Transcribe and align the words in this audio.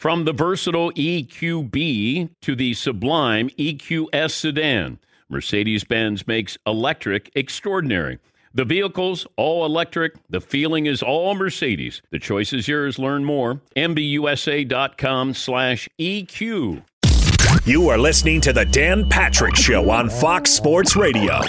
From 0.00 0.24
the 0.24 0.32
versatile 0.32 0.92
EQB 0.92 2.30
to 2.40 2.56
the 2.56 2.72
sublime 2.72 3.50
EQS 3.50 4.30
sedan, 4.30 4.98
Mercedes 5.28 5.84
Benz 5.84 6.26
makes 6.26 6.56
electric 6.66 7.30
extraordinary. 7.34 8.18
The 8.54 8.64
vehicle's 8.64 9.26
all 9.36 9.66
electric. 9.66 10.14
The 10.30 10.40
feeling 10.40 10.86
is 10.86 11.02
all 11.02 11.34
Mercedes. 11.34 12.00
The 12.08 12.18
choice 12.18 12.54
is 12.54 12.66
yours. 12.66 12.98
Learn 12.98 13.26
more. 13.26 13.60
MBUSA.com 13.76 15.34
slash 15.34 15.86
EQ. 16.00 16.82
You 17.66 17.90
are 17.90 17.98
listening 17.98 18.40
to 18.40 18.54
The 18.54 18.64
Dan 18.64 19.06
Patrick 19.06 19.54
Show 19.54 19.90
on 19.90 20.08
Fox 20.08 20.50
Sports 20.50 20.96
Radio. 20.96 21.42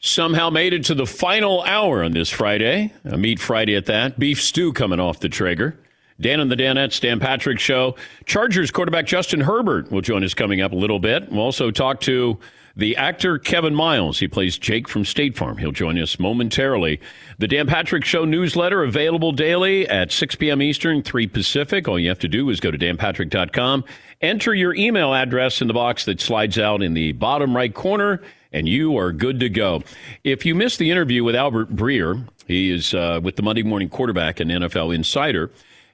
Somehow 0.00 0.48
made 0.48 0.72
it 0.72 0.86
to 0.86 0.94
the 0.94 1.06
final 1.06 1.62
hour 1.64 2.02
on 2.02 2.12
this 2.12 2.30
Friday. 2.30 2.90
A 3.04 3.18
meat 3.18 3.38
Friday 3.38 3.76
at 3.76 3.84
that. 3.84 4.18
Beef 4.18 4.40
stew 4.42 4.72
coming 4.72 4.98
off 4.98 5.20
the 5.20 5.28
Traeger. 5.28 5.78
Dan 6.20 6.40
and 6.40 6.50
the 6.50 6.56
Danettes, 6.56 7.00
Dan 7.00 7.20
Patrick 7.20 7.60
Show. 7.60 7.94
Chargers 8.26 8.70
quarterback 8.70 9.06
Justin 9.06 9.40
Herbert 9.40 9.90
will 9.92 10.00
join 10.00 10.24
us 10.24 10.34
coming 10.34 10.60
up 10.60 10.72
a 10.72 10.76
little 10.76 10.98
bit. 10.98 11.30
We'll 11.30 11.42
also 11.42 11.70
talk 11.70 12.00
to 12.02 12.38
the 12.78 12.96
actor 12.96 13.38
Kevin 13.38 13.74
Miles. 13.74 14.20
He 14.20 14.28
plays 14.28 14.56
Jake 14.56 14.88
from 14.88 15.04
State 15.04 15.36
Farm. 15.36 15.58
He'll 15.58 15.72
join 15.72 15.98
us 15.98 16.18
momentarily. 16.18 17.00
The 17.38 17.48
Dan 17.48 17.66
Patrick 17.66 18.04
Show 18.04 18.24
newsletter 18.24 18.84
available 18.84 19.32
daily 19.32 19.86
at 19.88 20.12
6 20.12 20.36
p.m. 20.36 20.62
Eastern, 20.62 21.02
3 21.02 21.26
Pacific. 21.26 21.88
All 21.88 21.98
you 21.98 22.08
have 22.08 22.20
to 22.20 22.28
do 22.28 22.48
is 22.50 22.60
go 22.60 22.70
to 22.70 22.78
danpatrick.com, 22.78 23.84
enter 24.20 24.54
your 24.54 24.74
email 24.74 25.12
address 25.12 25.60
in 25.60 25.68
the 25.68 25.74
box 25.74 26.04
that 26.04 26.20
slides 26.20 26.58
out 26.58 26.82
in 26.82 26.94
the 26.94 27.12
bottom 27.12 27.54
right 27.54 27.74
corner, 27.74 28.22
and 28.52 28.68
you 28.68 28.96
are 28.96 29.12
good 29.12 29.40
to 29.40 29.48
go. 29.48 29.82
If 30.22 30.46
you 30.46 30.54
missed 30.54 30.78
the 30.78 30.90
interview 30.90 31.24
with 31.24 31.34
Albert 31.34 31.74
Breer, 31.74 32.28
he 32.46 32.70
is 32.70 32.94
uh, 32.94 33.20
with 33.22 33.36
the 33.36 33.42
Monday 33.42 33.64
Morning 33.64 33.88
Quarterback 33.88 34.38
and 34.40 34.50
NFL 34.50 34.94
Insider. 34.94 35.50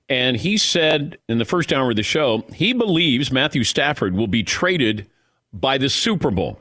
And 0.09 0.37
he 0.37 0.57
said 0.59 1.19
in 1.29 1.39
the 1.39 1.45
first 1.45 1.73
hour 1.73 1.91
of 1.91 1.97
the 1.97 2.03
show, 2.03 2.45
he 2.53 2.73
believes 2.73 3.33
Matthew 3.33 3.65
Stafford 3.65 4.15
will 4.15 4.27
be 4.27 4.43
traded 4.43 5.09
by 5.53 5.79
the 5.79 5.89
Super 5.89 6.31
Bowl. 6.31 6.61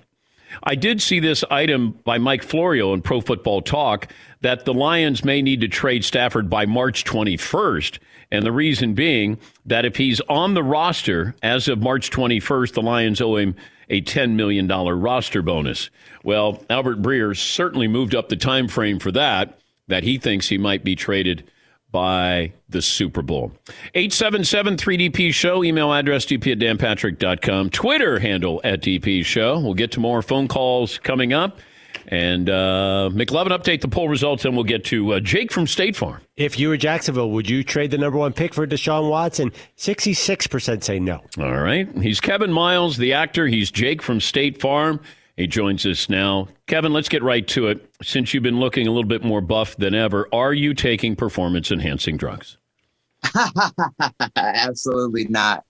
I 0.62 0.76
did 0.76 1.02
see 1.02 1.20
this 1.20 1.44
item 1.50 2.00
by 2.04 2.20
Mike 2.20 2.44
Florio 2.44 2.94
in 2.94 3.02
Pro 3.02 3.22
Football 3.22 3.62
Talk 3.62 4.12
that 4.42 4.66
the 4.66 4.74
Lions 4.74 5.26
may 5.26 5.42
need 5.42 5.62
to 5.62 5.68
trade 5.68 6.06
Stafford 6.06 6.50
by 6.50 6.66
March 6.66 7.04
21st. 7.04 7.98
And 8.32 8.46
the 8.46 8.52
reason 8.52 8.94
being 8.94 9.40
that 9.66 9.86
if 9.86 9.98
he's 9.98 10.22
on 10.22 10.54
the 10.54 10.64
roster 10.64 11.36
as 11.42 11.68
of 11.68 11.82
March 11.82 12.12
21st, 12.12 12.74
the 12.74 12.82
Lions 12.82 13.22
owe 13.22 13.38
him 13.38 13.56
a 13.90 14.02
$10 14.02 14.32
million 14.32 14.68
roster 14.68 15.42
bonus. 15.42 15.90
Well, 16.24 16.64
Albert 16.70 17.02
Breer 17.02 17.36
certainly 17.36 17.88
moved 17.88 18.16
up 18.16 18.30
the 18.30 18.36
time 18.36 18.68
frame 18.68 19.00
for 19.00 19.12
that, 19.12 19.60
that 19.88 20.04
he 20.04 20.18
thinks 20.18 20.48
he 20.48 20.58
might 20.58 20.84
be 20.84 20.96
traded 20.96 21.50
by 21.94 22.52
the 22.68 22.82
Super 22.82 23.22
Bowl. 23.22 23.54
877 23.94 24.76
3DP 24.76 25.34
Show, 25.34 25.64
email 25.64 25.94
address 25.94 26.26
dp 26.26 26.52
at 26.52 26.60
danpatrick.com, 26.60 27.70
Twitter 27.70 28.20
handle 28.20 28.60
at 28.66 28.82
DP 28.82 29.24
Show. 29.24 29.60
We'll 29.60 29.76
get 29.76 29.92
to 29.94 30.02
more 30.02 30.22
phone 30.22 30.50
calls 30.50 30.98
coming 30.98 31.32
up. 31.32 31.60
And 32.08 32.50
uh, 32.50 33.10
McLovin 33.14 33.58
update 33.58 33.82
the 33.82 33.88
poll 33.88 34.10
results, 34.10 34.44
and 34.44 34.56
we'll 34.56 34.66
get 34.66 34.84
to 34.86 35.14
uh, 35.14 35.20
Jake 35.22 35.54
from 35.54 35.68
State 35.68 35.96
Farm. 35.96 36.22
If 36.36 36.60
you 36.60 36.68
were 36.68 36.78
Jacksonville, 36.78 37.32
would 37.32 37.50
you 37.50 37.64
trade 37.64 37.92
the 37.92 37.98
number 37.98 38.18
one 38.18 38.34
pick 38.34 38.54
for 38.54 38.68
Deshaun 38.68 39.10
Watson? 39.10 39.54
66% 39.78 40.84
say 40.84 41.00
no. 41.00 41.22
All 41.38 41.58
right. 41.62 41.88
He's 42.00 42.20
Kevin 42.20 42.52
Miles, 42.52 42.98
the 42.98 43.14
actor. 43.14 43.48
He's 43.48 43.72
Jake 43.72 44.02
from 44.02 44.20
State 44.20 44.60
Farm. 44.60 45.00
He 45.36 45.48
joins 45.48 45.86
us 45.86 46.10
now. 46.10 46.48
Kevin, 46.68 46.94
let's 46.94 47.10
get 47.10 47.24
right 47.24 47.48
to 47.50 47.68
it. 47.68 47.90
Since 48.04 48.34
you've 48.34 48.44
been 48.44 48.60
looking 48.60 48.88
a 48.88 48.92
little 48.92 49.08
bit 49.08 49.24
more 49.24 49.42
buff 49.42 49.76
than 49.78 49.96
ever, 49.96 50.28
are 50.32 50.54
you 50.54 50.74
taking 50.74 51.16
performance 51.16 51.72
enhancing 51.72 52.18
drugs? 52.18 52.58
Absolutely 54.36 55.26
not. 55.26 55.64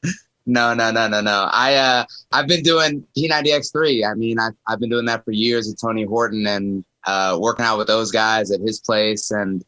No, 0.46 0.74
no, 0.74 0.92
no, 0.92 1.08
no, 1.08 1.22
no. 1.22 1.48
I 1.52 1.76
uh 1.76 2.06
I've 2.34 2.48
been 2.48 2.64
doing 2.64 3.06
P90X3. 3.18 4.10
I 4.10 4.16
mean, 4.16 4.40
I've 4.40 4.54
I've 4.68 4.80
been 4.80 4.90
doing 4.90 5.06
that 5.06 5.24
for 5.24 5.32
years 5.32 5.68
with 5.68 5.80
Tony 5.80 6.04
Horton 6.04 6.46
and 6.46 6.84
uh 7.06 7.38
working 7.40 7.66
out 7.66 7.78
with 7.78 7.88
those 7.88 8.12
guys 8.12 8.52
at 8.52 8.60
his 8.60 8.82
place 8.82 9.32
and 9.32 9.64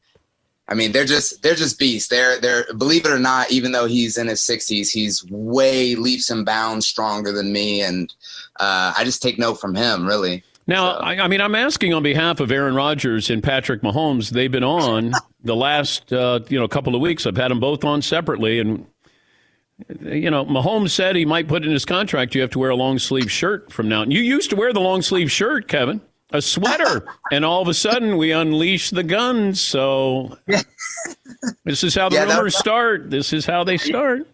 I 0.67 0.73
mean, 0.73 0.91
they're 0.91 1.05
just 1.05 1.41
they're 1.43 1.55
just 1.55 1.77
beasts. 1.77 2.09
They're 2.09 2.39
they're 2.39 2.65
believe 2.73 3.05
it 3.05 3.11
or 3.11 3.19
not, 3.19 3.51
even 3.51 3.71
though 3.71 3.85
he's 3.85 4.17
in 4.17 4.27
his 4.27 4.41
60s, 4.41 4.89
he's 4.89 5.23
way 5.29 5.95
leaps 5.95 6.29
and 6.29 6.45
bounds 6.45 6.87
stronger 6.87 7.31
than 7.31 7.51
me 7.51 7.81
and 7.81 8.11
uh 8.59 8.93
I 8.97 9.03
just 9.03 9.21
take 9.21 9.37
note 9.37 9.55
from 9.55 9.75
him, 9.75 10.05
really. 10.05 10.43
Now, 10.67 10.93
so. 10.93 10.99
I, 10.99 11.23
I, 11.23 11.27
mean, 11.27 11.41
I'm 11.41 11.53
asking 11.53 11.93
on 11.93 12.01
behalf 12.01 12.39
of 12.39 12.51
Aaron 12.51 12.73
Rodgers 12.73 13.29
and 13.29 13.43
Patrick 13.43 13.81
Mahomes. 13.83 14.31
They've 14.31 14.51
been 14.51 14.63
on 14.63 15.13
the 15.43 15.55
last, 15.55 16.11
uh, 16.11 16.39
you 16.49 16.59
know, 16.59 16.67
couple 16.67 16.95
of 16.95 17.01
weeks. 17.01 17.27
I've 17.27 17.37
had 17.37 17.51
them 17.51 17.59
both 17.59 17.83
on 17.83 18.01
separately, 18.01 18.59
and 18.59 18.87
you 20.01 20.31
know, 20.31 20.45
Mahomes 20.45 20.91
said 20.91 21.16
he 21.16 21.25
might 21.25 21.47
put 21.47 21.63
in 21.63 21.72
his 21.72 21.85
contract 21.85 22.34
you 22.34 22.41
have 22.41 22.49
to 22.51 22.59
wear 22.59 22.69
a 22.69 22.75
long 22.75 22.97
sleeve 22.97 23.29
shirt 23.29 23.72
from 23.72 23.90
now. 23.90 24.01
on. 24.01 24.11
You 24.11 24.22
used 24.22 24.49
to 24.51 24.55
wear 24.55 24.73
the 24.73 24.79
long 24.79 25.01
sleeve 25.01 25.31
shirt, 25.31 25.67
Kevin, 25.67 26.01
a 26.35 26.41
sweater, 26.41 27.08
and 27.32 27.43
all 27.43 27.61
of 27.61 27.67
a 27.67 27.73
sudden 27.73 28.17
we 28.17 28.32
unleash 28.32 28.91
the 28.91 29.03
guns. 29.03 29.59
So 29.59 30.37
this 31.64 31.84
is 31.84 31.96
how 31.96 32.09
the 32.09 32.16
yeah, 32.17 32.26
rumors 32.26 32.58
start. 32.58 33.09
This 33.09 33.34
is 33.34 33.46
how 33.46 33.64
they 33.64 33.78
start. 33.78 34.28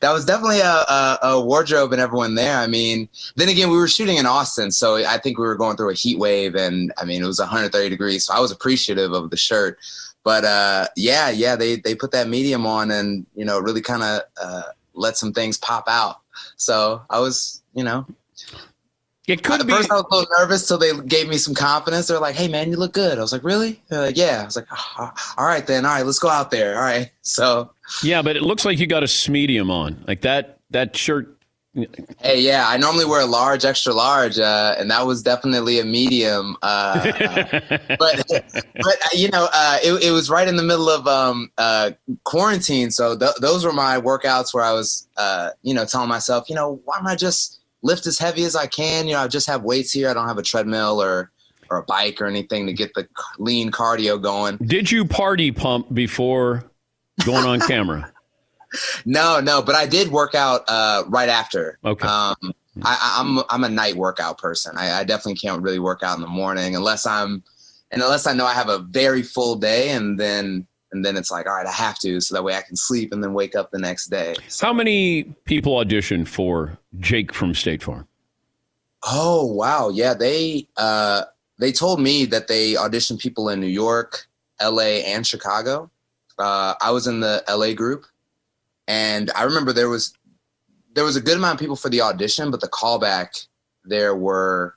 That 0.00 0.10
was 0.10 0.24
definitely 0.24 0.58
a, 0.58 0.64
a, 0.64 1.18
a, 1.22 1.40
wardrobe 1.40 1.92
and 1.92 2.00
everyone 2.00 2.34
there. 2.34 2.56
I 2.56 2.66
mean, 2.66 3.08
then 3.36 3.48
again, 3.48 3.70
we 3.70 3.76
were 3.76 3.86
shooting 3.86 4.16
in 4.16 4.26
Austin, 4.26 4.72
so 4.72 4.96
I 4.96 5.16
think 5.18 5.38
we 5.38 5.46
were 5.46 5.54
going 5.54 5.76
through 5.76 5.90
a 5.90 5.94
heat 5.94 6.18
wave, 6.18 6.56
and 6.56 6.92
I 6.98 7.04
mean, 7.04 7.22
it 7.22 7.26
was 7.26 7.38
130 7.38 7.88
degrees, 7.88 8.26
so 8.26 8.34
I 8.34 8.40
was 8.40 8.50
appreciative 8.50 9.12
of 9.12 9.30
the 9.30 9.36
shirt 9.36 9.78
but 10.22 10.44
uh, 10.44 10.86
yeah, 10.96 11.30
yeah, 11.30 11.56
they 11.56 11.76
they 11.76 11.94
put 11.94 12.12
that 12.12 12.28
medium 12.28 12.66
on 12.66 12.90
and 12.90 13.26
you 13.34 13.44
know 13.44 13.58
really 13.58 13.80
kind 13.80 14.02
of 14.02 14.20
uh, 14.40 14.62
let 14.94 15.16
some 15.16 15.32
things 15.32 15.56
pop 15.58 15.84
out. 15.88 16.16
So 16.56 17.02
I 17.10 17.20
was, 17.20 17.62
you 17.74 17.84
know. 17.84 18.06
It 19.30 19.42
could 19.44 19.60
At 19.60 19.66
be. 19.66 19.72
first, 19.72 19.90
I 19.90 19.94
was 19.94 20.04
a 20.10 20.14
little 20.14 20.30
nervous 20.38 20.66
till 20.66 20.76
they 20.78 20.92
gave 21.06 21.28
me 21.28 21.36
some 21.36 21.54
confidence. 21.54 22.08
They're 22.08 22.18
like, 22.18 22.34
"Hey, 22.34 22.48
man, 22.48 22.70
you 22.70 22.76
look 22.76 22.92
good." 22.92 23.16
I 23.16 23.20
was 23.20 23.32
like, 23.32 23.44
"Really?" 23.44 23.80
They're 23.88 24.00
like, 24.06 24.16
"Yeah." 24.16 24.40
I 24.42 24.44
was 24.44 24.56
like, 24.56 24.66
"Ah, 24.72 25.34
"All 25.38 25.46
right, 25.46 25.64
then. 25.66 25.84
All 25.86 25.92
right, 25.92 26.04
let's 26.04 26.18
go 26.18 26.28
out 26.28 26.50
there." 26.50 26.74
All 26.76 26.82
right. 26.82 27.10
So, 27.22 27.70
Yeah, 28.02 28.22
but 28.22 28.34
it 28.36 28.42
looks 28.42 28.64
like 28.64 28.78
you 28.80 28.88
got 28.88 29.04
a 29.04 29.30
medium 29.30 29.70
on. 29.70 30.02
Like 30.08 30.22
that 30.22 30.58
that 30.70 30.96
shirt. 30.96 31.36
hey, 31.74 32.40
yeah, 32.40 32.64
I 32.66 32.76
normally 32.76 33.04
wear 33.04 33.20
a 33.20 33.26
large, 33.26 33.64
extra 33.64 33.92
large, 33.92 34.36
uh, 34.40 34.74
and 34.76 34.90
that 34.90 35.06
was 35.06 35.22
definitely 35.22 35.78
a 35.78 35.84
medium. 35.84 36.56
Uh, 36.62 37.04
but, 38.00 38.24
but 38.28 38.96
uh, 39.04 39.08
you 39.12 39.28
know, 39.28 39.48
uh, 39.54 39.78
it, 39.84 40.02
it 40.02 40.10
was 40.10 40.28
right 40.28 40.48
in 40.48 40.56
the 40.56 40.64
middle 40.64 40.88
of 40.90 41.06
um, 41.06 41.52
uh, 41.56 41.92
quarantine, 42.24 42.90
so 42.90 43.16
th- 43.16 43.36
those 43.40 43.64
were 43.64 43.72
my 43.72 44.00
workouts 44.00 44.52
where 44.52 44.64
I 44.64 44.72
was, 44.72 45.06
uh, 45.16 45.50
you 45.62 45.72
know, 45.72 45.84
telling 45.84 46.08
myself, 46.08 46.48
you 46.48 46.56
know, 46.56 46.80
why 46.84 46.96
don't 46.98 47.06
I 47.06 47.14
just 47.14 47.59
lift 47.82 48.06
as 48.06 48.18
heavy 48.18 48.44
as 48.44 48.56
I 48.56 48.66
can? 48.66 49.06
You 49.06 49.14
know, 49.14 49.20
I 49.20 49.28
just 49.28 49.46
have 49.46 49.62
weights 49.62 49.92
here. 49.92 50.08
I 50.08 50.14
don't 50.14 50.28
have 50.28 50.38
a 50.38 50.42
treadmill 50.42 51.00
or 51.02 51.30
or 51.70 51.78
a 51.78 51.82
bike 51.84 52.20
or 52.20 52.26
anything 52.26 52.66
to 52.66 52.72
get 52.72 52.92
the 52.94 53.06
lean 53.38 53.70
cardio 53.70 54.20
going. 54.20 54.56
Did 54.56 54.90
you 54.90 55.04
party 55.04 55.52
pump 55.52 55.92
before 55.94 56.64
going 57.24 57.44
on 57.46 57.60
camera? 57.60 58.12
No, 59.04 59.40
no, 59.40 59.60
but 59.62 59.74
I 59.74 59.84
did 59.84 60.12
work 60.12 60.36
out 60.36 60.62
uh, 60.68 61.02
right 61.08 61.28
after. 61.28 61.76
Okay. 61.84 62.06
Um, 62.06 62.36
I, 62.84 62.96
I- 63.00 63.16
I'm 63.20 63.40
I'm 63.50 63.64
a 63.64 63.68
night 63.68 63.96
workout 63.96 64.38
person. 64.38 64.76
I, 64.76 65.00
I 65.00 65.02
definitely 65.02 65.34
can't 65.34 65.60
really 65.60 65.80
work 65.80 66.04
out 66.04 66.14
in 66.16 66.22
the 66.22 66.28
morning 66.28 66.76
unless 66.76 67.04
I'm, 67.04 67.42
and 67.90 68.00
unless 68.00 68.28
I 68.28 68.32
know 68.32 68.46
I 68.46 68.52
have 68.54 68.68
a 68.68 68.78
very 68.78 69.22
full 69.24 69.56
day, 69.56 69.90
and 69.90 70.20
then 70.20 70.68
and 70.92 71.04
then 71.04 71.16
it's 71.16 71.30
like, 71.30 71.46
all 71.46 71.54
right, 71.54 71.66
I 71.66 71.72
have 71.72 71.98
to, 72.00 72.20
so 72.20 72.34
that 72.34 72.42
way 72.42 72.56
I 72.56 72.62
can 72.62 72.76
sleep 72.76 73.12
and 73.12 73.22
then 73.22 73.32
wake 73.32 73.54
up 73.54 73.70
the 73.70 73.78
next 73.78 74.06
day. 74.06 74.34
How 74.60 74.72
many 74.72 75.24
people 75.44 75.74
auditioned 75.74 76.28
for 76.28 76.78
Jake 76.98 77.32
from 77.32 77.54
State 77.54 77.82
Farm? 77.82 78.06
Oh 79.02 79.46
wow, 79.46 79.88
yeah, 79.88 80.14
they 80.14 80.68
uh, 80.76 81.22
they 81.58 81.72
told 81.72 82.00
me 82.00 82.26
that 82.26 82.48
they 82.48 82.74
auditioned 82.74 83.18
people 83.18 83.48
in 83.48 83.60
New 83.60 83.66
York, 83.66 84.26
L.A., 84.60 85.04
and 85.04 85.26
Chicago. 85.26 85.90
Uh, 86.38 86.74
I 86.80 86.90
was 86.90 87.06
in 87.06 87.20
the 87.20 87.42
L.A. 87.46 87.74
group, 87.74 88.04
and 88.88 89.30
I 89.34 89.44
remember 89.44 89.72
there 89.72 89.88
was 89.88 90.12
there 90.94 91.04
was 91.04 91.16
a 91.16 91.20
good 91.20 91.38
amount 91.38 91.54
of 91.54 91.60
people 91.60 91.76
for 91.76 91.88
the 91.88 92.02
audition, 92.02 92.50
but 92.50 92.60
the 92.60 92.68
callback 92.68 93.46
there 93.84 94.14
were, 94.14 94.74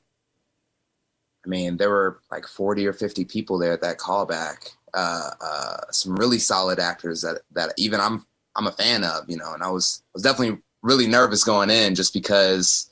I 1.46 1.50
mean, 1.50 1.76
there 1.76 1.90
were 1.90 2.22
like 2.32 2.48
forty 2.48 2.88
or 2.88 2.94
fifty 2.94 3.26
people 3.26 3.58
there 3.58 3.74
at 3.74 3.82
that 3.82 3.98
callback. 3.98 4.70
Uh, 4.94 5.30
uh, 5.42 5.78
some 5.92 6.16
really 6.16 6.38
solid 6.38 6.80
actors 6.80 7.22
that 7.22 7.42
that 7.52 7.74
even 7.78 8.00
I'm 8.00 8.26
I'm 8.56 8.68
a 8.68 8.72
fan 8.72 9.04
of, 9.04 9.24
you 9.28 9.38
know, 9.38 9.54
and 9.54 9.64
I 9.64 9.70
was 9.70 10.04
was 10.14 10.24
definitely 10.24 10.62
really 10.82 11.08
nervous 11.08 11.44
going 11.44 11.70
in 11.70 11.96
just 11.96 12.14
because 12.14 12.92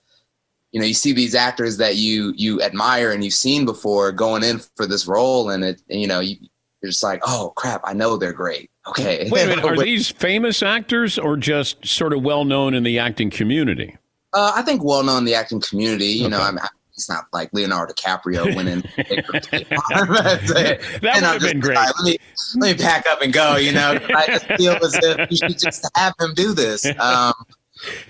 you 0.71 0.80
know 0.80 0.86
you 0.86 0.94
see 0.94 1.13
these 1.13 1.36
actors 1.36 1.77
that 1.77 1.98
you 1.98 2.33
you 2.36 2.62
admire 2.62 3.12
and 3.12 3.24
you've 3.24 3.33
seen 3.33 3.65
before 3.65 4.12
going 4.12 4.44
in 4.44 4.59
for 4.75 4.88
this 4.88 5.06
role 5.06 5.50
and 5.50 5.63
it 5.63 5.81
and, 5.89 6.01
you 6.01 6.07
know 6.07 6.21
you, 6.21 6.38
you're 6.81 6.89
just 6.89 7.03
like 7.03 7.21
oh 7.25 7.51
crap 7.56 7.81
i 7.83 7.94
know 7.94 8.18
they're 8.18 8.33
great. 8.33 8.69
Okay. 8.88 9.30
Wait 9.30 9.44
a 9.44 9.47
minute, 9.47 9.65
are 9.65 9.77
these 9.77 10.09
famous 10.09 10.63
actors 10.63 11.19
or 11.19 11.38
just 11.38 11.86
sort 11.86 12.13
of 12.13 12.24
well 12.24 12.45
known 12.45 12.74
in 12.74 12.81
the 12.83 12.97
acting 12.97 13.30
community? 13.30 13.97
uh, 14.33 14.54
i 14.56 14.62
think 14.62 14.83
well 14.83 15.04
known 15.04 15.19
in 15.19 15.25
the 15.25 15.36
acting 15.36 15.62
community 15.62 16.06
you 16.07 16.30
know 16.30 16.42
i'm 16.42 16.57
it's 17.01 17.09
not 17.09 17.25
like 17.33 17.50
Leonardo 17.51 17.94
DiCaprio 17.94 18.56
winning. 18.56 18.81
that 18.98 20.80
That 21.01 21.15
would 21.15 21.24
have 21.24 21.42
been 21.42 21.59
great. 21.59 21.77
let 21.77 22.03
me 22.03 22.18
let 22.57 22.77
me 22.77 22.83
pack 22.83 23.07
up 23.07 23.21
and 23.21 23.33
go. 23.33 23.56
You 23.56 23.71
know, 23.71 24.00
I 24.15 24.27
just 24.27 24.45
feel 24.45 24.74
as 24.74 24.95
if 25.01 25.31
you 25.31 25.38
should 25.38 25.59
just 25.59 25.89
have 25.95 26.13
him 26.19 26.33
do 26.36 26.53
this. 26.53 26.86
Um, 27.00 27.33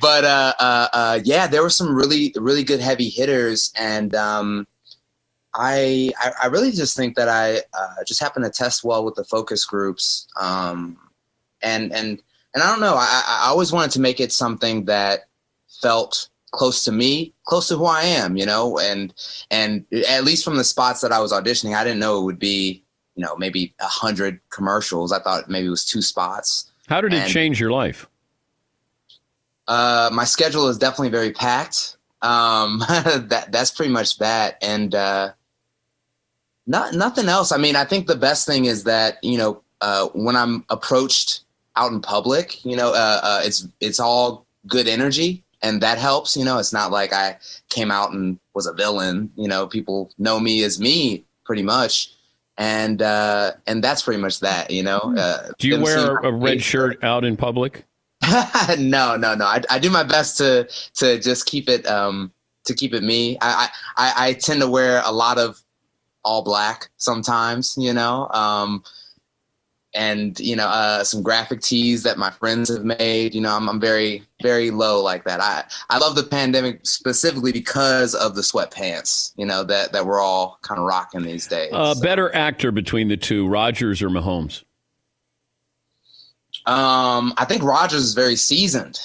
but 0.02 0.26
uh, 0.26 0.54
uh, 0.60 0.88
uh, 0.92 1.20
yeah, 1.24 1.48
there 1.48 1.62
were 1.62 1.70
some 1.70 1.96
really 1.96 2.34
really 2.38 2.64
good 2.64 2.82
heavy 2.82 3.08
hitters, 3.08 3.72
and 3.80 4.14
um, 4.14 4.68
I, 5.54 6.12
I 6.20 6.32
I 6.44 6.48
really 6.48 6.72
just 6.72 6.98
think 6.98 7.16
that 7.16 7.30
I 7.30 7.60
uh, 7.74 8.04
just 8.06 8.20
happened 8.20 8.44
to 8.44 8.52
test 8.52 8.84
well 8.84 9.06
with 9.06 9.16
the 9.16 9.24
focus 9.24 9.64
groups, 9.66 10.28
um, 10.38 10.98
and 11.62 11.94
and 11.94 12.22
and 12.54 12.64
I 12.64 12.70
don't 12.70 12.82
know. 12.82 12.96
I, 12.96 13.24
I 13.26 13.48
always 13.48 13.72
wanted 13.72 13.92
to 13.92 14.02
make 14.02 14.20
it 14.20 14.34
something 14.34 14.86
that 14.86 15.22
felt 15.82 16.28
close 16.52 16.84
to 16.84 16.92
me, 16.92 17.34
close 17.46 17.68
to 17.70 17.78
who 17.78 17.86
I 17.86 18.04
am, 18.04 18.38
you 18.38 18.46
know, 18.46 18.78
and 18.78 19.14
and 19.50 19.86
at 20.08 20.24
least 20.24 20.44
from 20.44 20.58
the 20.58 20.64
spots 20.64 21.02
that 21.02 21.12
I 21.12 21.20
was 21.20 21.32
auditioning, 21.32 21.76
I 21.76 21.84
didn't 21.84 22.00
know 22.00 22.20
it 22.20 22.24
would 22.24 22.40
be, 22.40 22.84
you 23.16 23.24
know, 23.24 23.36
maybe 23.36 23.74
a 23.80 23.86
hundred 23.86 24.40
commercials. 24.50 25.12
I 25.12 25.20
thought 25.20 25.50
maybe 25.50 25.68
it 25.68 25.72
was 25.72 25.86
two 25.86 26.02
spots. 26.02 26.72
How 26.88 27.02
did 27.02 27.14
it 27.14 27.28
change 27.28 27.60
your 27.60 27.72
life? 27.72 28.08
Uh, 29.68 30.10
my 30.12 30.26
schedule 30.26 30.68
is 30.68 30.78
definitely 30.78 31.10
very 31.10 31.32
packed. 31.32 31.98
Um, 32.22 32.80
that 32.88 33.48
that's 33.50 33.72
pretty 33.72 33.92
much 33.92 34.18
that, 34.20 34.58
and 34.62 34.94
uh, 34.94 35.32
not 36.68 36.94
nothing 36.94 37.30
else. 37.30 37.52
I 37.52 37.58
mean, 37.58 37.76
I 37.76 37.86
think 37.86 38.08
the 38.08 38.16
best 38.16 38.46
thing 38.46 38.66
is 38.66 38.84
that 38.84 39.18
you 39.24 39.38
know 39.38 39.64
uh, 39.80 40.08
when 40.14 40.36
I'm 40.36 40.66
approached 40.70 41.42
out 41.76 41.92
in 41.92 42.02
public, 42.02 42.64
you 42.66 42.76
know, 42.76 42.90
uh, 42.90 43.20
uh, 43.24 43.42
it's 43.44 43.68
it's 43.80 44.00
all 44.00 44.46
good 44.68 44.88
energy, 44.88 45.44
and 45.62 45.82
that 45.82 45.98
helps. 45.98 46.36
You 46.36 46.46
know, 46.46 46.58
it's 46.58 46.74
not 46.74 46.92
like 46.92 47.14
I 47.14 47.38
came 47.70 47.92
out 47.92 48.12
and 48.12 48.40
was 48.54 48.66
a 48.68 48.74
villain. 48.74 49.32
You 49.36 49.48
know, 49.48 49.68
people 49.68 50.12
know 50.18 50.40
me 50.40 50.64
as 50.64 50.80
me 50.80 51.26
pretty 51.46 51.64
much, 51.64 52.14
and 52.58 53.02
uh, 53.02 53.52
and 53.68 53.84
that's 53.84 54.04
pretty 54.04 54.22
much 54.22 54.40
that. 54.42 54.72
You 54.72 54.84
know, 54.84 55.14
uh, 55.18 55.50
Do 55.60 55.68
you 55.68 55.80
wear 55.82 56.18
a 56.18 56.32
red 56.32 56.56
face- 56.58 56.64
shirt 56.64 57.04
out 57.04 57.24
in 57.26 57.38
public? 57.38 57.86
no, 58.78 59.16
no, 59.16 59.34
no. 59.36 59.46
I, 59.46 59.62
I 59.70 59.80
do 59.80 59.90
my 59.90 60.04
best 60.04 60.38
to 60.38 60.68
to 60.96 61.20
just 61.20 61.46
keep 61.46 61.68
it 61.70 61.86
um 61.88 62.32
to 62.66 62.74
keep 62.76 62.94
it 62.94 63.04
me. 63.04 63.38
I 63.42 63.70
I, 63.98 64.06
I- 64.12 64.28
I 64.28 64.34
tend 64.34 64.62
to 64.62 64.68
wear 64.70 65.02
a 65.06 65.12
lot 65.12 65.38
of 65.38 65.62
all 66.24 66.44
black 66.44 66.90
sometimes, 66.98 67.76
you 67.78 67.94
know. 67.94 68.28
Um 68.30 68.84
and 69.94 70.40
you 70.40 70.56
know, 70.56 70.68
uh 70.68 71.04
some 71.04 71.22
graphic 71.22 71.62
tees 71.62 72.04
that 72.04 72.18
my 72.18 72.30
friends 72.32 72.70
have 72.70 72.84
made. 72.84 73.34
You 73.36 73.42
know, 73.42 73.56
I'm 73.56 73.70
I'm 73.70 73.80
very, 73.80 74.24
very 74.42 74.72
low 74.72 75.02
like 75.02 75.24
that. 75.26 75.42
I 75.42 75.64
I 75.90 75.98
love 75.98 76.16
the 76.16 76.24
pandemic 76.24 76.80
specifically 76.84 77.52
because 77.52 78.16
of 78.16 78.36
the 78.36 78.42
sweatpants, 78.42 79.34
you 79.38 79.46
know, 79.46 79.64
that 79.64 79.92
that 79.94 80.06
we're 80.06 80.20
all 80.20 80.60
kind 80.62 80.80
of 80.80 80.86
rocking 80.86 81.24
these 81.24 81.48
days. 81.48 81.72
Uh, 81.74 81.96
better 82.02 82.34
actor 82.36 82.72
between 82.72 83.08
the 83.08 83.18
two, 83.18 83.48
Rodgers 83.48 84.02
or 84.02 84.10
Mahomes? 84.10 84.64
Um, 86.66 87.34
I 87.38 87.46
think 87.46 87.64
Rodgers 87.64 88.04
is 88.04 88.14
very 88.14 88.36
seasoned. 88.36 89.00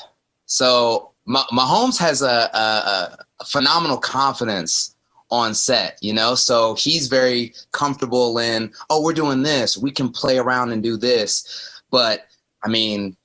So 0.47 1.13
Mah- 1.27 1.47
Mahomes 1.53 1.99
has 1.99 2.23
a, 2.23 2.51
a, 2.53 3.19
a 3.41 3.45
phenomenal 3.45 3.99
confidence 3.99 4.96
on 5.31 5.55
set, 5.55 5.99
you 6.01 6.13
know. 6.13 6.35
So 6.35 6.75
he's 6.75 7.09
very 7.09 7.55
comfortable 7.73 8.39
in, 8.39 8.73
oh, 8.91 9.03
we're 9.03 9.13
doing 9.13 9.43
this. 9.43 9.77
We 9.77 9.91
can 9.91 10.09
play 10.09 10.39
around 10.39 10.73
and 10.73 10.83
do 10.83 10.97
this. 10.97 11.83
But 11.91 12.27
I 12.63 12.69
mean, 12.69 13.17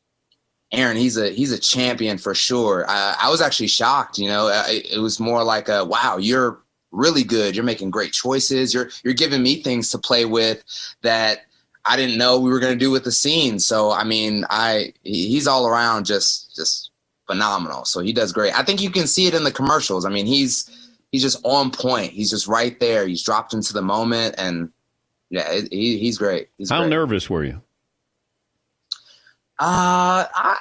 Aaron, 0.71 0.98
he's 0.98 1.18
a 1.18 1.30
he's 1.30 1.51
a 1.51 1.59
champion 1.59 2.18
for 2.18 2.33
sure. 2.33 2.86
I, 2.88 3.15
I 3.24 3.30
was 3.30 3.42
actually 3.42 3.68
shocked, 3.68 4.18
you 4.18 4.28
know. 4.28 4.47
I, 4.47 4.81
it 4.90 4.99
was 4.99 5.19
more 5.19 5.44
like 5.44 5.68
a 5.68 5.83
wow, 5.83 6.18
you're 6.18 6.61
really 6.92 7.23
good. 7.23 7.56
You're 7.56 7.66
making 7.66 7.92
great 7.92 8.14
choices. 8.14 8.73
You're 8.73 8.90
you're 9.04 9.14
giving 9.14 9.44
me 9.44 9.61
things 9.61 9.90
to 9.92 9.97
play 9.97 10.26
with 10.26 10.64
that 11.02 11.42
I 11.85 11.97
didn't 11.97 12.18
know 12.18 12.40
we 12.40 12.52
were 12.52 12.59
going 12.59 12.73
to 12.73 12.80
do 12.80 12.92
with 12.92 13.04
the 13.04 13.11
scene. 13.11 13.59
So 13.59 13.92
I 13.92 14.04
mean, 14.04 14.45
I 14.49 14.94
he's 15.04 15.47
all 15.47 15.68
around 15.68 16.06
just 16.06 16.56
just 16.56 16.92
phenomenal. 17.28 17.85
So 17.85 17.99
he 18.02 18.14
does 18.14 18.31
great. 18.31 18.57
I 18.57 18.64
think 18.64 18.81
you 18.81 18.92
can 18.92 19.07
see 19.07 19.28
it 19.28 19.33
in 19.33 19.44
the 19.44 19.52
commercials. 19.52 20.06
I 20.06 20.09
mean, 20.09 20.26
he's 20.26 20.69
he's 21.11 21.21
just 21.21 21.39
on 21.44 21.71
point. 21.71 22.11
He's 22.13 22.30
just 22.30 22.47
right 22.47 22.80
there. 22.80 23.07
He's 23.07 23.23
dropped 23.23 23.53
into 23.53 23.73
the 23.73 23.81
moment, 23.81 24.35
and 24.37 24.69
yeah, 25.30 25.49
it, 25.51 25.71
he, 25.71 25.97
he's 25.97 26.18
great. 26.18 26.49
He's 26.57 26.69
How 26.69 26.80
great. 26.80 26.89
nervous 26.89 27.30
were 27.30 27.44
you? 27.44 27.61
Uh, 29.59 30.25
I 30.33 30.57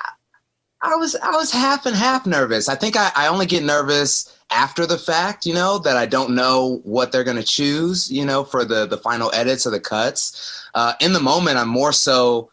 I 0.83 0.97
was 0.97 1.17
I 1.17 1.31
was 1.31 1.51
half 1.51 1.87
and 1.87 1.97
half 1.97 2.27
nervous. 2.27 2.69
I 2.69 2.75
think 2.75 2.97
I, 2.97 3.11
I 3.15 3.29
only 3.29 3.47
get 3.47 3.63
nervous 3.63 4.37
after 4.51 4.85
the 4.85 4.99
fact, 4.99 5.47
you 5.47 5.55
know, 5.55 5.79
that 5.79 5.97
I 5.97 6.07
don't 6.07 6.35
know 6.35 6.81
what 6.85 7.13
they're 7.13 7.25
gonna 7.25 7.43
choose, 7.43 8.11
you 8.11 8.25
know, 8.25 8.45
for 8.45 8.65
the 8.65 8.87
the 8.87 8.99
final 8.99 9.31
edits 9.33 9.67
or 9.67 9.71
the 9.71 9.81
cuts. 9.81 10.67
Uh, 10.75 10.95
in 11.01 11.13
the 11.13 11.21
moment, 11.21 11.57
I'm 11.59 11.69
more 11.69 11.93
so 11.93 12.51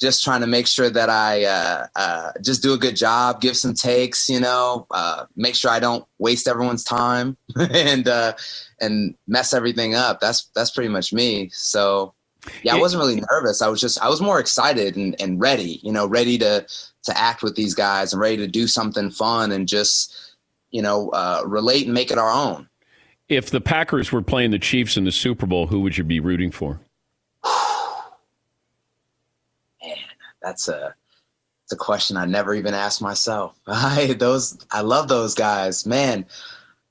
just 0.00 0.22
trying 0.22 0.40
to 0.40 0.46
make 0.46 0.66
sure 0.66 0.90
that 0.90 1.10
I 1.10 1.44
uh, 1.44 1.86
uh, 1.96 2.32
just 2.42 2.62
do 2.62 2.72
a 2.72 2.78
good 2.78 2.96
job, 2.96 3.40
give 3.40 3.56
some 3.56 3.74
takes, 3.74 4.28
you 4.28 4.38
know, 4.38 4.86
uh, 4.90 5.26
make 5.36 5.54
sure 5.54 5.70
I 5.70 5.80
don't 5.80 6.04
waste 6.18 6.46
everyone's 6.46 6.84
time 6.84 7.36
and 7.56 8.06
uh, 8.06 8.34
and 8.80 9.14
mess 9.26 9.52
everything 9.52 9.94
up. 9.94 10.20
That's 10.20 10.50
that's 10.54 10.70
pretty 10.70 10.88
much 10.88 11.12
me. 11.12 11.50
So 11.52 12.14
yeah, 12.62 12.76
I 12.76 12.78
wasn't 12.78 13.02
really 13.02 13.22
nervous. 13.30 13.60
I 13.60 13.68
was 13.68 13.80
just 13.80 14.00
I 14.00 14.08
was 14.08 14.20
more 14.20 14.38
excited 14.38 14.96
and, 14.96 15.20
and 15.20 15.40
ready, 15.40 15.80
you 15.82 15.92
know, 15.92 16.06
ready 16.06 16.38
to 16.38 16.66
to 17.04 17.18
act 17.18 17.42
with 17.42 17.56
these 17.56 17.74
guys 17.74 18.12
and 18.12 18.20
ready 18.20 18.36
to 18.36 18.46
do 18.46 18.66
something 18.66 19.10
fun 19.10 19.50
and 19.50 19.66
just 19.66 20.34
you 20.70 20.82
know 20.82 21.10
uh, 21.10 21.42
relate 21.44 21.86
and 21.86 21.94
make 21.94 22.10
it 22.10 22.18
our 22.18 22.30
own. 22.30 22.68
If 23.28 23.50
the 23.50 23.60
Packers 23.60 24.10
were 24.12 24.22
playing 24.22 24.52
the 24.52 24.58
Chiefs 24.58 24.96
in 24.96 25.04
the 25.04 25.12
Super 25.12 25.44
Bowl, 25.44 25.66
who 25.66 25.80
would 25.80 25.98
you 25.98 26.04
be 26.04 26.20
rooting 26.20 26.50
for? 26.50 26.80
That's 30.48 30.68
a 30.68 30.94
it's 31.66 31.72
a 31.74 31.76
question 31.76 32.16
I 32.16 32.26
never 32.26 32.54
even 32.54 32.74
asked 32.74 33.02
myself. 33.02 33.58
I 33.68 34.14
those 34.18 34.58
I 34.72 34.82
love 34.82 35.08
those 35.08 35.34
guys, 35.34 35.86
man. 35.86 36.26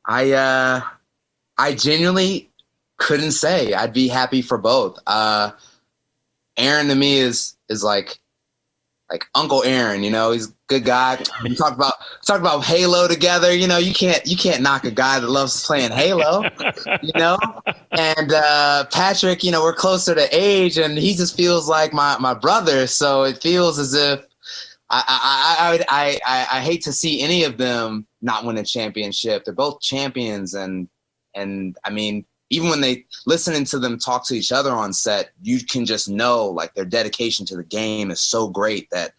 I 0.07 0.31
uh, 0.33 0.81
I 1.57 1.75
genuinely 1.75 2.51
couldn't 2.97 3.31
say. 3.33 3.73
I'd 3.73 3.93
be 3.93 4.09
happy 4.09 4.41
for 4.43 4.57
both. 4.59 4.99
Uh, 5.07 5.51
Aaron 6.57 6.87
to 6.89 6.95
me 6.95 7.19
is 7.19 7.57
is 7.69 7.83
like 7.83 8.19
like 9.09 9.25
Uncle 9.35 9.63
Aaron. 9.63 10.03
You 10.03 10.11
know, 10.11 10.31
he's 10.31 10.49
a 10.49 10.53
good 10.67 10.85
guy. 10.85 11.21
We 11.43 11.55
talk 11.55 11.73
about 11.73 11.93
talk 12.25 12.39
about 12.39 12.63
Halo 12.63 13.07
together. 13.07 13.53
You 13.53 13.67
know, 13.67 13.77
you 13.77 13.93
can't 13.93 14.25
you 14.25 14.35
can't 14.35 14.61
knock 14.61 14.83
a 14.83 14.91
guy 14.91 15.19
that 15.19 15.29
loves 15.29 15.65
playing 15.65 15.91
Halo. 15.91 16.43
you 17.01 17.11
know, 17.15 17.37
and 17.91 18.31
uh, 18.33 18.85
Patrick, 18.91 19.43
you 19.43 19.51
know, 19.51 19.61
we're 19.61 19.73
closer 19.73 20.13
to 20.15 20.27
age, 20.31 20.77
and 20.77 20.97
he 20.97 21.15
just 21.15 21.35
feels 21.35 21.69
like 21.69 21.93
my 21.93 22.17
my 22.19 22.33
brother. 22.33 22.87
So 22.87 23.23
it 23.23 23.41
feels 23.41 23.79
as 23.79 23.93
if 23.93 24.21
I 24.89 25.03
I 25.07 25.57
I 25.59 25.85
I, 25.89 26.19
I, 26.25 26.57
I 26.57 26.61
hate 26.61 26.83
to 26.83 26.93
see 26.93 27.21
any 27.21 27.43
of 27.43 27.57
them 27.57 28.07
not 28.21 28.45
win 28.45 28.57
a 28.57 28.63
championship. 28.63 29.45
They're 29.45 29.53
both 29.53 29.81
champions, 29.81 30.53
and 30.53 30.89
and 31.33 31.77
I 31.83 31.89
mean, 31.91 32.25
even 32.49 32.69
when 32.69 32.81
they 32.81 33.05
listening 33.25 33.65
to 33.65 33.79
them 33.79 33.99
talk 33.99 34.25
to 34.27 34.35
each 34.35 34.51
other 34.51 34.71
on 34.71 34.93
set, 34.93 35.31
you 35.41 35.59
can 35.65 35.85
just 35.85 36.09
know 36.09 36.45
like 36.45 36.73
their 36.73 36.85
dedication 36.85 37.45
to 37.47 37.55
the 37.55 37.63
game 37.63 38.11
is 38.11 38.21
so 38.21 38.47
great 38.47 38.89
that 38.91 39.13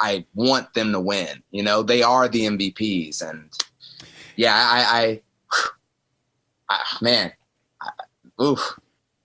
I 0.00 0.24
want 0.34 0.74
them 0.74 0.92
to 0.92 1.00
win. 1.00 1.42
You 1.50 1.62
know, 1.62 1.82
they 1.82 2.02
are 2.02 2.28
the 2.28 2.46
MVPs, 2.46 3.22
and 3.28 3.50
yeah, 4.36 4.54
I, 4.54 5.20
I, 5.58 5.70
I 6.68 6.80
man, 7.00 7.32
I, 7.80 8.42
oof, 8.42 8.78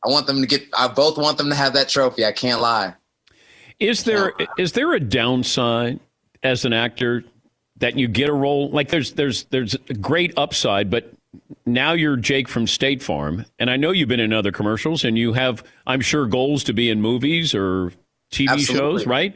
I 0.06 0.10
want 0.10 0.28
them 0.28 0.42
to 0.42 0.48
get. 0.48 0.68
I 0.78 0.88
both 0.88 1.18
want 1.18 1.38
them 1.38 1.50
to 1.50 1.56
have 1.56 1.74
that 1.74 1.90
trophy. 1.90 2.26
I 2.26 2.32
can't 2.32 2.62
lie. 2.62 2.94
Is 3.80 4.04
there 4.04 4.34
is 4.58 4.74
there 4.74 4.94
a 4.94 5.00
downside 5.00 6.00
as 6.44 6.66
an 6.66 6.74
actor 6.74 7.24
that 7.78 7.98
you 7.98 8.08
get 8.08 8.30
a 8.30 8.34
role 8.34 8.70
like 8.70 8.90
there's 8.90 9.14
there's 9.14 9.46
there's 9.46 9.76
a 9.90 9.94
great 9.96 10.34
upside, 10.38 10.90
but 10.92 11.12
now 11.66 11.94
you're 11.94 12.16
Jake 12.16 12.48
from 12.48 12.68
State 12.68 13.04
Farm, 13.04 13.46
and 13.60 13.70
I 13.70 13.78
know 13.78 13.92
you've 13.92 14.10
been 14.10 14.20
in 14.20 14.34
other 14.34 14.52
commercials, 14.52 15.04
and 15.04 15.18
you 15.18 15.34
have, 15.34 15.64
I'm 15.86 16.02
sure, 16.02 16.26
goals 16.26 16.64
to 16.66 16.74
be 16.74 16.90
in 16.90 17.02
movies 17.02 17.54
or 17.54 17.92
TV 18.32 18.50
Absolutely. 18.50 19.00
shows, 19.02 19.08
right? 19.08 19.36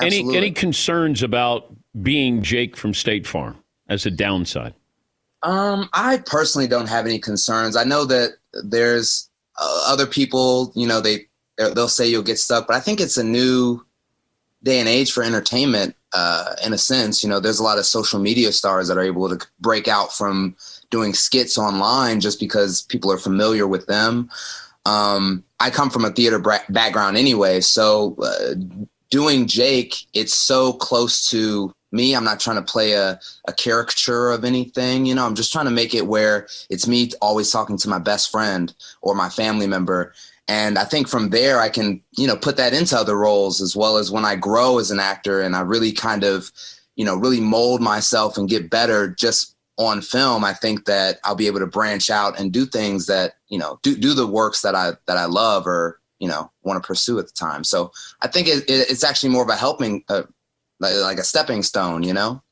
Any 0.00 0.36
any 0.36 0.50
concerns 0.50 1.22
about 1.22 1.74
being 2.02 2.42
Jake 2.42 2.76
from 2.76 2.94
State 2.94 3.26
Farm 3.26 3.56
as 3.88 4.06
a 4.06 4.10
downside? 4.10 4.74
Um, 5.42 5.88
I 5.92 6.22
personally 6.26 6.66
don't 6.66 6.88
have 6.88 7.04
any 7.06 7.18
concerns. 7.18 7.76
I 7.76 7.84
know 7.84 8.04
that 8.06 8.36
there's 8.64 9.28
uh, 9.60 9.84
other 9.86 10.06
people, 10.06 10.72
you 10.74 10.86
know, 10.86 11.00
they 11.00 11.26
they'll 11.58 11.88
say 11.88 12.06
you'll 12.06 12.22
get 12.22 12.38
stuck, 12.38 12.66
but 12.66 12.76
I 12.76 12.80
think 12.80 13.00
it's 13.00 13.16
a 13.16 13.24
new 13.24 13.84
day 14.62 14.80
and 14.80 14.88
age 14.88 15.12
for 15.12 15.22
entertainment. 15.22 15.94
Uh, 16.12 16.54
in 16.64 16.72
a 16.72 16.78
sense, 16.78 17.24
you 17.24 17.28
know, 17.28 17.40
there's 17.40 17.58
a 17.58 17.64
lot 17.64 17.76
of 17.76 17.84
social 17.84 18.20
media 18.20 18.52
stars 18.52 18.86
that 18.86 18.96
are 18.96 19.02
able 19.02 19.28
to 19.28 19.46
break 19.60 19.88
out 19.88 20.12
from 20.12 20.54
doing 20.94 21.12
skits 21.12 21.58
online 21.58 22.20
just 22.20 22.38
because 22.38 22.82
people 22.82 23.10
are 23.10 23.18
familiar 23.18 23.66
with 23.66 23.84
them. 23.86 24.30
Um, 24.86 25.42
I 25.58 25.70
come 25.70 25.90
from 25.90 26.04
a 26.04 26.10
theater 26.10 26.38
bra- 26.38 26.68
background 26.68 27.16
anyway, 27.16 27.60
so 27.62 28.14
uh, 28.22 28.54
doing 29.10 29.48
Jake, 29.48 29.96
it's 30.12 30.34
so 30.34 30.72
close 30.72 31.28
to 31.30 31.72
me. 31.90 32.14
I'm 32.14 32.22
not 32.22 32.38
trying 32.38 32.62
to 32.64 32.72
play 32.72 32.92
a, 32.92 33.18
a 33.48 33.52
caricature 33.52 34.30
of 34.30 34.44
anything, 34.44 35.04
you 35.04 35.16
know, 35.16 35.26
I'm 35.26 35.34
just 35.34 35.52
trying 35.52 35.64
to 35.64 35.72
make 35.72 35.94
it 35.96 36.06
where 36.06 36.46
it's 36.70 36.86
me 36.86 37.10
always 37.20 37.50
talking 37.50 37.76
to 37.78 37.88
my 37.88 37.98
best 37.98 38.30
friend 38.30 38.72
or 39.02 39.16
my 39.16 39.28
family 39.28 39.66
member. 39.66 40.14
And 40.46 40.78
I 40.78 40.84
think 40.84 41.08
from 41.08 41.30
there, 41.30 41.58
I 41.58 41.70
can, 41.70 42.00
you 42.12 42.28
know, 42.28 42.36
put 42.36 42.56
that 42.58 42.72
into 42.72 42.96
other 42.96 43.16
roles 43.16 43.60
as 43.60 43.74
well 43.74 43.96
as 43.96 44.12
when 44.12 44.24
I 44.24 44.36
grow 44.36 44.78
as 44.78 44.92
an 44.92 45.00
actor 45.00 45.40
and 45.40 45.56
I 45.56 45.62
really 45.62 45.90
kind 45.90 46.22
of, 46.22 46.52
you 46.94 47.04
know, 47.04 47.16
really 47.16 47.40
mold 47.40 47.80
myself 47.80 48.36
and 48.36 48.48
get 48.48 48.70
better 48.70 49.08
just 49.08 49.53
on 49.76 50.00
film. 50.00 50.44
I 50.44 50.52
think 50.52 50.84
that 50.84 51.18
I'll 51.24 51.34
be 51.34 51.46
able 51.46 51.60
to 51.60 51.66
branch 51.66 52.10
out 52.10 52.38
and 52.38 52.52
do 52.52 52.66
things 52.66 53.06
that, 53.06 53.34
you 53.48 53.58
know, 53.58 53.78
do, 53.82 53.96
do 53.96 54.14
the 54.14 54.26
works 54.26 54.62
that 54.62 54.74
I, 54.74 54.92
that 55.06 55.16
I 55.16 55.24
love 55.24 55.66
or, 55.66 56.00
you 56.18 56.28
know, 56.28 56.50
want 56.62 56.82
to 56.82 56.86
pursue 56.86 57.18
at 57.18 57.26
the 57.26 57.32
time. 57.32 57.64
So 57.64 57.92
I 58.22 58.28
think 58.28 58.48
it, 58.48 58.64
it, 58.68 58.90
it's 58.90 59.04
actually 59.04 59.30
more 59.30 59.42
of 59.42 59.48
a 59.48 59.56
helping, 59.56 60.04
uh, 60.08 60.22
like, 60.80 60.94
like 60.96 61.18
a 61.18 61.24
stepping 61.24 61.62
stone, 61.62 62.02
you 62.02 62.12
know? 62.12 62.42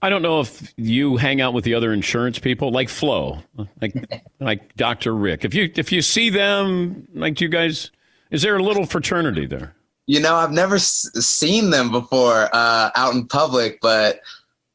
I 0.00 0.10
don't 0.10 0.22
know 0.22 0.40
if 0.40 0.72
you 0.76 1.16
hang 1.16 1.40
out 1.40 1.54
with 1.54 1.64
the 1.64 1.74
other 1.74 1.92
insurance 1.92 2.38
people, 2.38 2.70
like 2.70 2.88
Flo, 2.88 3.42
like 3.80 3.94
like 4.40 4.74
Dr. 4.76 5.14
Rick. 5.14 5.44
If 5.44 5.54
you 5.54 5.72
if 5.74 5.90
you 5.90 6.02
see 6.02 6.30
them, 6.30 7.08
like 7.14 7.34
do 7.34 7.44
you 7.44 7.48
guys, 7.48 7.90
is 8.30 8.42
there 8.42 8.56
a 8.56 8.62
little 8.62 8.86
fraternity 8.86 9.46
there? 9.46 9.74
You 10.06 10.20
know, 10.20 10.34
I've 10.34 10.52
never 10.52 10.76
s- 10.76 11.10
seen 11.14 11.70
them 11.70 11.90
before 11.90 12.48
uh, 12.52 12.90
out 12.94 13.14
in 13.14 13.26
public, 13.26 13.80
but 13.80 14.20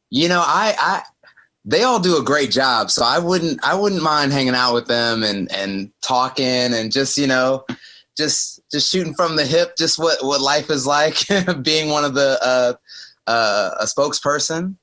you 0.09 0.27
know, 0.27 0.41
I, 0.45 0.75
I 0.79 1.03
they 1.67 1.83
all 1.83 1.99
do 1.99 2.17
a 2.17 2.23
great 2.23 2.49
job, 2.49 2.89
so 2.89 3.03
I 3.03 3.19
wouldn't 3.19 3.63
I 3.63 3.75
wouldn't 3.75 4.01
mind 4.01 4.31
hanging 4.31 4.55
out 4.55 4.73
with 4.73 4.87
them 4.87 5.21
and 5.21 5.51
and 5.51 5.91
talking 6.01 6.45
and 6.45 6.91
just 6.93 7.17
you 7.17 7.27
know, 7.27 7.65
just 8.15 8.61
just 8.71 8.89
shooting 8.89 9.13
from 9.13 9.35
the 9.35 9.45
hip, 9.45 9.75
just 9.77 9.99
what 9.99 10.23
what 10.23 10.39
life 10.39 10.69
is 10.69 10.87
like, 10.87 11.17
being 11.61 11.89
one 11.89 12.05
of 12.05 12.13
the 12.13 12.39
uh, 12.41 12.73
uh, 13.29 13.71
a 13.81 13.83
spokesperson. 13.83 14.75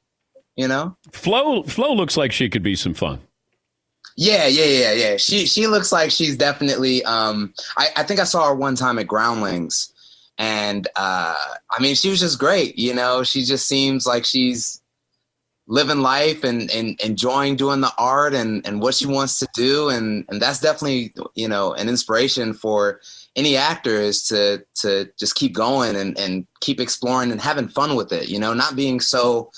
You 0.57 0.69
know. 0.69 0.95
Flo 1.11 1.62
Flo 1.62 1.95
looks 1.95 2.19
like 2.19 2.33
she 2.33 2.50
could 2.50 2.62
be 2.62 2.76
some 2.76 2.95
fun. 2.95 3.21
Yeah, 4.17 4.47
yeah, 4.47 4.64
yeah, 4.67 4.93
yeah. 4.93 5.17
She 5.17 5.47
she 5.47 5.67
looks 5.67 5.91
like 5.91 6.11
she's 6.11 6.37
definitely. 6.37 7.03
Um, 7.05 7.55
I 7.79 7.88
I 7.97 8.03
think 8.03 8.21
I 8.21 8.25
saw 8.25 8.47
her 8.49 8.55
one 8.55 8.76
time 8.76 8.99
at 8.99 9.09
Groundlings, 9.09 9.91
and 10.37 10.87
uh, 10.97 11.35
I 11.71 11.83
mean 11.83 11.95
she 11.95 12.11
was 12.11 12.21
just 12.21 12.38
great. 12.38 12.79
You 12.79 12.95
know, 12.95 13.25
she 13.25 13.43
just 13.43 13.67
seems 13.67 14.07
like 14.07 14.26
she's 14.26 14.83
living 15.66 16.00
life 16.00 16.44
and, 16.44 16.71
and 16.71 17.00
enjoying 17.00 17.56
doing 17.56 17.80
the 17.80 17.92
art 17.97 18.35
and, 18.35 18.66
and 18.66 18.83
what 18.83 18.94
she 18.94 19.06
wants 19.06 19.38
to 19.38 19.49
do 19.54 19.88
and 19.88 20.25
and 20.28 20.42
that's 20.42 20.61
definitely 20.61 21.11
you 21.35 21.49
know 21.49 21.73
an 21.73 21.88
inspiration 21.88 22.52
for 22.52 23.00
any 23.35 23.56
actor 23.56 23.99
is 23.99 24.23
to 24.23 24.62
to 24.75 25.11
just 25.18 25.35
keep 25.37 25.54
going 25.54 25.97
and, 25.97 26.18
and 26.18 26.47
keep 26.61 26.80
exploring 26.80 27.33
and 27.33 27.40
having 27.40 27.66
fun 27.66 27.97
with 27.97 28.12
it 28.12 28.28
you 28.28 28.38
know 28.38 28.52
not 28.52 28.76
being 28.76 29.00
so 29.00 29.50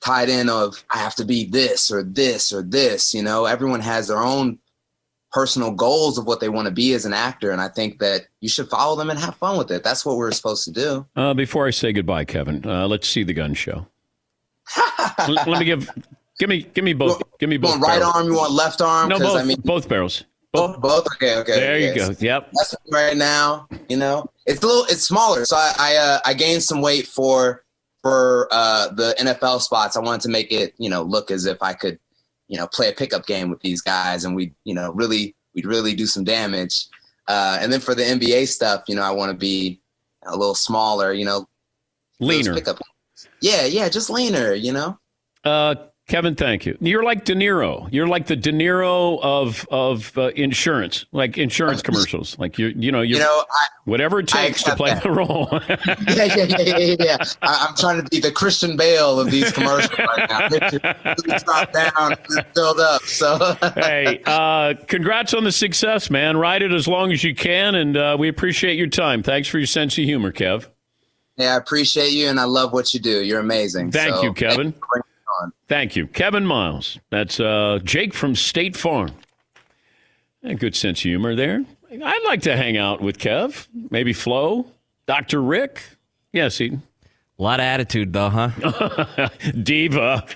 tied 0.00 0.28
in 0.28 0.48
of 0.48 0.84
I 0.90 0.98
have 0.98 1.14
to 1.16 1.24
be 1.24 1.44
this 1.44 1.90
or 1.90 2.02
this 2.02 2.52
or 2.52 2.62
this. 2.62 3.14
You 3.14 3.22
know, 3.22 3.44
everyone 3.44 3.80
has 3.80 4.08
their 4.08 4.22
own 4.22 4.58
personal 5.30 5.70
goals 5.70 6.16
of 6.16 6.26
what 6.26 6.40
they 6.40 6.48
want 6.48 6.66
to 6.66 6.72
be 6.72 6.94
as 6.94 7.04
an 7.04 7.12
actor, 7.12 7.50
and 7.50 7.60
I 7.60 7.68
think 7.68 7.98
that 7.98 8.26
you 8.40 8.48
should 8.48 8.68
follow 8.68 8.96
them 8.96 9.10
and 9.10 9.18
have 9.18 9.36
fun 9.36 9.58
with 9.58 9.70
it. 9.70 9.84
That's 9.84 10.04
what 10.04 10.16
we're 10.16 10.32
supposed 10.32 10.64
to 10.64 10.72
do. 10.72 11.06
Uh, 11.16 11.34
before 11.34 11.66
I 11.66 11.70
say 11.70 11.92
goodbye, 11.92 12.24
Kevin, 12.24 12.64
uh, 12.64 12.88
let's 12.88 13.08
see 13.08 13.24
the 13.24 13.34
gun 13.34 13.54
show. 13.54 13.86
L- 15.18 15.34
let 15.46 15.58
me 15.58 15.64
give 15.64 15.90
give 16.38 16.48
me 16.48 16.62
give 16.74 16.84
me 16.84 16.92
both 16.92 17.20
give 17.38 17.48
me 17.48 17.56
You 17.56 17.60
both 17.60 17.70
want 17.72 17.82
right 17.82 17.98
barrels. 17.98 18.14
arm? 18.14 18.26
You 18.26 18.34
want 18.34 18.52
left 18.52 18.80
arm? 18.80 19.08
No, 19.08 19.18
both 19.18 19.36
I 19.36 19.44
mean, 19.44 19.60
both 19.64 19.88
barrels. 19.88 20.24
both. 20.52 20.80
Both. 20.80 21.06
Okay. 21.16 21.36
Okay. 21.36 21.60
There 21.60 21.78
you 21.78 21.94
go. 21.94 22.14
Yep. 22.18 22.50
That's 22.52 22.74
right 22.90 23.16
now. 23.16 23.68
You 23.88 23.96
know, 23.96 24.30
it's 24.46 24.62
a 24.62 24.66
little, 24.66 24.84
it's 24.84 25.02
smaller. 25.02 25.44
So 25.44 25.56
I, 25.56 25.74
I, 25.78 25.96
uh, 25.96 26.18
I 26.24 26.34
gained 26.34 26.62
some 26.62 26.80
weight 26.80 27.06
for, 27.06 27.64
for 28.02 28.48
uh, 28.50 28.88
the 28.88 29.14
NFL 29.18 29.60
spots. 29.60 29.96
I 29.96 30.00
wanted 30.00 30.22
to 30.22 30.28
make 30.30 30.50
it, 30.52 30.74
you 30.78 30.88
know, 30.88 31.02
look 31.02 31.30
as 31.30 31.44
if 31.46 31.62
I 31.62 31.74
could, 31.74 31.98
you 32.48 32.56
know, 32.56 32.66
play 32.66 32.88
a 32.88 32.92
pickup 32.92 33.26
game 33.26 33.50
with 33.50 33.60
these 33.60 33.82
guys, 33.82 34.24
and 34.24 34.34
we, 34.34 34.52
you 34.64 34.72
know, 34.74 34.92
really, 34.92 35.34
we'd 35.54 35.66
really 35.66 35.94
do 35.94 36.06
some 36.06 36.24
damage. 36.24 36.86
Uh, 37.26 37.58
and 37.60 37.70
then 37.70 37.80
for 37.80 37.94
the 37.94 38.02
NBA 38.02 38.48
stuff, 38.48 38.84
you 38.88 38.94
know, 38.94 39.02
I 39.02 39.10
want 39.10 39.30
to 39.30 39.36
be 39.36 39.80
a 40.24 40.34
little 40.34 40.54
smaller. 40.54 41.12
You 41.12 41.26
know, 41.26 41.46
Leaner. 42.20 42.54
Pickup. 42.54 42.78
Yeah, 43.40 43.64
yeah, 43.64 43.88
just 43.88 44.10
leaner. 44.10 44.54
You 44.54 44.72
know. 44.72 44.98
Uh, 45.44 45.74
Kevin, 46.08 46.34
thank 46.34 46.64
you. 46.64 46.74
You're 46.80 47.02
like 47.02 47.26
De 47.26 47.34
Niro. 47.34 47.86
You're 47.92 48.08
like 48.08 48.28
the 48.28 48.34
De 48.34 48.50
Niro 48.50 49.20
of 49.22 49.68
of 49.70 50.16
uh, 50.16 50.28
insurance, 50.28 51.04
like 51.12 51.36
insurance 51.36 51.82
commercials. 51.82 52.38
Like 52.38 52.58
you, 52.58 52.68
you 52.68 52.90
know, 52.90 53.02
you 53.02 53.16
You 53.16 53.20
know, 53.20 53.44
I, 53.50 53.66
whatever 53.84 54.20
it 54.20 54.26
takes 54.26 54.62
to 54.62 54.74
play 54.74 54.94
that. 54.94 55.02
the 55.02 55.10
role. 55.10 55.48
yeah, 55.68 56.24
yeah, 56.34 56.44
yeah, 56.44 56.78
yeah, 56.78 56.96
yeah. 56.98 57.16
I, 57.42 57.66
I'm 57.68 57.76
trying 57.76 58.02
to 58.02 58.08
be 58.08 58.20
the 58.20 58.32
Christian 58.32 58.74
Bale 58.74 59.20
of 59.20 59.30
these 59.30 59.52
commercials 59.52 59.98
right 59.98 60.30
now. 60.30 60.48
Really 61.18 61.38
drop 61.44 61.72
down 61.72 61.92
and 62.12 62.46
filled 62.54 62.80
up. 62.80 63.02
So 63.02 63.56
hey, 63.74 64.22
uh, 64.24 64.74
congrats 64.86 65.34
on 65.34 65.44
the 65.44 65.52
success, 65.52 66.08
man. 66.08 66.38
Ride 66.38 66.62
it 66.62 66.72
as 66.72 66.88
long 66.88 67.12
as 67.12 67.22
you 67.22 67.34
can, 67.34 67.74
and 67.74 67.96
uh, 67.98 68.16
we 68.18 68.28
appreciate 68.28 68.78
your 68.78 68.86
time. 68.86 69.22
Thanks 69.22 69.46
for 69.46 69.58
your 69.58 69.66
sense 69.66 69.98
of 69.98 70.04
humor, 70.04 70.32
Kev. 70.32 70.68
Yeah, 71.38 71.54
I 71.54 71.56
appreciate 71.56 72.10
you 72.12 72.28
and 72.28 72.38
I 72.40 72.44
love 72.44 72.72
what 72.72 72.92
you 72.92 73.00
do. 73.00 73.22
You're 73.24 73.40
amazing. 73.40 73.90
Thank 73.92 74.14
So, 74.16 74.22
you, 74.24 74.32
Kevin. 74.34 74.72
thank 74.72 74.74
you 74.74 74.80
for 74.80 74.86
bringing 74.92 75.04
it 75.08 75.42
on. 75.44 75.52
Thank 75.68 75.96
you, 75.96 76.06
Kevin 76.08 76.44
Miles. 76.46 76.98
That's 77.10 77.38
uh, 77.40 77.78
Jake 77.84 78.12
from 78.14 78.34
State 78.34 78.76
Farm. 78.76 79.12
A 80.42 80.54
good 80.54 80.76
sense 80.76 80.98
of 81.00 81.02
humor 81.04 81.34
there. 81.34 81.64
I'd 81.90 82.22
like 82.24 82.42
to 82.42 82.56
hang 82.56 82.76
out 82.76 83.00
with 83.00 83.18
Kev, 83.18 83.66
maybe 83.90 84.12
Flo, 84.12 84.66
Dr. 85.06 85.42
Rick. 85.42 85.82
Yes, 86.32 86.60
Eden. 86.60 86.82
A 87.38 87.42
lot 87.42 87.60
of 87.60 87.64
attitude, 87.64 88.12
though, 88.12 88.28
huh? 88.30 89.28
Diva. 89.62 90.26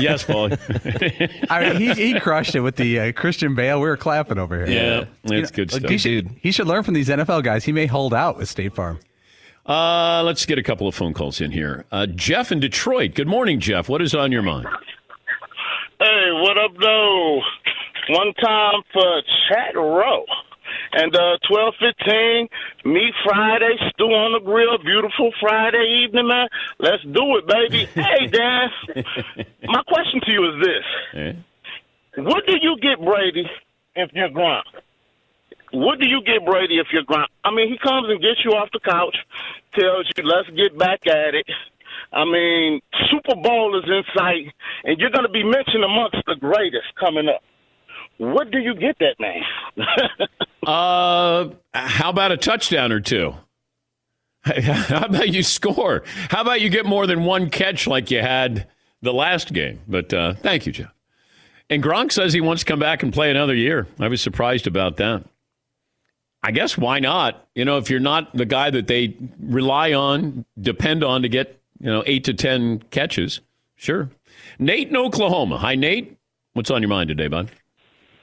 Yes, 0.00 0.24
Paul. 0.24 0.50
I 1.50 1.60
mean, 1.72 1.76
he, 1.76 1.92
he 2.12 2.20
crushed 2.20 2.54
it 2.54 2.60
with 2.60 2.76
the 2.76 2.98
uh, 3.00 3.12
Christian 3.12 3.54
Bale. 3.54 3.80
We 3.80 3.86
were 3.88 3.96
clapping 3.98 4.38
over 4.38 4.56
here. 4.64 4.74
yeah, 4.74 5.04
You 5.30 5.42
know, 5.42 5.48
good 5.48 5.70
stuff. 5.70 5.88
He 5.90 5.98
should, 5.98 6.28
he 6.40 6.50
should 6.50 6.66
learn 6.66 6.82
from 6.82 6.94
these 6.94 7.08
NFL 7.08 7.42
guys. 7.44 7.64
He 7.64 7.72
may 7.72 7.86
hold 7.86 8.12
out 8.14 8.38
with 8.38 8.48
State 8.48 8.74
Farm. 8.74 8.98
Uh, 9.68 10.22
let's 10.24 10.46
get 10.46 10.58
a 10.58 10.62
couple 10.62 10.88
of 10.88 10.94
phone 10.94 11.12
calls 11.12 11.42
in 11.42 11.50
here. 11.50 11.84
Uh, 11.92 12.06
Jeff 12.06 12.50
in 12.50 12.58
Detroit. 12.58 13.14
Good 13.14 13.28
morning, 13.28 13.60
Jeff. 13.60 13.86
What 13.86 14.00
is 14.00 14.14
on 14.14 14.32
your 14.32 14.40
mind? 14.40 14.66
Hey, 16.00 16.30
what 16.32 16.56
up, 16.56 16.70
though? 16.80 17.40
One 18.08 18.32
time 18.42 18.82
for 18.94 19.22
Chat 19.48 19.74
Row. 19.74 20.24
And 20.92 21.14
uh, 21.14 21.36
twelve 21.46 21.74
fifteen, 21.78 22.48
meat 22.84 23.12
Friday, 23.24 23.76
stew 23.90 24.04
on 24.04 24.32
the 24.32 24.40
grill, 24.44 24.78
beautiful 24.78 25.32
Friday 25.38 26.04
evening, 26.04 26.28
man. 26.28 26.48
Let's 26.78 27.02
do 27.02 27.36
it, 27.36 27.46
baby. 27.46 27.84
hey, 27.94 28.26
Dan. 28.26 28.70
My 29.64 29.82
question 29.86 30.20
to 30.24 30.30
you 30.32 30.48
is 30.48 30.64
this: 30.64 32.24
What 32.24 32.46
do 32.46 32.54
you 32.60 32.78
get 32.80 33.04
Brady 33.04 33.46
if 33.96 34.10
you're 34.14 34.30
Gronk? 34.30 34.62
What 35.72 35.98
do 35.98 36.08
you 36.08 36.22
get 36.22 36.44
Brady 36.44 36.78
if 36.78 36.86
you're 36.92 37.04
Gronk? 37.04 37.26
I 37.44 37.50
mean, 37.50 37.68
he 37.68 37.78
comes 37.78 38.08
and 38.08 38.20
gets 38.20 38.44
you 38.44 38.52
off 38.52 38.68
the 38.72 38.80
couch, 38.80 39.16
tells 39.78 40.06
you, 40.16 40.24
"Let's 40.24 40.48
get 40.50 40.76
back 40.78 41.06
at 41.06 41.34
it." 41.34 41.46
I 42.12 42.24
mean, 42.24 42.80
Super 43.10 43.34
Bowl 43.36 43.78
is 43.78 43.84
in 43.86 44.02
sight, 44.16 44.52
and 44.84 44.98
you're 44.98 45.10
going 45.10 45.26
to 45.26 45.32
be 45.32 45.44
mentioned 45.44 45.84
amongst 45.84 46.16
the 46.26 46.36
greatest 46.36 46.94
coming 46.98 47.28
up. 47.28 47.42
What 48.16 48.50
do 48.50 48.58
you 48.58 48.74
get 48.74 48.96
that 49.00 49.16
man? 49.20 49.42
Uh, 50.68 51.48
how 51.72 52.10
about 52.10 52.30
a 52.30 52.36
touchdown 52.36 52.92
or 52.92 53.00
two? 53.00 53.34
How 54.44 55.06
about 55.06 55.30
you 55.30 55.42
score? 55.42 56.04
How 56.28 56.42
about 56.42 56.60
you 56.60 56.68
get 56.68 56.84
more 56.84 57.06
than 57.06 57.24
one 57.24 57.48
catch 57.48 57.86
like 57.86 58.10
you 58.10 58.20
had 58.20 58.66
the 59.00 59.14
last 59.14 59.54
game? 59.54 59.80
But 59.88 60.12
uh, 60.12 60.34
thank 60.34 60.66
you, 60.66 60.72
Jeff. 60.72 60.92
And 61.70 61.82
Gronk 61.82 62.12
says 62.12 62.34
he 62.34 62.42
wants 62.42 62.64
to 62.64 62.70
come 62.70 62.78
back 62.78 63.02
and 63.02 63.12
play 63.12 63.30
another 63.30 63.54
year. 63.54 63.86
I 63.98 64.08
was 64.08 64.20
surprised 64.20 64.66
about 64.66 64.98
that. 64.98 65.24
I 66.42 66.52
guess 66.52 66.78
why 66.78 67.00
not? 67.00 67.46
You 67.54 67.64
know, 67.64 67.78
if 67.78 67.90
you're 67.90 68.00
not 68.00 68.34
the 68.34 68.46
guy 68.46 68.70
that 68.70 68.86
they 68.86 69.16
rely 69.40 69.92
on, 69.92 70.44
depend 70.60 71.02
on 71.02 71.22
to 71.22 71.28
get, 71.28 71.60
you 71.80 71.90
know, 71.90 72.02
eight 72.06 72.24
to 72.24 72.34
10 72.34 72.84
catches, 72.90 73.40
sure. 73.76 74.10
Nate 74.58 74.88
in 74.88 74.96
Oklahoma. 74.96 75.58
Hi, 75.58 75.74
Nate. 75.74 76.16
What's 76.52 76.70
on 76.70 76.82
your 76.82 76.88
mind 76.88 77.08
today, 77.08 77.28
bud? 77.28 77.50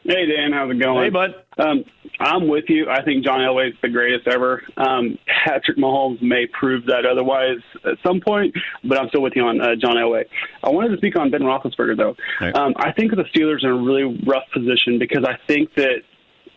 Hey 0.08 0.28
Dan, 0.28 0.52
how's 0.54 0.70
it 0.70 0.80
going? 0.80 1.06
Hey, 1.06 1.10
bud. 1.10 1.34
Um, 1.58 1.84
I'm 2.20 2.48
with 2.48 2.66
you. 2.68 2.88
I 2.88 3.04
think 3.04 3.26
John 3.26 3.40
Elway's 3.40 3.74
the 3.82 3.90
greatest 3.90 4.28
ever. 4.28 4.62
Um, 4.78 5.18
Patrick 5.44 5.78
Mahomes 5.78 6.22
may 6.22 6.46
prove 6.46 6.86
that 6.86 7.08
otherwise 7.08 7.58
at 7.84 7.98
some 8.06 8.22
point, 8.22 8.56
but 8.84 9.00
I'm 9.00 9.10
still 9.10 9.24
with 9.24 9.34
you 9.36 9.44
on 9.46 9.60
uh, 9.60 9.76
John 9.76 9.96
Elway. 9.96 10.26
I 10.64 10.70
wanted 10.70 10.90
to 10.90 10.98
speak 10.98 11.16
on 11.16 11.32
Ben 11.32 11.42
Roethlisberger 11.42 11.98
though. 11.98 12.16
Um, 12.54 12.76
I 12.78 12.92
think 12.92 13.16
the 13.16 13.24
Steelers 13.34 13.64
are 13.64 13.72
in 13.72 13.80
a 13.80 13.84
really 13.84 14.22
rough 14.28 14.44
position 14.54 15.00
because 15.00 15.26
I 15.26 15.40
think 15.48 15.74
that 15.74 16.04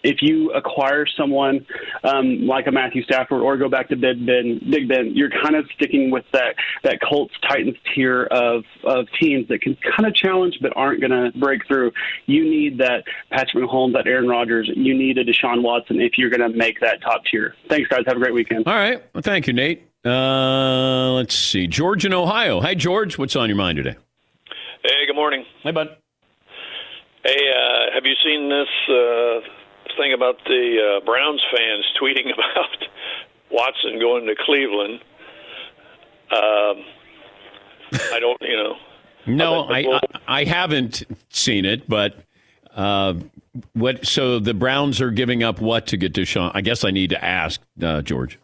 if 0.03 0.19
you 0.21 0.51
acquire 0.53 1.07
someone 1.07 1.67
um, 2.05 2.47
like 2.47 2.67
a 2.67 2.73
Matthew 2.73 3.03
Stafford 3.03 3.43
or 3.43 3.57
go 3.57 3.69
back 3.69 3.89
to 3.89 3.97
Big 3.97 4.25
Ben, 4.25 4.61
Big 4.71 4.89
Ben, 4.89 5.13
you're 5.15 5.31
kind 5.31 5.57
of 5.57 5.67
sticking 5.75 6.11
with 6.11 6.25
that 6.33 6.55
that 6.85 6.99
Colts 7.01 7.35
Titans 7.49 7.77
tier 7.95 8.25
of 8.25 8.65
of 8.85 9.07
teams 9.21 9.49
that 9.49 9.61
can 9.61 9.77
kind 9.97 10.07
of 10.07 10.15
challenge 10.15 10.59
but 10.61 10.73
aren't 10.77 11.01
going 11.01 11.11
to 11.11 11.37
break 11.39 11.67
through. 11.67 11.93
You 12.27 12.45
need 12.45 12.79
that 12.79 13.05
Patrick 13.31 13.65
Mahomes, 13.65 13.95
that 13.95 14.07
Aaron 14.07 14.29
Rodgers. 14.29 14.71
You 14.75 14.97
need 14.97 15.19
a 15.19 15.25
Deshaun 15.25 15.63
Watson 15.63 16.01
if 16.01 16.13
you're 16.17 16.31
going 16.31 16.51
to 16.51 16.57
make 16.57 16.81
that 16.81 17.01
top 17.03 17.23
tier. 17.31 17.55
Thanks, 17.69 17.89
guys. 17.89 18.01
Have 18.07 18.17
a 18.17 18.21
great 18.21 18.35
weekend. 18.35 18.67
All 18.67 18.75
right. 18.75 19.03
Well, 19.15 19.23
thank 19.23 19.47
you, 19.47 19.53
Nate. 19.53 19.85
Uh, 20.05 21.13
let's 21.13 21.35
see. 21.35 21.67
George 21.67 22.05
in 22.05 22.15
Ohio. 22.15 22.61
Hi, 22.61 22.75
George. 22.75 23.19
What's 23.19 23.37
on 23.37 23.49
your 23.49 23.57
mind 23.57 23.77
today? 23.77 23.97
Hey, 24.83 25.07
good 25.07 25.17
morning. 25.17 25.45
Hey, 25.63 25.73
bud. 25.73 25.89
Hey, 27.25 27.51
uh, 27.53 27.95
have 27.95 28.05
you 28.07 28.15
seen 28.25 28.49
this 28.49 28.69
uh, 28.89 29.41
thing 29.99 30.15
about 30.15 30.37
the 30.47 31.01
uh, 31.01 31.05
Browns 31.05 31.43
fans 31.55 31.85
tweeting 32.01 32.33
about 32.33 32.89
Watson 33.51 33.99
going 34.01 34.27
to 34.27 34.35
Cleveland? 34.35 35.01
Um, 36.31 36.85
I 38.13 38.19
don't, 38.21 38.41
you 38.41 38.57
know. 38.57 38.77
No, 39.27 39.61
I, 39.65 39.79
I 39.81 40.01
I 40.27 40.45
haven't 40.45 41.03
seen 41.31 41.65
it, 41.67 41.89
but 41.89 42.17
uh, 42.75 43.15
what? 43.75 44.07
So 44.07 44.39
the 44.39 44.55
Browns 44.55 45.01
are 45.03 45.11
giving 45.11 45.43
up 45.43 45.61
what 45.61 45.89
to 45.89 45.97
get 45.99 46.15
Deshaun? 46.15 46.51
I 46.55 46.63
guess 46.63 46.85
I 46.85 46.91
need 46.91 47.11
to 47.11 47.23
ask 47.23 47.61
uh, 47.83 48.01
George. 48.03 48.39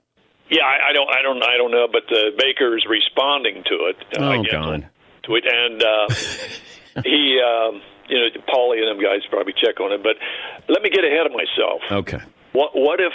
Yeah, 0.50 0.64
I, 0.64 0.90
I 0.90 0.92
don't, 0.92 1.08
I 1.08 1.22
don't, 1.22 1.42
I 1.42 1.56
don't 1.56 1.70
know, 1.70 1.88
but 1.90 2.04
uh, 2.12 2.30
Baker's 2.38 2.84
responding 2.88 3.64
to 3.64 3.74
it. 3.86 3.96
Uh, 4.18 4.24
Oh 4.24 4.44
God. 4.50 4.88
To 5.24 5.36
it, 5.36 5.44
and 5.46 5.82
uh, 5.82 7.02
he, 7.02 7.40
um, 7.40 7.80
you 8.08 8.18
know, 8.18 8.28
Paulie 8.48 8.78
and 8.82 8.88
them 8.88 9.02
guys 9.02 9.20
probably 9.30 9.54
check 9.54 9.80
on 9.80 9.92
it. 9.92 10.02
But 10.02 10.16
let 10.68 10.82
me 10.82 10.90
get 10.90 11.04
ahead 11.04 11.26
of 11.26 11.32
myself. 11.32 11.80
Okay. 11.90 12.22
What 12.52 12.70
what 12.74 13.00
if 13.00 13.12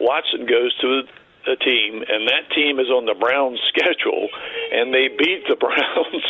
Watson 0.00 0.46
goes 0.46 0.74
to 0.80 1.02
a 1.50 1.56
team 1.56 2.02
and 2.08 2.28
that 2.28 2.50
team 2.54 2.78
is 2.78 2.88
on 2.88 3.06
the 3.06 3.14
Browns 3.14 3.60
schedule 3.68 4.28
and 4.72 4.92
they 4.92 5.08
beat 5.08 5.44
the 5.48 5.56
Browns? 5.60 6.24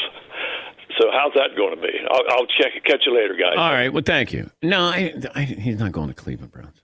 so 0.98 1.10
how's 1.12 1.32
that 1.34 1.56
going 1.56 1.74
to 1.74 1.80
be? 1.80 1.92
I'll, 2.10 2.22
I'll 2.30 2.46
check. 2.46 2.72
Catch 2.84 3.02
you 3.06 3.14
later, 3.14 3.34
guys. 3.34 3.56
All 3.56 3.72
right. 3.72 3.92
Well, 3.92 4.02
thank 4.04 4.32
you. 4.32 4.50
No, 4.62 4.80
I, 4.80 5.14
I, 5.34 5.42
he's 5.44 5.78
not 5.78 5.92
going 5.92 6.08
to 6.08 6.14
Cleveland 6.14 6.52
Browns. 6.52 6.82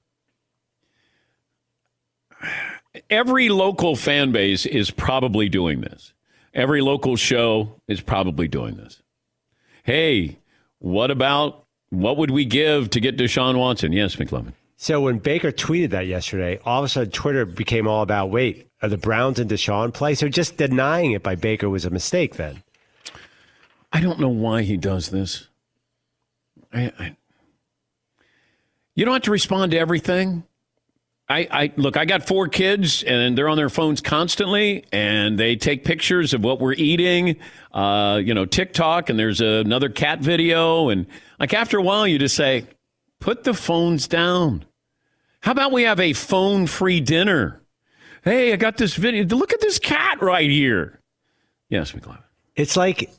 Every 3.11 3.49
local 3.49 3.97
fan 3.97 4.33
base 4.33 4.67
is 4.67 4.91
probably 4.91 5.49
doing 5.49 5.81
this. 5.81 6.13
Every 6.53 6.81
local 6.81 7.17
show 7.17 7.81
is 7.89 8.01
probably 8.01 8.47
doing 8.47 8.77
this. 8.77 9.03
Hey, 9.83 10.39
what 10.85 11.11
about 11.11 11.65
what 11.89 12.19
would 12.19 12.31
we 12.31 12.45
give 12.45 12.91
to 12.91 13.01
get 13.01 13.17
Deshaun 13.17 13.59
Watson? 13.59 13.93
Yes, 13.93 14.17
McLovin. 14.17 14.53
So 14.77 15.01
when 15.01 15.19
Baker 15.19 15.51
tweeted 15.51 15.91
that 15.91 16.07
yesterday, 16.07 16.61
all 16.63 16.81
of 16.81 16.85
a 16.85 16.89
sudden 16.91 17.11
Twitter 17.11 17.47
became 17.47 17.89
all 17.89 18.03
about 18.03 18.31
wait, 18.31 18.69
are 18.83 18.91
the 18.91 18.99
Browns 18.99 19.39
and 19.39 19.49
Deshaun 19.51 19.95
play? 19.95 20.15
So 20.15 20.29
just 20.29 20.59
denying 20.59 21.13
it 21.13 21.23
by 21.23 21.37
Baker 21.37 21.71
was 21.71 21.87
a 21.87 21.91
mistake 21.91 22.37
then. 22.37 22.63
I 23.95 24.01
don't 24.03 24.21
know 24.21 24.29
why 24.29 24.63
he 24.63 24.77
does 24.77 25.09
this. 25.09 25.49
I, 26.71 26.93
I, 26.99 27.17
you 28.95 29.07
don't 29.07 29.15
have 29.15 29.23
to 29.23 29.31
respond 29.31 29.73
to 29.73 29.79
everything. 29.79 30.45
I, 31.29 31.49
I 31.51 31.73
look. 31.77 31.97
I 31.97 32.05
got 32.05 32.27
four 32.27 32.49
kids, 32.49 33.03
and 33.03 33.37
they're 33.37 33.49
on 33.49 33.57
their 33.57 33.71
phones 33.71 34.03
constantly, 34.03 34.85
and 34.93 35.39
they 35.39 35.57
take 35.57 35.85
pictures 35.85 36.35
of 36.35 36.45
what 36.45 36.61
we're 36.61 36.75
eating. 36.75 37.37
Uh, 37.73 38.21
you 38.23 38.35
know, 38.35 38.45
TikTok, 38.45 39.09
and 39.09 39.19
there's 39.19 39.41
another 39.41 39.89
cat 39.89 40.21
video, 40.21 40.91
and 40.91 41.07
like 41.41 41.55
after 41.55 41.79
a 41.79 41.83
while, 41.83 42.07
you 42.07 42.19
just 42.19 42.37
say, 42.37 42.67
"Put 43.21 43.45
the 43.45 43.55
phones 43.55 44.07
down." 44.07 44.67
How 45.41 45.53
about 45.53 45.73
we 45.73 45.83
have 45.83 46.01
a 46.01 46.15
phone-free 46.15 47.01
dinner? 47.01 47.61
Hey, 48.23 48.53
I 48.53 48.57
got 48.57 48.79
this 48.79 48.95
video. 48.95 49.25
Look 49.25 49.53
at 49.53 49.61
this 49.61 49.79
cat 49.79 50.23
right 50.23 50.49
here. 50.49 51.01
Yes. 51.69 51.95
It's 52.57 52.77
like 52.77 53.11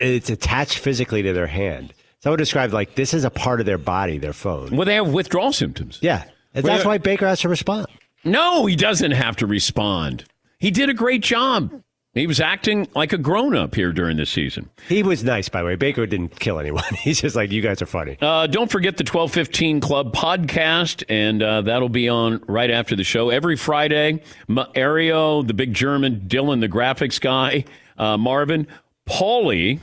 it's 0.00 0.30
attached 0.30 0.78
physically 0.78 1.22
to 1.22 1.32
their 1.32 1.46
hand. 1.46 1.92
So 2.20 2.28
I 2.28 2.32
would 2.32 2.38
describe 2.38 2.72
like 2.72 2.94
this 2.94 3.12
is 3.12 3.24
a 3.24 3.30
part 3.30 3.60
of 3.60 3.66
their 3.66 3.78
body, 3.78 4.18
their 4.18 4.32
phone. 4.32 4.76
Well, 4.76 4.86
they 4.86 4.94
have 4.94 5.08
withdrawal 5.08 5.52
symptoms. 5.52 5.98
Yeah. 6.00 6.24
And 6.54 6.64
that's 6.64 6.84
why 6.84 6.98
Baker 6.98 7.26
has 7.26 7.40
to 7.40 7.48
respond. 7.48 7.86
No, 8.24 8.66
he 8.66 8.76
doesn't 8.76 9.10
have 9.10 9.36
to 9.36 9.46
respond. 9.46 10.24
He 10.58 10.70
did 10.70 10.88
a 10.88 10.94
great 10.94 11.22
job. 11.22 11.82
He 12.14 12.28
was 12.28 12.40
acting 12.40 12.86
like 12.94 13.12
a 13.12 13.18
grown 13.18 13.56
up 13.56 13.74
here 13.74 13.92
during 13.92 14.18
the 14.18 14.24
season. 14.24 14.70
He 14.88 15.02
was 15.02 15.24
nice, 15.24 15.48
by 15.48 15.60
the 15.60 15.66
way. 15.66 15.74
Baker 15.74 16.06
didn't 16.06 16.38
kill 16.38 16.60
anyone. 16.60 16.84
He's 17.02 17.20
just 17.20 17.34
like, 17.34 17.50
you 17.50 17.60
guys 17.60 17.82
are 17.82 17.86
funny. 17.86 18.16
Uh, 18.20 18.46
don't 18.46 18.70
forget 18.70 18.96
the 18.96 19.02
1215 19.02 19.80
Club 19.80 20.14
podcast, 20.14 21.02
and 21.08 21.42
uh, 21.42 21.62
that'll 21.62 21.88
be 21.88 22.08
on 22.08 22.40
right 22.46 22.70
after 22.70 22.94
the 22.94 23.02
show 23.02 23.30
every 23.30 23.56
Friday. 23.56 24.22
Mario, 24.46 25.42
the 25.42 25.54
big 25.54 25.74
German, 25.74 26.20
Dylan, 26.28 26.60
the 26.60 26.68
graphics 26.68 27.20
guy, 27.20 27.64
uh, 27.98 28.16
Marvin, 28.16 28.68
Paulie 29.08 29.80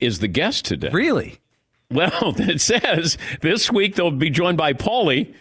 is 0.00 0.20
the 0.20 0.28
guest 0.28 0.64
today. 0.64 0.88
Really? 0.90 1.40
Well, 1.90 2.34
it 2.38 2.62
says 2.62 3.18
this 3.42 3.70
week 3.70 3.96
they'll 3.96 4.10
be 4.10 4.30
joined 4.30 4.56
by 4.56 4.72
Paulie. 4.72 5.34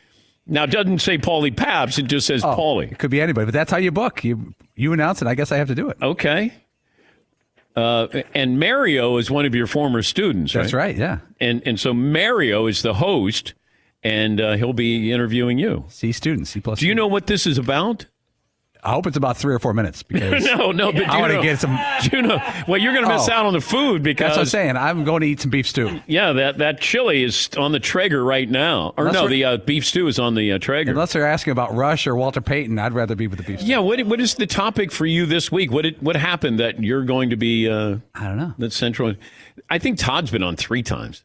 Now, 0.48 0.64
it 0.64 0.72
doesn't 0.72 1.00
say 1.00 1.18
Paulie 1.18 1.56
Pabst, 1.56 2.00
it 2.00 2.04
just 2.04 2.28
says 2.28 2.42
Paulie. 2.42 2.92
It 2.92 3.00
could 3.00 3.12
be 3.12 3.20
anybody, 3.22 3.46
but 3.46 3.54
that's 3.54 3.72
how 3.72 3.78
you 3.78 3.92
book. 3.92 4.24
You 4.24 4.54
you 4.76 4.94
announce 4.94 5.22
it. 5.22 5.28
I 5.28 5.36
guess 5.36 5.52
I 5.52 5.58
have 5.58 5.68
to 5.68 5.76
do 5.76 5.90
it. 5.90 5.98
Okay. 6.02 6.54
Uh, 7.76 8.08
and 8.34 8.60
Mario 8.60 9.18
is 9.18 9.30
one 9.30 9.46
of 9.46 9.54
your 9.54 9.68
former 9.68 10.02
students, 10.02 10.56
right? 10.56 10.64
That's 10.64 10.74
right, 10.74 10.96
yeah. 10.96 11.20
And 11.40 11.62
and 11.66 11.80
so 11.80 11.94
Mario 11.94 12.66
is 12.66 12.82
the 12.82 12.96
host, 12.96 13.54
and 14.02 14.42
uh, 14.42 14.54
he'll 14.56 14.74
be 14.74 15.12
interviewing 15.12 15.60
you. 15.60 15.86
C 15.90 16.12
students, 16.12 16.50
C 16.50 16.60
plus. 16.60 16.80
Do 16.80 16.88
you 16.88 16.96
know 16.96 17.08
what 17.08 17.28
this 17.28 17.46
is 17.46 17.58
about? 17.58 18.08
I 18.84 18.92
hope 18.92 19.08
it's 19.08 19.18
about 19.18 19.38
three 19.38 19.54
or 19.54 19.60
four 19.60 19.74
minutes 19.74 20.04
because 20.08 20.44
no, 20.46 20.72
no, 20.72 20.92
but 20.92 21.10
I 21.10 21.16
you 21.16 21.22
want 21.22 21.34
to 21.34 21.42
get 21.42 21.60
some. 21.60 21.74
know? 22.28 22.40
Well, 22.68 22.80
you're 22.80 22.94
going 22.94 23.06
to 23.06 23.12
miss 23.14 23.28
Oh. 23.30 23.34
out 23.34 23.46
on 23.46 23.54
the 23.54 23.62
food 23.62 24.04
because 24.04 24.28
That's 24.28 24.38
what 24.38 24.42
I'm 24.44 24.48
saying. 24.48 24.78
I'm 24.78 25.04
going 25.04 25.22
to 25.22 25.28
eat 25.28 25.42
some 25.42 25.52
beef 25.52 25.68
stew. 25.68 26.00
yeah, 26.08 26.34
that 26.34 26.60
that 26.60 26.80
chili 26.80 27.24
is 27.24 27.50
on 27.58 27.72
the 27.72 27.80
Traeger 27.80 28.24
right 28.24 28.50
now, 28.50 28.94
or 28.98 29.08
Unless 29.08 29.22
no, 29.24 29.28
the 29.28 29.46
uh, 29.46 29.58
beef 29.58 29.86
stew 29.86 30.08
is 30.08 30.20
on 30.20 30.36
the 30.36 30.52
uh, 30.54 30.60
Traeger. 30.60 30.92
Unless 30.92 31.14
they're 31.14 31.28
asking 31.28 31.52
about 31.52 31.74
Rush 31.76 32.08
or 32.08 32.16
Walter 32.16 32.42
Payton, 32.42 32.78
I'd 32.80 32.94
rather 32.94 33.16
be 33.16 33.28
with 33.28 33.38
the 33.40 33.44
beef 33.46 33.60
stew. 33.60 33.68
Yeah, 33.70 33.80
what 33.80 34.00
what 34.06 34.20
is 34.22 34.36
the 34.36 34.48
topic 34.48 34.92
for 34.92 35.06
you 35.06 35.26
this 35.26 35.52
week? 35.52 35.72
What 35.72 35.82
did, 35.84 36.02
what 36.02 36.16
happened 36.16 36.60
that 36.60 36.82
you're 36.84 37.04
going 37.04 37.30
to 37.32 37.36
be? 37.38 37.68
Uh, 37.70 37.98
I 38.16 38.26
don't 38.26 38.38
know. 38.38 38.54
That's 38.58 38.76
central. 38.76 39.16
I 39.70 39.80
think 39.80 39.98
Todd's 39.98 40.32
been 40.32 40.44
on 40.44 40.56
three 40.56 40.84
times. 40.84 41.24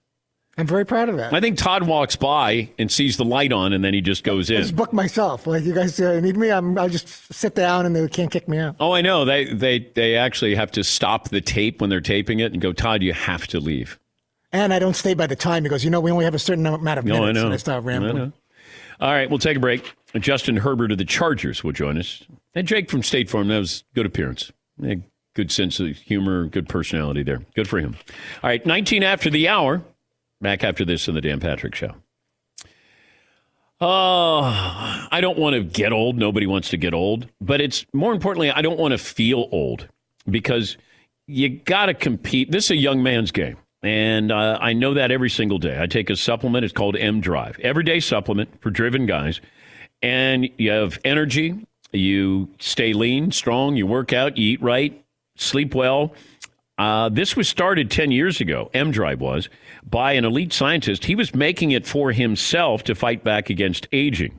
I'm 0.58 0.66
very 0.66 0.84
proud 0.84 1.08
of 1.08 1.16
that. 1.16 1.32
I 1.32 1.40
think 1.40 1.56
Todd 1.56 1.86
walks 1.86 2.14
by 2.14 2.68
and 2.78 2.90
sees 2.90 3.16
the 3.16 3.24
light 3.24 3.52
on, 3.52 3.72
and 3.72 3.82
then 3.82 3.94
he 3.94 4.02
just 4.02 4.22
goes 4.22 4.50
I 4.50 4.56
in. 4.56 4.60
just 4.62 4.76
book 4.76 4.92
myself. 4.92 5.46
Like 5.46 5.64
you 5.64 5.72
guys 5.72 5.98
uh, 5.98 6.20
need 6.20 6.36
me, 6.36 6.50
I'm, 6.50 6.76
I'll 6.76 6.90
just 6.90 7.32
sit 7.32 7.54
down 7.54 7.86
and 7.86 7.96
they 7.96 8.06
can't 8.08 8.30
kick 8.30 8.48
me 8.48 8.58
out. 8.58 8.76
Oh, 8.78 8.92
I 8.92 9.00
know. 9.00 9.24
They 9.24 9.52
they 9.52 9.78
they 9.78 10.16
actually 10.16 10.54
have 10.54 10.70
to 10.72 10.84
stop 10.84 11.30
the 11.30 11.40
tape 11.40 11.80
when 11.80 11.88
they're 11.88 12.02
taping 12.02 12.40
it 12.40 12.52
and 12.52 12.60
go, 12.60 12.72
Todd, 12.72 13.02
you 13.02 13.14
have 13.14 13.46
to 13.48 13.60
leave. 13.60 13.98
And 14.52 14.74
I 14.74 14.78
don't 14.78 14.94
stay 14.94 15.14
by 15.14 15.26
the 15.26 15.36
time 15.36 15.62
because, 15.62 15.82
you 15.82 15.90
know, 15.90 16.00
we 16.00 16.10
only 16.10 16.26
have 16.26 16.34
a 16.34 16.38
certain 16.38 16.66
amount 16.66 16.98
of 16.98 17.04
minutes. 17.06 17.20
No, 17.20 17.26
I 17.26 17.32
know. 17.32 17.44
And 17.46 17.54
I 17.54 17.56
start 17.56 17.84
rambling. 17.84 18.16
I 18.16 18.24
know. 18.26 18.32
All 19.00 19.10
right, 19.10 19.28
we'll 19.30 19.38
take 19.38 19.56
a 19.56 19.60
break. 19.60 19.94
Justin 20.20 20.58
Herbert 20.58 20.92
of 20.92 20.98
the 20.98 21.06
Chargers 21.06 21.64
will 21.64 21.72
join 21.72 21.96
us. 21.98 22.22
And 22.54 22.68
Jake 22.68 22.90
from 22.90 23.02
State 23.02 23.30
Farm, 23.30 23.48
that 23.48 23.58
was 23.58 23.84
good 23.94 24.04
appearance. 24.04 24.52
Good 25.34 25.50
sense 25.50 25.80
of 25.80 25.96
humor, 25.96 26.44
good 26.46 26.68
personality 26.68 27.22
there. 27.22 27.40
Good 27.54 27.66
for 27.66 27.78
him. 27.80 27.96
All 28.42 28.50
right, 28.50 28.64
19 28.66 29.02
after 29.02 29.30
the 29.30 29.48
hour. 29.48 29.82
Back 30.42 30.64
after 30.64 30.84
this 30.84 31.06
in 31.06 31.14
the 31.14 31.20
Dan 31.20 31.38
Patrick 31.38 31.74
Show. 31.74 31.94
Oh, 33.80 34.40
I 35.10 35.20
don't 35.20 35.38
want 35.38 35.54
to 35.54 35.62
get 35.62 35.92
old. 35.92 36.16
Nobody 36.16 36.46
wants 36.46 36.70
to 36.70 36.76
get 36.76 36.92
old. 36.94 37.28
But 37.40 37.60
it's 37.60 37.86
more 37.92 38.12
importantly, 38.12 38.50
I 38.50 38.60
don't 38.60 38.78
want 38.78 38.92
to 38.92 38.98
feel 38.98 39.48
old 39.52 39.88
because 40.28 40.76
you 41.28 41.48
got 41.48 41.86
to 41.86 41.94
compete. 41.94 42.50
This 42.50 42.66
is 42.66 42.70
a 42.72 42.76
young 42.76 43.04
man's 43.04 43.30
game. 43.30 43.56
And 43.84 44.30
uh, 44.30 44.58
I 44.60 44.72
know 44.72 44.94
that 44.94 45.10
every 45.10 45.30
single 45.30 45.58
day. 45.58 45.80
I 45.80 45.86
take 45.86 46.10
a 46.10 46.16
supplement. 46.16 46.64
It's 46.64 46.72
called 46.72 46.96
M 46.96 47.20
Drive, 47.20 47.58
everyday 47.60 48.00
supplement 48.00 48.60
for 48.60 48.70
driven 48.70 49.06
guys. 49.06 49.40
And 50.02 50.48
you 50.58 50.70
have 50.72 50.98
energy. 51.04 51.66
You 51.92 52.48
stay 52.58 52.92
lean, 52.92 53.30
strong. 53.30 53.76
You 53.76 53.86
work 53.86 54.12
out. 54.12 54.36
You 54.36 54.54
eat 54.54 54.62
right. 54.62 55.04
Sleep 55.36 55.74
well. 55.74 56.14
Uh, 56.78 57.08
this 57.08 57.36
was 57.36 57.48
started 57.48 57.90
10 57.90 58.10
years 58.10 58.40
ago, 58.40 58.70
M 58.72 58.90
Drive 58.90 59.20
was, 59.20 59.48
by 59.82 60.12
an 60.12 60.24
elite 60.24 60.52
scientist. 60.52 61.04
He 61.04 61.14
was 61.14 61.34
making 61.34 61.72
it 61.72 61.86
for 61.86 62.12
himself 62.12 62.84
to 62.84 62.94
fight 62.94 63.24
back 63.24 63.50
against 63.50 63.88
aging. 63.92 64.38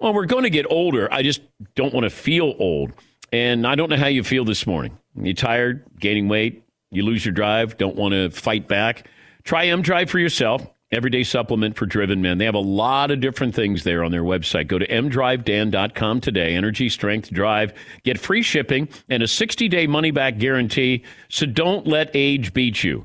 Well, 0.00 0.14
we're 0.14 0.26
going 0.26 0.44
to 0.44 0.50
get 0.50 0.66
older. 0.70 1.12
I 1.12 1.22
just 1.22 1.40
don't 1.74 1.92
want 1.92 2.04
to 2.04 2.10
feel 2.10 2.54
old. 2.58 2.92
And 3.32 3.66
I 3.66 3.74
don't 3.74 3.90
know 3.90 3.96
how 3.96 4.06
you 4.06 4.24
feel 4.24 4.44
this 4.44 4.66
morning. 4.66 4.96
You 5.14 5.34
tired, 5.34 5.84
gaining 5.98 6.28
weight, 6.28 6.64
you 6.90 7.02
lose 7.02 7.24
your 7.24 7.34
drive, 7.34 7.76
don't 7.76 7.96
want 7.96 8.12
to 8.12 8.30
fight 8.30 8.68
back. 8.68 9.08
Try 9.44 9.66
M 9.66 9.82
Drive 9.82 10.10
for 10.10 10.18
yourself. 10.18 10.66
Everyday 10.90 11.22
supplement 11.22 11.76
for 11.76 11.84
driven 11.84 12.22
men. 12.22 12.38
They 12.38 12.46
have 12.46 12.54
a 12.54 12.60
lot 12.60 13.10
of 13.10 13.20
different 13.20 13.54
things 13.54 13.84
there 13.84 14.02
on 14.02 14.10
their 14.10 14.22
website. 14.22 14.68
Go 14.68 14.78
to 14.78 14.86
mdrivedan.com 14.86 16.22
today. 16.22 16.54
Energy, 16.54 16.88
strength, 16.88 17.30
drive. 17.30 17.74
Get 18.04 18.18
free 18.18 18.40
shipping 18.40 18.88
and 19.10 19.22
a 19.22 19.28
60 19.28 19.68
day 19.68 19.86
money 19.86 20.10
back 20.10 20.38
guarantee. 20.38 21.04
So 21.28 21.44
don't 21.44 21.86
let 21.86 22.10
age 22.14 22.54
beat 22.54 22.82
you. 22.82 23.04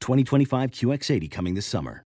2025 0.00 0.70
QX80 0.70 1.30
coming 1.30 1.54
this 1.54 1.66
summer. 1.66 2.04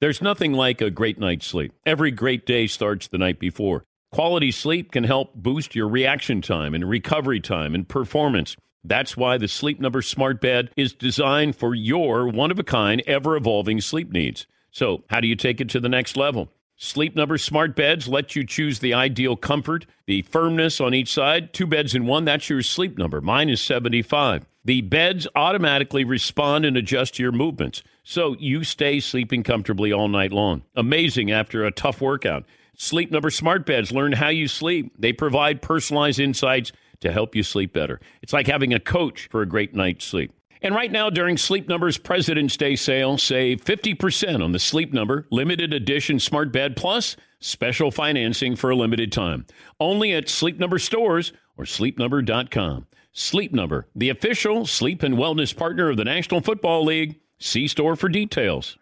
There's 0.00 0.20
nothing 0.20 0.52
like 0.52 0.80
a 0.80 0.90
great 0.90 1.18
night's 1.18 1.46
sleep. 1.46 1.72
Every 1.86 2.10
great 2.10 2.44
day 2.44 2.66
starts 2.66 3.08
the 3.08 3.18
night 3.18 3.38
before. 3.38 3.84
Quality 4.12 4.50
sleep 4.50 4.92
can 4.92 5.04
help 5.04 5.34
boost 5.34 5.74
your 5.74 5.88
reaction 5.88 6.42
time 6.42 6.74
and 6.74 6.88
recovery 6.88 7.40
time 7.40 7.74
and 7.74 7.88
performance. 7.88 8.56
That's 8.84 9.16
why 9.16 9.36
the 9.36 9.48
Sleep 9.48 9.80
Number 9.80 10.02
Smart 10.02 10.40
Bed 10.40 10.70
is 10.76 10.92
designed 10.92 11.56
for 11.56 11.74
your 11.74 12.28
one 12.28 12.50
of 12.50 12.58
a 12.58 12.62
kind, 12.62 13.02
ever 13.06 13.36
evolving 13.36 13.80
sleep 13.80 14.12
needs. 14.12 14.46
So, 14.70 15.04
how 15.08 15.20
do 15.20 15.26
you 15.26 15.34
take 15.34 15.60
it 15.60 15.68
to 15.70 15.80
the 15.80 15.88
next 15.88 16.16
level? 16.16 16.52
Sleep 16.78 17.16
Number 17.16 17.38
Smart 17.38 17.74
Beds 17.74 18.06
let 18.06 18.36
you 18.36 18.44
choose 18.44 18.80
the 18.80 18.92
ideal 18.92 19.34
comfort, 19.34 19.86
the 20.04 20.20
firmness 20.20 20.78
on 20.78 20.92
each 20.92 21.10
side. 21.10 21.54
Two 21.54 21.66
beds 21.66 21.94
in 21.94 22.04
one, 22.04 22.26
that's 22.26 22.50
your 22.50 22.60
sleep 22.60 22.98
number. 22.98 23.22
Mine 23.22 23.48
is 23.48 23.62
75. 23.62 24.46
The 24.62 24.82
beds 24.82 25.26
automatically 25.34 26.04
respond 26.04 26.66
and 26.66 26.76
adjust 26.76 27.14
to 27.14 27.22
your 27.22 27.32
movements, 27.32 27.82
so 28.02 28.36
you 28.38 28.62
stay 28.62 29.00
sleeping 29.00 29.42
comfortably 29.42 29.90
all 29.90 30.08
night 30.08 30.32
long. 30.32 30.64
Amazing 30.74 31.30
after 31.30 31.64
a 31.64 31.70
tough 31.70 32.02
workout. 32.02 32.44
Sleep 32.76 33.10
Number 33.10 33.30
smart 33.30 33.64
beds. 33.64 33.90
Learn 33.90 34.12
how 34.12 34.28
you 34.28 34.46
sleep. 34.46 34.92
They 34.98 35.14
provide 35.14 35.62
personalized 35.62 36.20
insights 36.20 36.72
to 37.00 37.10
help 37.10 37.34
you 37.34 37.42
sleep 37.42 37.72
better. 37.72 38.00
It's 38.20 38.34
like 38.34 38.48
having 38.48 38.74
a 38.74 38.80
coach 38.80 39.28
for 39.30 39.40
a 39.40 39.46
great 39.46 39.74
night's 39.74 40.04
sleep. 40.04 40.30
And 40.62 40.74
right 40.74 40.90
now, 40.90 41.10
during 41.10 41.36
Sleep 41.36 41.68
Number's 41.68 41.98
President's 41.98 42.56
Day 42.56 42.76
sale, 42.76 43.18
save 43.18 43.64
50% 43.64 44.42
on 44.42 44.52
the 44.52 44.58
Sleep 44.58 44.92
Number 44.92 45.26
limited 45.30 45.72
edition 45.72 46.18
smart 46.18 46.52
bed 46.52 46.76
plus 46.76 47.16
special 47.40 47.90
financing 47.90 48.56
for 48.56 48.70
a 48.70 48.76
limited 48.76 49.12
time. 49.12 49.46
Only 49.78 50.12
at 50.14 50.28
Sleep 50.28 50.58
Number 50.58 50.78
stores 50.78 51.32
or 51.56 51.64
sleepnumber.com. 51.64 52.86
Sleep 53.12 53.52
Number, 53.52 53.86
the 53.94 54.10
official 54.10 54.66
sleep 54.66 55.02
and 55.02 55.14
wellness 55.16 55.56
partner 55.56 55.88
of 55.90 55.96
the 55.96 56.04
National 56.04 56.40
Football 56.40 56.84
League. 56.84 57.20
See 57.38 57.68
store 57.68 57.96
for 57.96 58.08
details. 58.08 58.78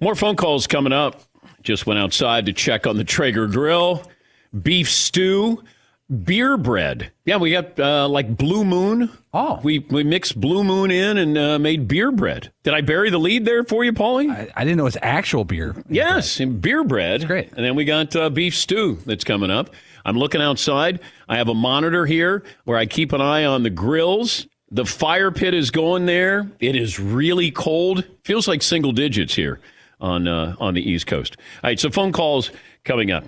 More 0.00 0.14
phone 0.14 0.36
calls 0.36 0.66
coming 0.66 0.92
up. 0.92 1.22
Just 1.62 1.86
went 1.86 1.98
outside 1.98 2.46
to 2.46 2.52
check 2.52 2.86
on 2.86 2.96
the 2.96 3.04
Traeger 3.04 3.46
grill. 3.46 4.08
Beef 4.62 4.90
stew, 4.90 5.62
beer 6.24 6.56
bread. 6.56 7.12
Yeah, 7.24 7.36
we 7.36 7.50
got 7.50 7.78
uh, 7.78 8.08
like 8.08 8.36
Blue 8.36 8.64
Moon. 8.64 9.10
Oh, 9.32 9.60
we 9.62 9.80
we 9.80 10.04
mixed 10.04 10.40
Blue 10.40 10.64
Moon 10.64 10.90
in 10.90 11.18
and 11.18 11.36
uh, 11.36 11.58
made 11.58 11.88
beer 11.88 12.12
bread. 12.12 12.52
Did 12.62 12.74
I 12.74 12.80
bury 12.80 13.10
the 13.10 13.18
lead 13.18 13.44
there 13.44 13.64
for 13.64 13.84
you, 13.84 13.92
Paulie? 13.92 14.30
I, 14.30 14.50
I 14.54 14.64
didn't 14.64 14.76
know 14.76 14.86
it's 14.86 14.96
actual 15.02 15.44
beer. 15.44 15.74
Yes, 15.88 16.40
and 16.40 16.60
beer 16.60 16.84
bread. 16.84 17.20
That's 17.20 17.28
great. 17.28 17.52
And 17.52 17.64
then 17.64 17.74
we 17.74 17.84
got 17.84 18.14
uh, 18.14 18.30
beef 18.30 18.56
stew 18.56 18.98
that's 19.04 19.24
coming 19.24 19.50
up. 19.50 19.70
I'm 20.04 20.16
looking 20.16 20.40
outside. 20.40 21.00
I 21.28 21.36
have 21.36 21.48
a 21.48 21.54
monitor 21.54 22.06
here 22.06 22.44
where 22.64 22.78
I 22.78 22.86
keep 22.86 23.12
an 23.12 23.20
eye 23.20 23.44
on 23.44 23.62
the 23.64 23.70
grills. 23.70 24.46
The 24.70 24.84
fire 24.84 25.30
pit 25.30 25.54
is 25.54 25.70
going 25.70 26.06
there. 26.06 26.50
It 26.60 26.76
is 26.76 26.98
really 26.98 27.50
cold. 27.50 28.04
Feels 28.24 28.48
like 28.48 28.62
single 28.62 28.92
digits 28.92 29.34
here 29.34 29.60
on 30.00 30.28
uh, 30.28 30.54
on 30.60 30.74
the 30.74 30.88
East 30.88 31.06
Coast. 31.06 31.36
All 31.62 31.70
right, 31.70 31.78
so 31.80 31.90
phone 31.90 32.12
calls 32.12 32.50
coming 32.84 33.10
up. 33.10 33.24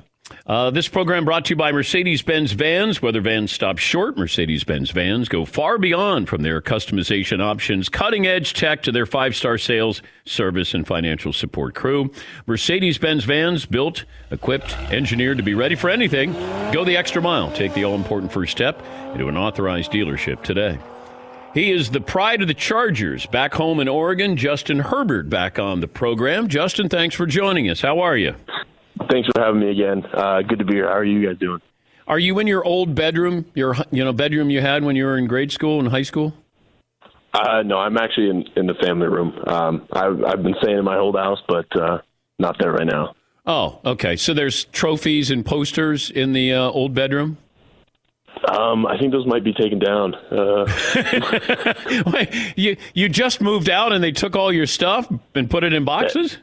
Uh, 0.47 0.71
this 0.71 0.89
program 0.89 1.25
brought 1.25 1.45
to 1.47 1.51
you 1.51 1.57
by 1.57 1.73
Mercedes 1.73 2.23
Benz 2.23 2.53
Vans. 2.53 3.03
Whether 3.03 3.21
vans 3.21 3.53
stop 3.53 3.79
short, 3.79 4.17
Mercedes 4.17 4.65
Benz 4.65 4.91
Vans 4.91 5.29
go 5.29 5.45
far 5.45 5.79
beyond 5.79 6.29
from 6.29 6.43
their 6.43 6.61
customization 6.61 7.41
options, 7.41 7.89
cutting 7.89 8.27
edge 8.27 8.55
tech 8.55 8.83
to 8.83 8.93
their 8.93 9.07
five 9.07 9.37
star 9.37 9.59
sales, 9.59 10.03
service, 10.25 10.75
and 10.75 10.87
financial 10.87 11.33
support 11.33 11.75
crew. 11.75 12.11
Mercedes 12.47 12.99
Benz 12.99 13.25
Vans, 13.25 13.67
built, 13.67 14.05
equipped, 14.31 14.77
engineered 14.91 15.39
to 15.39 15.45
be 15.45 15.55
ready 15.55 15.75
for 15.75 15.91
anything. 15.91 16.33
Go 16.73 16.85
the 16.85 16.97
extra 16.97 17.21
mile. 17.21 17.53
Take 17.53 17.75
the 17.75 17.85
all 17.85 17.95
important 17.95 18.33
first 18.33 18.53
step 18.53 18.83
into 19.13 19.29
an 19.29 19.37
authorized 19.37 19.93
dealership 19.93 20.43
today. 20.43 20.79
He 21.55 21.73
is 21.73 21.91
the 21.91 22.01
pride 22.01 22.43
of 22.43 22.49
the 22.49 22.55
Chargers 22.55 23.27
back 23.27 23.55
home 23.55 23.81
in 23.81 23.89
Oregon. 23.89 24.37
Justin 24.37 24.79
Herbert 24.79 25.31
back 25.31 25.59
on 25.59 25.81
the 25.81 25.89
program. 25.89 26.49
Justin, 26.49 26.89
thanks 26.89 27.15
for 27.15 27.27
joining 27.27 27.71
us. 27.71 27.81
How 27.81 28.01
are 28.01 28.17
you? 28.17 28.35
Thanks 29.11 29.29
for 29.35 29.41
having 29.43 29.61
me 29.61 29.71
again. 29.71 30.05
Uh, 30.13 30.43
good 30.43 30.59
to 30.59 30.65
be 30.65 30.75
here. 30.75 30.89
How 30.89 30.95
are 30.95 31.05
you 31.05 31.27
guys 31.27 31.39
doing? 31.39 31.61
Are 32.07 32.19
you 32.19 32.39
in 32.39 32.47
your 32.47 32.65
old 32.65 32.95
bedroom, 32.95 33.47
your 33.55 33.77
you 33.91 34.05
know 34.05 34.13
bedroom 34.13 34.51
you 34.51 34.61
had 34.61 34.83
when 34.83 34.97
you 34.97 35.05
were 35.05 35.19
in 35.19 35.27
grade 35.27 35.53
school 35.53 35.79
and 35.79 35.89
high 35.89 36.03
school? 36.03 36.35
Uh, 37.35 37.63
no, 37.63 37.79
I'm 37.79 37.99
actually 37.99 38.31
in, 38.31 38.45
in 38.57 38.67
the 38.67 38.75
family 38.75 39.07
room. 39.07 39.39
Um, 39.47 39.87
I've, 39.93 40.25
I've 40.25 40.43
been 40.43 40.55
staying 40.63 40.79
in 40.79 40.85
my 40.85 40.97
old 40.97 41.17
house, 41.17 41.39
but 41.47 41.67
uh, 41.79 41.99
not 42.39 42.57
there 42.59 42.73
right 42.73 42.87
now. 42.87 43.15
Oh, 43.47 43.81
okay. 43.85 44.17
So 44.17 44.33
there's 44.33 44.65
trophies 44.65 45.31
and 45.31 45.45
posters 45.45 46.11
in 46.11 46.33
the 46.33 46.55
uh, 46.55 46.71
old 46.71 46.95
bedroom. 46.95 47.37
Um, 48.47 48.87
I 48.87 48.99
think 48.99 49.13
those 49.13 49.27
might 49.27 49.45
be 49.45 49.53
taken 49.53 49.79
down. 49.79 50.15
Uh, 50.15 50.67
Wait, 52.13 52.35
you 52.57 52.77
you 52.95 53.09
just 53.09 53.41
moved 53.41 53.69
out 53.69 53.93
and 53.93 54.03
they 54.03 54.13
took 54.13 54.37
all 54.37 54.53
your 54.53 54.67
stuff 54.67 55.11
and 55.35 55.51
put 55.51 55.65
it 55.65 55.73
in 55.73 55.85
boxes. 55.85 56.39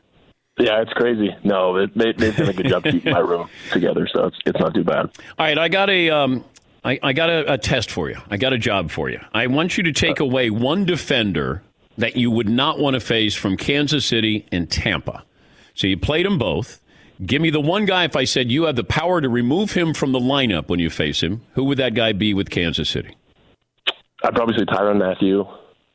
Yeah, 0.58 0.82
it's 0.82 0.94
crazy. 0.94 1.36
No, 1.44 1.76
it, 1.76 1.98
they, 1.98 2.14
they've 2.14 2.36
done 2.36 2.50
a 2.50 2.54
good 2.54 2.68
job 2.68 2.84
keeping 2.84 3.12
my 3.12 3.20
room 3.20 3.50
together, 3.72 4.08
so 4.08 4.28
it's 4.28 4.38
it's 4.46 4.60
not 4.60 4.74
too 4.74 4.86
bad. 4.86 5.12
All 5.38 5.46
right, 5.46 5.58
I 5.58 5.68
got 5.68 5.90
a 5.90 6.10
um, 6.10 6.46
I, 6.86 7.00
I 7.04 7.14
got 7.14 7.30
a, 7.30 7.54
a 7.54 7.58
test 7.58 7.92
for 7.92 8.10
you. 8.10 8.18
I 8.30 8.38
got 8.38 8.54
a 8.54 8.58
job 8.58 8.90
for 8.90 9.10
you. 9.10 9.20
I 9.34 9.48
want 9.48 9.76
you 9.76 9.84
to 9.84 9.92
take 9.92 10.20
away 10.20 10.50
one 10.50 10.86
defender 10.86 11.62
that 11.98 12.16
you 12.16 12.32
would 12.32 12.48
not 12.48 12.80
want 12.80 12.94
to 12.94 13.00
face 13.00 13.36
from 13.36 13.58
Kansas 13.58 14.06
City 14.06 14.46
and 14.52 14.70
Tampa. 14.70 15.24
So 15.74 15.88
you 15.88 15.98
played 15.98 16.26
them 16.26 16.38
both. 16.38 16.80
Give 17.26 17.42
me 17.42 17.50
the 17.50 17.62
one 17.62 17.86
guy. 17.86 18.04
If 18.04 18.16
I 18.16 18.26
said 18.26 18.52
you 18.52 18.64
have 18.64 18.76
the 18.76 18.84
power 18.84 19.22
to 19.22 19.30
remove 19.30 19.72
him 19.72 19.94
from 19.94 20.12
the 20.12 20.20
lineup 20.20 20.68
when 20.68 20.80
you 20.80 20.90
face 20.90 21.24
him, 21.24 21.42
who 21.54 21.64
would 21.66 21.78
that 21.80 21.96
guy 21.96 22.14
be 22.14 22.34
with 22.34 22.50
Kansas 22.50 22.90
City? 22.90 23.16
I'd 24.24 24.36
probably 24.36 24.58
say 24.58 24.66
Tyrann 24.66 24.98
Mathieu 24.98 25.46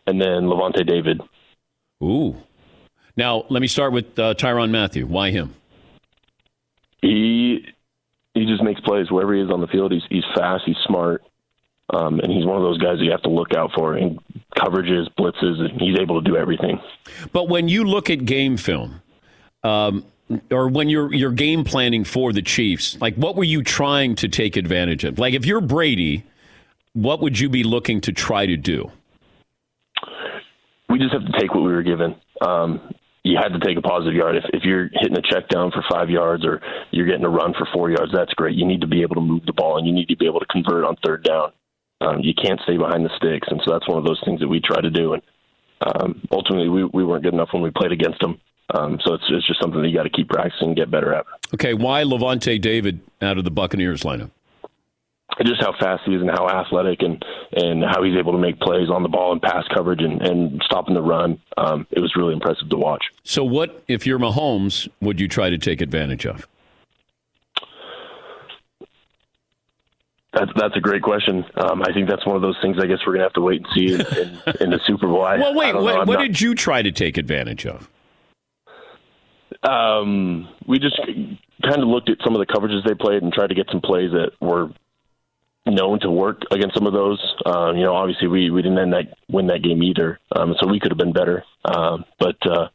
and 0.07 0.21
then 0.21 0.45
Lavonte 0.45 0.87
David. 0.87 1.21
Ooh. 2.03 2.37
Now 3.21 3.45
let 3.51 3.61
me 3.61 3.69
start 3.69 3.93
with 3.93 4.19
uh, 4.19 4.33
Tyrann 4.33 4.71
Mathieu. 4.71 5.07
Why 5.07 5.31
him? 5.31 5.55
He 7.03 7.67
he 8.33 8.47
just 8.47 8.63
makes 8.63 8.81
plays 8.81 9.11
wherever 9.11 9.35
he 9.35 9.43
is 9.43 9.51
on 9.51 9.61
the 9.61 9.67
field. 9.67 9.93
He's 9.93 10.03
he's 10.09 10.25
fast. 10.35 10.63
He's 10.65 10.79
smart. 10.87 11.23
Um, 11.93 12.21
and 12.21 12.33
he's 12.33 12.47
one 12.47 12.57
of 12.57 12.63
those 12.63 12.79
guys 12.79 12.97
you 12.99 13.11
have 13.11 13.21
to 13.23 13.29
look 13.29 13.53
out 13.53 13.73
for 13.75 13.95
in 13.99 14.19
coverages, 14.57 15.07
blitzes, 15.19 15.61
and 15.61 15.79
he's 15.79 15.99
able 15.99 16.23
to 16.23 16.27
do 16.27 16.35
everything. 16.35 16.81
But 17.31 17.49
when 17.51 17.69
you 17.69 17.85
look 17.85 18.09
at 18.09 18.25
game 18.25 18.57
film, 18.57 19.03
um, 19.65 20.07
or 20.51 20.69
when 20.69 20.89
you're 20.89 21.13
you're 21.13 21.33
game 21.33 21.63
planning 21.63 22.05
for 22.05 22.33
the 22.33 22.41
Chiefs, 22.41 22.97
like 23.03 23.17
what 23.17 23.37
were 23.37 23.45
you 23.45 23.63
trying 23.63 24.15
to 24.15 24.29
take 24.29 24.57
advantage 24.57 25.05
of? 25.05 25.19
Like 25.19 25.35
if 25.35 25.45
you're 25.45 25.61
Brady, 25.61 26.25
what 26.95 27.21
would 27.21 27.39
you 27.39 27.51
be 27.51 27.65
looking 27.65 28.01
to 28.01 28.13
try 28.13 28.47
to 28.47 28.57
do? 28.57 28.91
We 30.89 30.99
just 30.99 31.13
have 31.13 31.27
to 31.27 31.39
take 31.39 31.53
what 31.55 31.65
we 31.65 31.73
were 31.73 31.83
given. 31.83 32.17
Um, 32.41 32.95
you 33.31 33.39
had 33.41 33.53
to 33.53 33.61
take 33.61 33.79
a 33.79 33.83
positive 33.83 34.15
yard. 34.15 34.37
If, 34.37 34.45
if 34.53 34.63
you're 34.65 34.91
hitting 34.93 35.17
a 35.17 35.23
check 35.23 35.49
down 35.49 35.71
for 35.71 35.85
five 35.91 36.11
yards 36.11 36.45
or 36.45 36.61
you're 36.91 37.07
getting 37.07 37.25
a 37.25 37.31
run 37.31 37.55
for 37.55 37.67
four 37.73 37.91
yards, 37.91 38.13
that's 38.13 38.35
great. 38.35 38.57
You 38.57 38.67
need 38.67 38.81
to 38.81 38.89
be 38.89 39.03
able 39.03 39.15
to 39.15 39.21
move 39.21 39.47
the 39.47 39.53
ball 39.53 39.79
and 39.79 39.87
you 39.87 39.93
need 39.93 40.09
to 40.09 40.17
be 40.17 40.27
able 40.27 40.41
to 40.41 40.47
convert 40.47 40.85
on 40.85 40.97
third 41.05 41.23
down. 41.23 41.53
Um, 42.01 42.21
you 42.21 42.33
can't 42.35 42.61
stay 42.65 42.77
behind 42.77 43.05
the 43.05 43.11
sticks, 43.17 43.47
and 43.51 43.61
so 43.65 43.73
that's 43.73 43.87
one 43.87 43.99
of 43.99 44.05
those 44.05 44.21
things 44.25 44.41
that 44.41 44.49
we 44.49 44.61
try 44.61 44.81
to 44.81 44.91
do. 44.91 45.13
And 45.13 45.23
um, 45.83 46.27
ultimately, 46.33 46.69
we, 46.69 46.85
we 46.85 47.05
weren't 47.05 47.23
good 47.23 47.35
enough 47.35 47.51
when 47.53 47.63
we 47.63 47.71
played 47.71 47.93
against 47.93 48.21
them. 48.21 48.41
Um, 48.73 48.99
so 49.05 49.15
it's, 49.15 49.25
it's 49.29 49.47
just 49.47 49.61
something 49.61 49.83
that 49.83 49.89
you 49.89 49.97
got 49.97 50.05
to 50.05 50.11
keep 50.11 50.29
practicing 50.29 50.69
and 50.69 50.77
get 50.77 50.91
better 50.91 51.13
at. 51.13 51.27
Okay, 51.55 51.75
why 51.75 52.03
Lavonte 52.03 52.61
David 52.61 53.01
out 53.21 53.37
of 53.37 53.45
the 53.45 53.51
Buccaneers 53.51 54.03
lineup? 54.03 54.31
Just 55.45 55.63
how 55.63 55.73
fast 55.79 56.03
he 56.05 56.15
is 56.15 56.21
and 56.21 56.31
how 56.31 56.49
athletic 56.49 57.01
and 57.01 57.25
and 57.53 57.83
how 57.83 58.03
he's 58.03 58.17
able 58.17 58.33
to 58.33 58.39
make 58.39 58.61
plays 58.61 58.91
on 58.91 59.03
the 59.03 59.09
ball 59.09 59.33
and 59.33 59.41
pass 59.41 59.65
coverage 59.75 60.03
and, 60.03 60.21
and 60.21 60.63
stopping 60.65 60.95
the 60.95 61.03
run. 61.03 61.41
Um, 61.57 61.87
it 61.91 62.01
was 62.01 62.15
really 62.15 62.35
impressive 62.35 62.69
to 62.69 62.77
watch. 62.77 63.05
So, 63.25 63.43
what 63.43 63.83
if 63.89 64.07
you're 64.07 64.19
Mahomes? 64.19 64.89
Would 65.01 65.19
you 65.19 65.29
try 65.29 65.49
to 65.49 65.57
take 65.57 65.81
advantage 65.81 66.27
of? 66.27 66.47
That's 70.33 70.51
that's 70.57 70.77
a 70.77 70.81
great 70.81 71.03
question. 71.03 71.45
Um, 71.57 71.83
I 71.83 71.93
think 71.93 72.09
that's 72.09 72.25
one 72.25 72.37
of 72.37 72.43
those 72.43 72.57
things. 72.63 72.77
I 72.81 72.87
guess 72.87 72.99
we're 73.07 73.15
gonna 73.15 73.25
have 73.25 73.33
to 73.33 73.41
wait 73.41 73.63
and 73.63 73.69
see 73.75 73.95
in, 73.95 74.01
in, 74.01 74.43
in 74.61 74.71
the 74.71 74.81
Super 74.87 75.09
Bowl. 75.09 75.25
I, 75.25 75.39
well, 75.39 75.55
wait. 75.55 75.75
what, 75.75 76.07
what, 76.07 76.15
not... 76.15 76.23
did 76.23 76.41
you 76.41 76.55
try 76.55 76.83
to 76.83 76.93
take 76.93 77.17
advantage 77.17 77.67
of? 77.67 77.89
Um, 79.63 80.49
we 80.67 80.79
just 80.79 80.99
kind 81.63 81.83
of 81.83 81.89
looked 81.89 82.09
at 82.09 82.19
some 82.25 82.35
of 82.35 82.39
the 82.39 82.47
coverages 82.47 82.85
they 82.87 82.95
played 82.95 83.23
and 83.23 83.33
tried 83.33 83.49
to 83.49 83.55
get 83.55 83.67
some 83.71 83.81
plays 83.81 84.11
that 84.13 84.31
were 84.41 84.71
known 85.75 86.01
to 86.01 86.11
work 86.11 86.43
against 86.51 86.75
some 86.75 86.87
of 86.87 86.93
those. 86.93 87.21
Uh, 87.45 87.73
you 87.73 87.83
know, 87.83 87.95
obviously 87.95 88.29
we, 88.29 88.51
we 88.51 88.63
didn't 88.63 88.79
end 88.79 88.93
that, 88.93 89.17
win 89.29 89.47
that 89.49 89.63
game 89.63 89.83
either, 89.83 90.19
um, 90.35 90.55
so 90.61 90.67
we 90.67 90.81
could 90.81 90.91
have 90.91 90.99
been 90.99 91.13
better. 91.13 91.45
Um, 91.65 92.05
but 92.19 92.37
uh, 92.47 92.69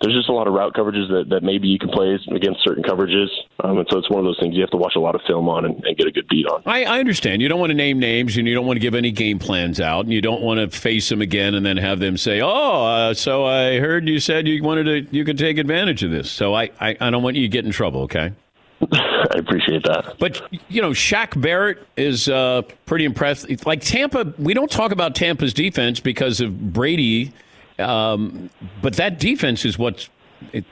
there's 0.00 0.14
just 0.14 0.28
a 0.28 0.32
lot 0.32 0.48
of 0.48 0.54
route 0.54 0.72
coverages 0.74 1.08
that, 1.08 1.26
that 1.28 1.42
maybe 1.42 1.68
you 1.68 1.78
can 1.78 1.90
play 1.90 2.18
against 2.34 2.64
certain 2.64 2.82
coverages, 2.82 3.26
um, 3.62 3.78
and 3.78 3.86
so 3.90 3.98
it's 3.98 4.08
one 4.08 4.18
of 4.18 4.24
those 4.24 4.38
things 4.40 4.54
you 4.54 4.62
have 4.62 4.70
to 4.70 4.78
watch 4.78 4.94
a 4.96 5.00
lot 5.00 5.14
of 5.14 5.20
film 5.26 5.48
on 5.48 5.66
and, 5.66 5.84
and 5.84 5.96
get 5.96 6.06
a 6.06 6.10
good 6.10 6.26
beat 6.28 6.46
on. 6.46 6.62
I, 6.64 6.84
I, 6.84 7.00
understand. 7.00 7.42
You 7.42 7.48
don't 7.48 7.60
want 7.60 7.70
to 7.70 7.76
name 7.76 7.98
names, 7.98 8.36
and 8.36 8.48
you 8.48 8.54
don't 8.54 8.66
want 8.66 8.76
to 8.76 8.80
give 8.80 8.94
any 8.94 9.10
game 9.10 9.38
plans 9.38 9.78
out, 9.78 10.06
and 10.06 10.12
you 10.12 10.22
don't 10.22 10.40
want 10.40 10.58
to 10.58 10.76
face 10.76 11.08
them 11.10 11.20
again 11.20 11.54
and 11.54 11.66
then 11.66 11.76
have 11.76 11.98
them 11.98 12.16
say, 12.16 12.40
"Oh, 12.40 12.86
uh, 12.86 13.14
so 13.14 13.44
I 13.44 13.78
heard 13.78 14.08
you 14.08 14.20
said 14.20 14.48
you 14.48 14.62
wanted 14.62 14.84
to, 14.84 15.16
you 15.16 15.24
could 15.24 15.36
take 15.36 15.58
advantage 15.58 16.02
of 16.02 16.10
this." 16.10 16.30
So 16.30 16.54
I, 16.54 16.70
I, 16.80 16.96
I 16.98 17.10
don't 17.10 17.22
want 17.22 17.36
you 17.36 17.42
to 17.42 17.48
get 17.48 17.66
in 17.66 17.70
trouble. 17.70 18.02
Okay. 18.02 18.32
I 18.92 19.36
appreciate 19.36 19.82
that. 19.84 20.16
But 20.18 20.42
you 20.68 20.80
know, 20.80 20.90
Shaq 20.90 21.40
Barrett 21.40 21.86
is 21.96 22.28
uh, 22.28 22.62
pretty 22.86 23.04
impressive. 23.04 23.66
Like 23.66 23.82
Tampa, 23.82 24.32
we 24.38 24.54
don't 24.54 24.70
talk 24.70 24.90
about 24.90 25.14
Tampa's 25.14 25.52
defense 25.52 26.00
because 26.00 26.40
of 26.40 26.72
Brady, 26.72 27.32
um, 27.78 28.48
but 28.80 28.94
that 28.94 29.18
defense 29.18 29.64
is 29.64 29.78
what's 29.78 30.08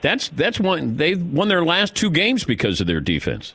that's 0.01 0.29
that's 0.29 0.59
one 0.59 0.97
they 0.97 1.15
won 1.15 1.47
their 1.47 1.63
last 1.63 1.95
two 1.95 2.09
games 2.09 2.43
because 2.43 2.81
of 2.81 2.87
their 2.87 2.99
defense. 2.99 3.53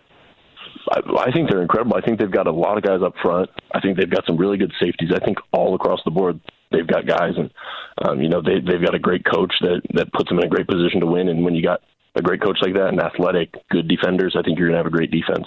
I, 0.90 1.00
I 1.18 1.32
think 1.32 1.50
they're 1.50 1.62
incredible. 1.62 1.96
I 1.96 2.00
think 2.00 2.20
they've 2.20 2.30
got 2.30 2.46
a 2.46 2.52
lot 2.52 2.76
of 2.76 2.84
guys 2.84 3.02
up 3.02 3.14
front. 3.22 3.50
I 3.72 3.80
think 3.80 3.96
they've 3.98 4.10
got 4.10 4.24
some 4.26 4.36
really 4.36 4.56
good 4.56 4.72
safeties. 4.80 5.10
I 5.12 5.24
think 5.24 5.38
all 5.52 5.74
across 5.74 6.00
the 6.04 6.10
board 6.12 6.38
they've 6.70 6.86
got 6.86 7.06
guys, 7.06 7.32
and 7.36 7.50
um, 8.04 8.20
you 8.20 8.28
know 8.28 8.40
they 8.40 8.60
they've 8.60 8.84
got 8.84 8.94
a 8.94 9.00
great 9.00 9.24
coach 9.24 9.52
that 9.62 9.82
that 9.94 10.12
puts 10.12 10.28
them 10.28 10.38
in 10.38 10.44
a 10.44 10.48
great 10.48 10.68
position 10.68 11.00
to 11.00 11.06
win. 11.06 11.28
And 11.28 11.44
when 11.44 11.54
you 11.54 11.62
got 11.62 11.80
a 12.14 12.22
great 12.22 12.40
coach 12.40 12.58
like 12.62 12.74
that 12.74 12.88
and 12.88 13.00
athletic, 13.00 13.54
good 13.70 13.88
defenders, 13.88 14.34
I 14.38 14.42
think 14.42 14.58
you're 14.58 14.68
going 14.68 14.78
to 14.78 14.84
have 14.84 14.86
a 14.86 14.90
great 14.90 15.10
defense. 15.10 15.46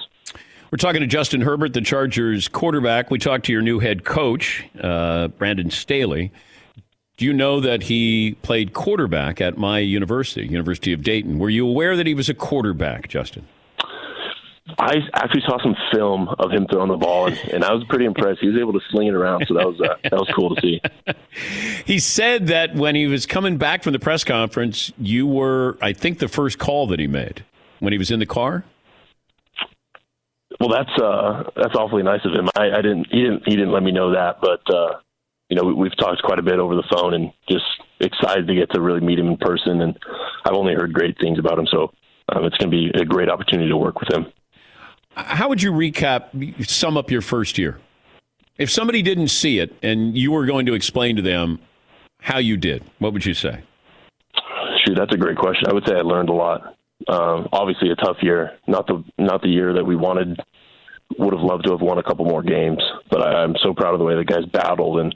We're 0.72 0.78
talking 0.78 1.00
to 1.00 1.08
Justin 1.08 1.42
Herbert, 1.42 1.74
the 1.74 1.82
Chargers 1.82 2.50
quarterback. 2.50 3.10
We 3.10 3.20
talked 3.20 3.46
to 3.46 3.54
your 3.54 3.62
new 3.62 3.80
head 3.80 4.04
coach, 4.04 4.66
uh, 4.82 5.30
Brandon 5.30 5.70
Staley. 5.72 6.32
Do 7.16 7.26
you 7.26 7.34
know 7.34 7.62
that 7.62 7.84
he 7.84 8.36
played 8.42 8.74
quarterback 8.74 9.40
at 9.40 9.58
my 9.58 9.80
university, 9.80 10.46
University 10.46 10.92
of 10.92 11.04
Dayton? 11.04 11.40
Were 11.40 11.50
you 11.50 11.68
aware 11.68 11.96
that 11.96 12.06
he 12.06 12.14
was 12.14 12.28
a 12.30 12.34
quarterback, 12.34 13.08
Justin? 13.08 13.48
I 14.78 14.98
actually 15.14 15.44
saw 15.48 15.62
some 15.64 15.76
film 15.94 16.28
of 16.40 16.52
him 16.52 16.68
throwing 16.70 16.90
the 16.90 16.98
ball, 16.98 17.28
and, 17.28 17.38
and 17.54 17.64
I 17.64 17.74
was 17.74 17.84
pretty 17.86 18.06
impressed. 18.06 18.40
He 18.42 18.48
was 18.48 18.58
able 18.60 18.74
to 18.74 18.82
sling 18.92 19.08
it 19.08 19.14
around, 19.14 19.46
so 19.48 19.54
that 19.54 19.66
was 19.66 19.80
uh, 19.80 19.96
that 20.04 20.14
was 20.14 20.30
cool 20.36 20.56
to 20.56 20.62
see. 20.62 20.82
He 21.86 22.00
said 22.00 22.48
that 22.48 22.76
when 22.76 22.96
he 22.96 23.08
was 23.08 23.26
coming 23.26 23.58
back 23.58 23.82
from 23.82 23.94
the 23.94 24.00
press 24.00 24.24
conference, 24.24 24.92
you 24.98 25.26
were, 25.26 25.78
I 25.82 25.94
think, 25.94 26.20
the 26.20 26.28
first 26.28 26.58
call 26.58 26.88
that 26.88 27.00
he 27.00 27.08
made 27.08 27.46
when 27.80 27.94
he 27.94 27.98
was 27.98 28.12
in 28.12 28.20
the 28.20 28.26
car. 28.26 28.66
Well, 30.60 30.70
that's 30.70 30.90
uh, 31.02 31.44
that's 31.56 31.76
awfully 31.76 32.04
nice 32.04 32.26
of 32.26 32.34
him. 32.34 32.50
I, 32.56 32.72
I 32.72 32.82
didn't 32.82 33.08
he 33.12 33.22
didn't 33.22 33.44
he 33.46 33.56
didn't 33.56 33.72
let 33.72 33.84
me 33.84 33.92
know 33.92 34.14
that, 34.14 34.42
but 34.42 34.62
uh, 34.74 35.00
you 35.50 35.56
know 35.56 35.64
we, 35.64 35.74
we've 35.74 35.98
talked 35.98 36.22
quite 36.24 36.40
a 36.40 36.44
bit 36.44 36.60
over 36.60 36.76
the 36.76 36.84
phone, 36.92 37.14
and 37.14 37.32
just 37.50 37.66
excited 38.00 38.48
to 38.48 38.56
get 38.56 38.72
to 38.72 38.82
really 38.82 39.02
meet 39.02 39.20
him 39.20 39.28
in 39.28 39.38
person. 39.38 39.82
And 39.82 39.98
I've 40.46 40.56
only 40.56 40.74
heard 40.74 40.92
great 40.94 41.18
things 41.22 41.40
about 41.40 41.60
him, 41.60 41.68
so 41.72 41.94
um, 42.30 42.44
it's 42.44 42.58
going 42.58 42.72
to 42.72 42.76
be 42.78 42.92
a 43.00 43.06
great 43.06 43.30
opportunity 43.30 43.70
to 43.70 43.78
work 43.78 44.00
with 44.00 44.12
him. 44.12 44.26
How 45.18 45.50
would 45.50 45.64
you 45.64 45.72
recap, 45.72 46.70
sum 46.70 46.96
up 46.96 47.10
your 47.10 47.22
first 47.22 47.58
year? 47.58 47.80
If 48.58 48.70
somebody 48.70 49.02
didn't 49.02 49.30
see 49.30 49.60
it 49.60 49.76
and 49.82 50.16
you 50.16 50.32
were 50.32 50.46
going 50.46 50.68
to 50.68 50.74
explain 50.74 51.16
to 51.16 51.22
them 51.22 51.60
how 52.22 52.38
you 52.38 52.56
did, 52.56 52.84
what 53.00 53.14
would 53.14 53.26
you 53.26 53.34
say? 53.34 53.64
Shoot, 54.86 54.96
that's 54.96 55.14
a 55.14 55.18
great 55.18 55.38
question. 55.38 55.68
I 55.70 55.74
would 55.74 55.88
say 55.88 55.96
I 55.96 56.02
learned 56.02 56.30
a 56.30 56.34
lot. 56.34 56.76
Um, 57.08 57.48
obviously, 57.52 57.90
a 57.90 57.96
tough 57.96 58.18
year. 58.22 58.58
Not 58.68 58.88
the 58.88 59.04
not 59.18 59.42
the 59.42 59.50
year 59.50 59.74
that 59.74 59.86
we 59.86 59.96
wanted. 59.96 60.40
Would 61.18 61.34
have 61.34 61.44
loved 61.44 61.66
to 61.66 61.72
have 61.72 61.82
won 61.82 61.98
a 61.98 62.04
couple 62.04 62.26
more 62.26 62.44
games, 62.44 62.84
but 63.10 63.22
I, 63.22 63.44
I'm 63.44 63.56
so 63.64 63.74
proud 63.74 63.94
of 63.94 64.00
the 64.00 64.06
way 64.06 64.16
the 64.16 64.26
guys 64.26 64.46
battled, 64.52 65.00
and 65.00 65.14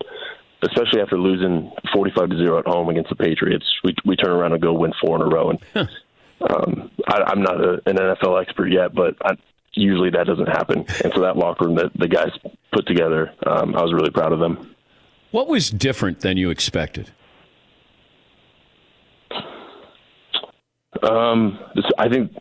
especially 0.63 1.01
after 1.01 1.17
losing 1.17 1.71
45 1.93 2.29
to 2.29 2.37
zero 2.37 2.59
at 2.59 2.65
home 2.65 2.89
against 2.89 3.09
the 3.09 3.15
Patriots, 3.15 3.65
we 3.83 3.93
we 4.05 4.15
turn 4.15 4.31
around 4.31 4.53
and 4.53 4.61
go 4.61 4.73
win 4.73 4.93
four 5.01 5.17
in 5.17 5.21
a 5.21 5.25
row. 5.25 5.49
And 5.49 5.59
um, 6.49 6.91
I, 7.07 7.23
I'm 7.27 7.41
not 7.41 7.59
a, 7.59 7.81
an 7.85 7.97
NFL 7.97 8.41
expert 8.41 8.67
yet, 8.71 8.93
but 8.95 9.15
I, 9.23 9.35
usually 9.73 10.09
that 10.11 10.25
doesn't 10.25 10.47
happen. 10.47 10.85
And 11.03 11.11
so 11.15 11.21
that 11.21 11.37
locker 11.37 11.65
room 11.65 11.75
that 11.75 11.91
the 11.95 12.07
guys 12.07 12.31
put 12.73 12.85
together, 12.87 13.33
um, 13.45 13.75
I 13.75 13.81
was 13.81 13.93
really 13.93 14.11
proud 14.11 14.33
of 14.33 14.39
them. 14.39 14.75
What 15.31 15.47
was 15.47 15.69
different 15.69 16.21
than 16.21 16.37
you 16.37 16.49
expected? 16.49 17.11
Um, 21.01 21.59
this, 21.73 21.85
I 21.97 22.09
think 22.09 22.31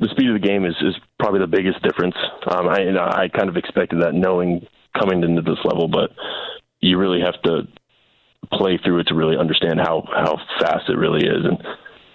the 0.00 0.08
speed 0.10 0.28
of 0.28 0.40
the 0.40 0.46
game 0.46 0.64
is, 0.64 0.74
is 0.80 0.94
probably 1.18 1.40
the 1.40 1.46
biggest 1.46 1.82
difference. 1.82 2.16
Um, 2.50 2.68
I, 2.68 3.24
I 3.24 3.28
kind 3.28 3.48
of 3.48 3.56
expected 3.56 4.02
that 4.02 4.14
knowing 4.14 4.66
coming 4.98 5.22
into 5.22 5.42
this 5.42 5.58
level, 5.64 5.88
but 5.88 6.10
you 6.80 6.98
really 6.98 7.20
have 7.20 7.40
to 7.42 7.62
play 8.52 8.78
through 8.84 9.00
it 9.00 9.06
to 9.08 9.14
really 9.14 9.36
understand 9.36 9.80
how, 9.80 10.04
how 10.10 10.36
fast 10.60 10.88
it 10.88 10.96
really 10.96 11.26
is. 11.26 11.44
And, 11.44 11.62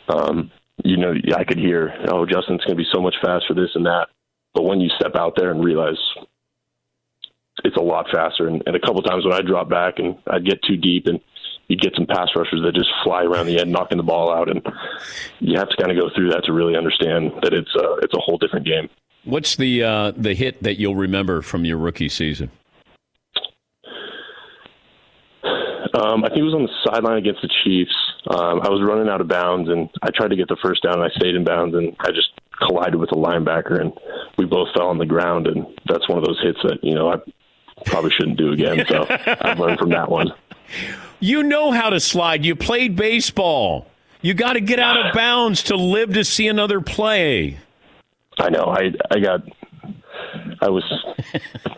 um, 0.09 0.51
you 0.83 0.97
know, 0.97 1.13
I 1.35 1.43
could 1.43 1.59
hear, 1.59 1.93
oh, 2.07 2.25
Justin's 2.25 2.63
going 2.65 2.75
to 2.77 2.83
be 2.83 2.87
so 2.91 3.01
much 3.01 3.15
faster, 3.21 3.53
this 3.53 3.71
and 3.75 3.85
that. 3.85 4.07
But 4.53 4.63
when 4.63 4.81
you 4.81 4.89
step 4.99 5.15
out 5.15 5.33
there 5.35 5.51
and 5.51 5.63
realize 5.63 5.97
it's 7.63 7.77
a 7.77 7.81
lot 7.81 8.07
faster, 8.11 8.47
and, 8.47 8.63
and 8.65 8.75
a 8.75 8.79
couple 8.79 9.01
times 9.01 9.25
when 9.25 9.33
I 9.33 9.41
drop 9.41 9.69
back 9.69 9.99
and 9.99 10.17
I'd 10.27 10.45
get 10.45 10.61
too 10.63 10.77
deep 10.77 11.07
and 11.07 11.19
you'd 11.67 11.81
get 11.81 11.93
some 11.95 12.05
pass 12.05 12.29
rushers 12.35 12.61
that 12.63 12.73
just 12.75 12.89
fly 13.03 13.23
around 13.23 13.45
the 13.45 13.59
end, 13.59 13.71
knocking 13.71 13.97
the 13.97 14.03
ball 14.03 14.33
out, 14.33 14.49
and 14.49 14.61
you 15.39 15.57
have 15.57 15.69
to 15.69 15.77
kind 15.77 15.91
of 15.91 16.01
go 16.01 16.09
through 16.15 16.29
that 16.31 16.43
to 16.45 16.53
really 16.53 16.75
understand 16.75 17.31
that 17.41 17.53
it's 17.53 17.73
a, 17.75 17.95
it's 18.01 18.13
a 18.13 18.19
whole 18.19 18.37
different 18.37 18.65
game. 18.65 18.89
What's 19.23 19.55
the 19.55 19.83
uh, 19.83 20.11
the 20.17 20.33
hit 20.33 20.63
that 20.63 20.79
you'll 20.79 20.97
remember 20.97 21.41
from 21.41 21.63
your 21.63 21.77
rookie 21.77 22.09
season? 22.09 22.51
Um, 25.93 26.23
I 26.23 26.29
think 26.29 26.39
it 26.39 26.43
was 26.43 26.55
on 26.55 26.63
the 26.63 26.73
sideline 26.83 27.17
against 27.17 27.41
the 27.41 27.49
Chiefs. 27.63 27.93
Um, 28.27 28.61
I 28.61 28.69
was 28.69 28.81
running 28.81 29.09
out 29.09 29.21
of 29.21 29.27
bounds, 29.27 29.69
and 29.69 29.89
I 30.01 30.09
tried 30.09 30.29
to 30.29 30.35
get 30.35 30.47
the 30.47 30.57
first 30.61 30.81
down, 30.81 30.95
and 30.95 31.03
I 31.03 31.09
stayed 31.09 31.35
in 31.35 31.43
bounds, 31.43 31.75
and 31.75 31.95
I 31.99 32.09
just 32.09 32.29
collided 32.59 32.95
with 32.95 33.11
a 33.11 33.15
linebacker, 33.15 33.79
and 33.79 33.93
we 34.37 34.45
both 34.45 34.69
fell 34.75 34.87
on 34.87 34.97
the 34.97 35.05
ground. 35.05 35.47
And 35.47 35.67
that's 35.87 36.07
one 36.09 36.17
of 36.17 36.25
those 36.25 36.39
hits 36.41 36.59
that 36.63 36.83
you 36.83 36.95
know 36.95 37.11
I 37.11 37.17
probably 37.85 38.11
shouldn't 38.11 38.37
do 38.37 38.51
again. 38.53 38.85
So 38.87 39.05
I've 39.41 39.59
learned 39.59 39.79
from 39.79 39.89
that 39.89 40.09
one. 40.09 40.33
You 41.19 41.43
know 41.43 41.71
how 41.71 41.89
to 41.89 41.99
slide. 41.99 42.43
You 42.43 42.55
played 42.55 42.95
baseball. 42.95 43.87
You 44.21 44.33
got 44.33 44.53
to 44.53 44.61
get 44.61 44.79
out 44.79 44.97
of 44.97 45.13
bounds 45.15 45.63
to 45.63 45.75
live 45.75 46.13
to 46.13 46.23
see 46.23 46.47
another 46.47 46.81
play. 46.81 47.59
I 48.39 48.49
know. 48.49 48.65
I 48.65 48.93
I 49.11 49.19
got. 49.19 49.41
I 50.61 50.69
was 50.69 50.83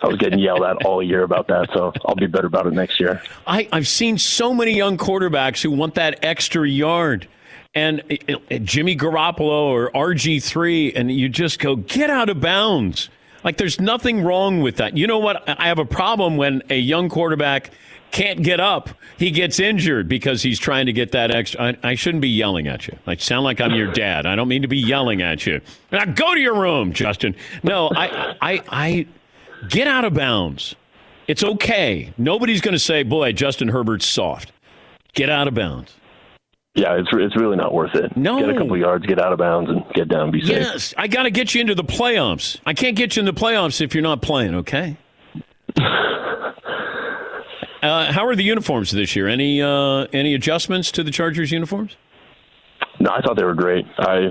I 0.01 0.07
was 0.07 0.17
getting 0.17 0.39
yelled 0.39 0.63
at 0.63 0.85
all 0.85 1.01
year 1.01 1.23
about 1.23 1.47
that, 1.47 1.69
so 1.73 1.93
I'll 2.05 2.15
be 2.15 2.27
better 2.27 2.47
about 2.47 2.67
it 2.67 2.73
next 2.73 2.99
year. 2.99 3.21
I, 3.47 3.67
I've 3.71 3.87
seen 3.87 4.17
so 4.17 4.53
many 4.53 4.75
young 4.75 4.97
quarterbacks 4.97 5.61
who 5.61 5.71
want 5.71 5.95
that 5.95 6.23
extra 6.23 6.67
yard. 6.67 7.27
And 7.73 8.03
uh, 8.29 8.35
uh, 8.49 8.57
Jimmy 8.59 8.95
Garoppolo 8.95 9.65
or 9.65 9.91
RG3, 9.91 10.93
and 10.95 11.11
you 11.11 11.27
just 11.27 11.59
go, 11.59 11.75
get 11.75 12.09
out 12.09 12.29
of 12.29 12.39
bounds. 12.39 13.09
Like 13.43 13.57
there's 13.57 13.79
nothing 13.79 14.23
wrong 14.23 14.61
with 14.61 14.77
that. 14.77 14.97
You 14.97 15.07
know 15.07 15.19
what? 15.19 15.47
I 15.47 15.67
have 15.67 15.77
a 15.77 15.85
problem 15.85 16.37
when 16.37 16.63
a 16.69 16.79
young 16.79 17.09
quarterback 17.09 17.71
can't 18.11 18.41
get 18.43 18.59
up. 18.59 18.89
He 19.17 19.31
gets 19.31 19.59
injured 19.59 20.07
because 20.07 20.41
he's 20.41 20.59
trying 20.59 20.85
to 20.85 20.93
get 20.93 21.11
that 21.11 21.31
extra. 21.31 21.61
I, 21.61 21.77
I 21.83 21.95
shouldn't 21.95 22.21
be 22.21 22.29
yelling 22.29 22.67
at 22.67 22.87
you. 22.87 22.97
I 23.05 23.15
sound 23.15 23.43
like 23.43 23.59
I'm 23.59 23.73
your 23.73 23.91
dad. 23.91 24.25
I 24.25 24.35
don't 24.35 24.47
mean 24.47 24.61
to 24.61 24.67
be 24.67 24.77
yelling 24.77 25.21
at 25.21 25.45
you. 25.45 25.61
Now 25.91 26.05
go 26.05 26.33
to 26.33 26.39
your 26.39 26.55
room, 26.55 26.93
Justin. 26.93 27.35
No, 27.63 27.89
I, 27.95 28.35
I, 28.41 28.63
I 28.69 29.07
get 29.69 29.87
out 29.87 30.05
of 30.05 30.13
bounds. 30.13 30.75
It's 31.27 31.43
okay. 31.43 32.13
Nobody's 32.17 32.61
going 32.61 32.73
to 32.73 32.79
say, 32.79 33.03
"Boy, 33.03 33.31
Justin 33.31 33.69
Herbert's 33.69 34.05
soft." 34.05 34.51
Get 35.13 35.29
out 35.29 35.47
of 35.47 35.53
bounds. 35.53 35.95
Yeah, 36.75 36.99
it's 36.99 37.07
it's 37.13 37.35
really 37.37 37.55
not 37.55 37.73
worth 37.73 37.95
it. 37.95 38.15
No. 38.17 38.39
get 38.39 38.49
a 38.49 38.57
couple 38.57 38.77
yards, 38.77 39.05
get 39.05 39.19
out 39.19 39.31
of 39.31 39.39
bounds, 39.39 39.69
and 39.69 39.83
get 39.93 40.09
down, 40.09 40.29
be 40.29 40.41
safe. 40.41 40.49
Yes, 40.49 40.93
I 40.97 41.07
got 41.07 41.23
to 41.23 41.31
get 41.31 41.55
you 41.55 41.61
into 41.61 41.73
the 41.73 41.85
playoffs. 41.85 42.59
I 42.65 42.73
can't 42.73 42.97
get 42.97 43.15
you 43.15 43.21
in 43.21 43.25
the 43.25 43.33
playoffs 43.33 43.79
if 43.81 43.95
you're 43.95 44.03
not 44.03 44.21
playing. 44.21 44.53
Okay. 44.55 44.97
Uh, 47.85 48.11
how 48.11 48.25
are 48.25 48.35
the 48.35 48.43
uniforms 48.43 48.91
this 48.91 49.15
year? 49.15 49.27
Any 49.27 49.61
uh, 49.61 50.07
any 50.11 50.33
adjustments 50.33 50.91
to 50.91 51.03
the 51.03 51.11
Chargers 51.11 51.51
uniforms? 51.51 51.95
No, 52.99 53.11
I 53.11 53.21
thought 53.21 53.37
they 53.37 53.43
were 53.43 53.53
great. 53.53 53.85
I 53.99 54.29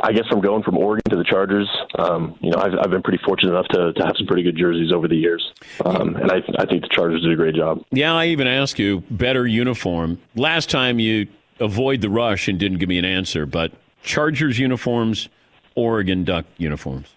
I 0.00 0.12
guess 0.12 0.26
from 0.28 0.40
going 0.40 0.62
from 0.62 0.76
Oregon 0.76 1.02
to 1.10 1.16
the 1.16 1.24
Chargers, 1.24 1.68
um, 1.98 2.36
you 2.40 2.50
know, 2.50 2.58
I've, 2.58 2.72
I've 2.78 2.90
been 2.90 3.02
pretty 3.02 3.22
fortunate 3.24 3.50
enough 3.50 3.68
to, 3.68 3.92
to 3.94 4.04
have 4.04 4.14
some 4.16 4.26
pretty 4.26 4.42
good 4.42 4.56
jerseys 4.56 4.92
over 4.92 5.08
the 5.08 5.16
years, 5.16 5.52
um, 5.84 6.16
and 6.16 6.30
I 6.30 6.36
I 6.58 6.66
think 6.66 6.82
the 6.82 6.88
Chargers 6.90 7.22
did 7.22 7.32
a 7.32 7.36
great 7.36 7.54
job. 7.54 7.82
Yeah, 7.90 8.14
I 8.14 8.26
even 8.26 8.46
asked 8.46 8.78
you 8.78 9.02
better 9.10 9.46
uniform. 9.46 10.18
Last 10.34 10.70
time 10.70 10.98
you 10.98 11.28
avoid 11.58 12.00
the 12.00 12.10
rush 12.10 12.48
and 12.48 12.58
didn't 12.58 12.78
give 12.78 12.88
me 12.88 12.98
an 12.98 13.04
answer, 13.04 13.46
but 13.46 13.72
Chargers 14.02 14.58
uniforms, 14.58 15.28
Oregon 15.74 16.24
Duck 16.24 16.46
uniforms. 16.58 17.08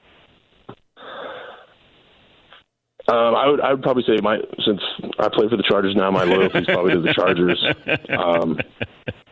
Um, 3.07 3.35
I 3.35 3.47
would 3.49 3.59
I 3.59 3.71
would 3.73 3.81
probably 3.81 4.03
say 4.03 4.17
my 4.21 4.39
since 4.65 4.81
I 5.19 5.27
play 5.29 5.49
for 5.49 5.57
the 5.57 5.63
Chargers 5.63 5.95
now, 5.95 6.09
my 6.09 6.23
loyalty 6.23 6.59
is 6.59 6.65
probably 6.65 6.93
to 6.93 7.01
the 7.01 7.13
Chargers. 7.13 7.61
Um, 8.09 8.59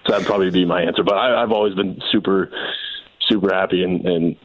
so 0.05 0.11
that'd 0.11 0.27
probably 0.27 0.49
be 0.51 0.65
my 0.65 0.81
answer. 0.81 1.03
But 1.03 1.15
I, 1.15 1.41
I've 1.41 1.51
always 1.51 1.73
been 1.75 2.01
super 2.11 2.51
super 3.29 3.53
happy 3.53 3.83
and, 3.83 4.05
and 4.05 4.35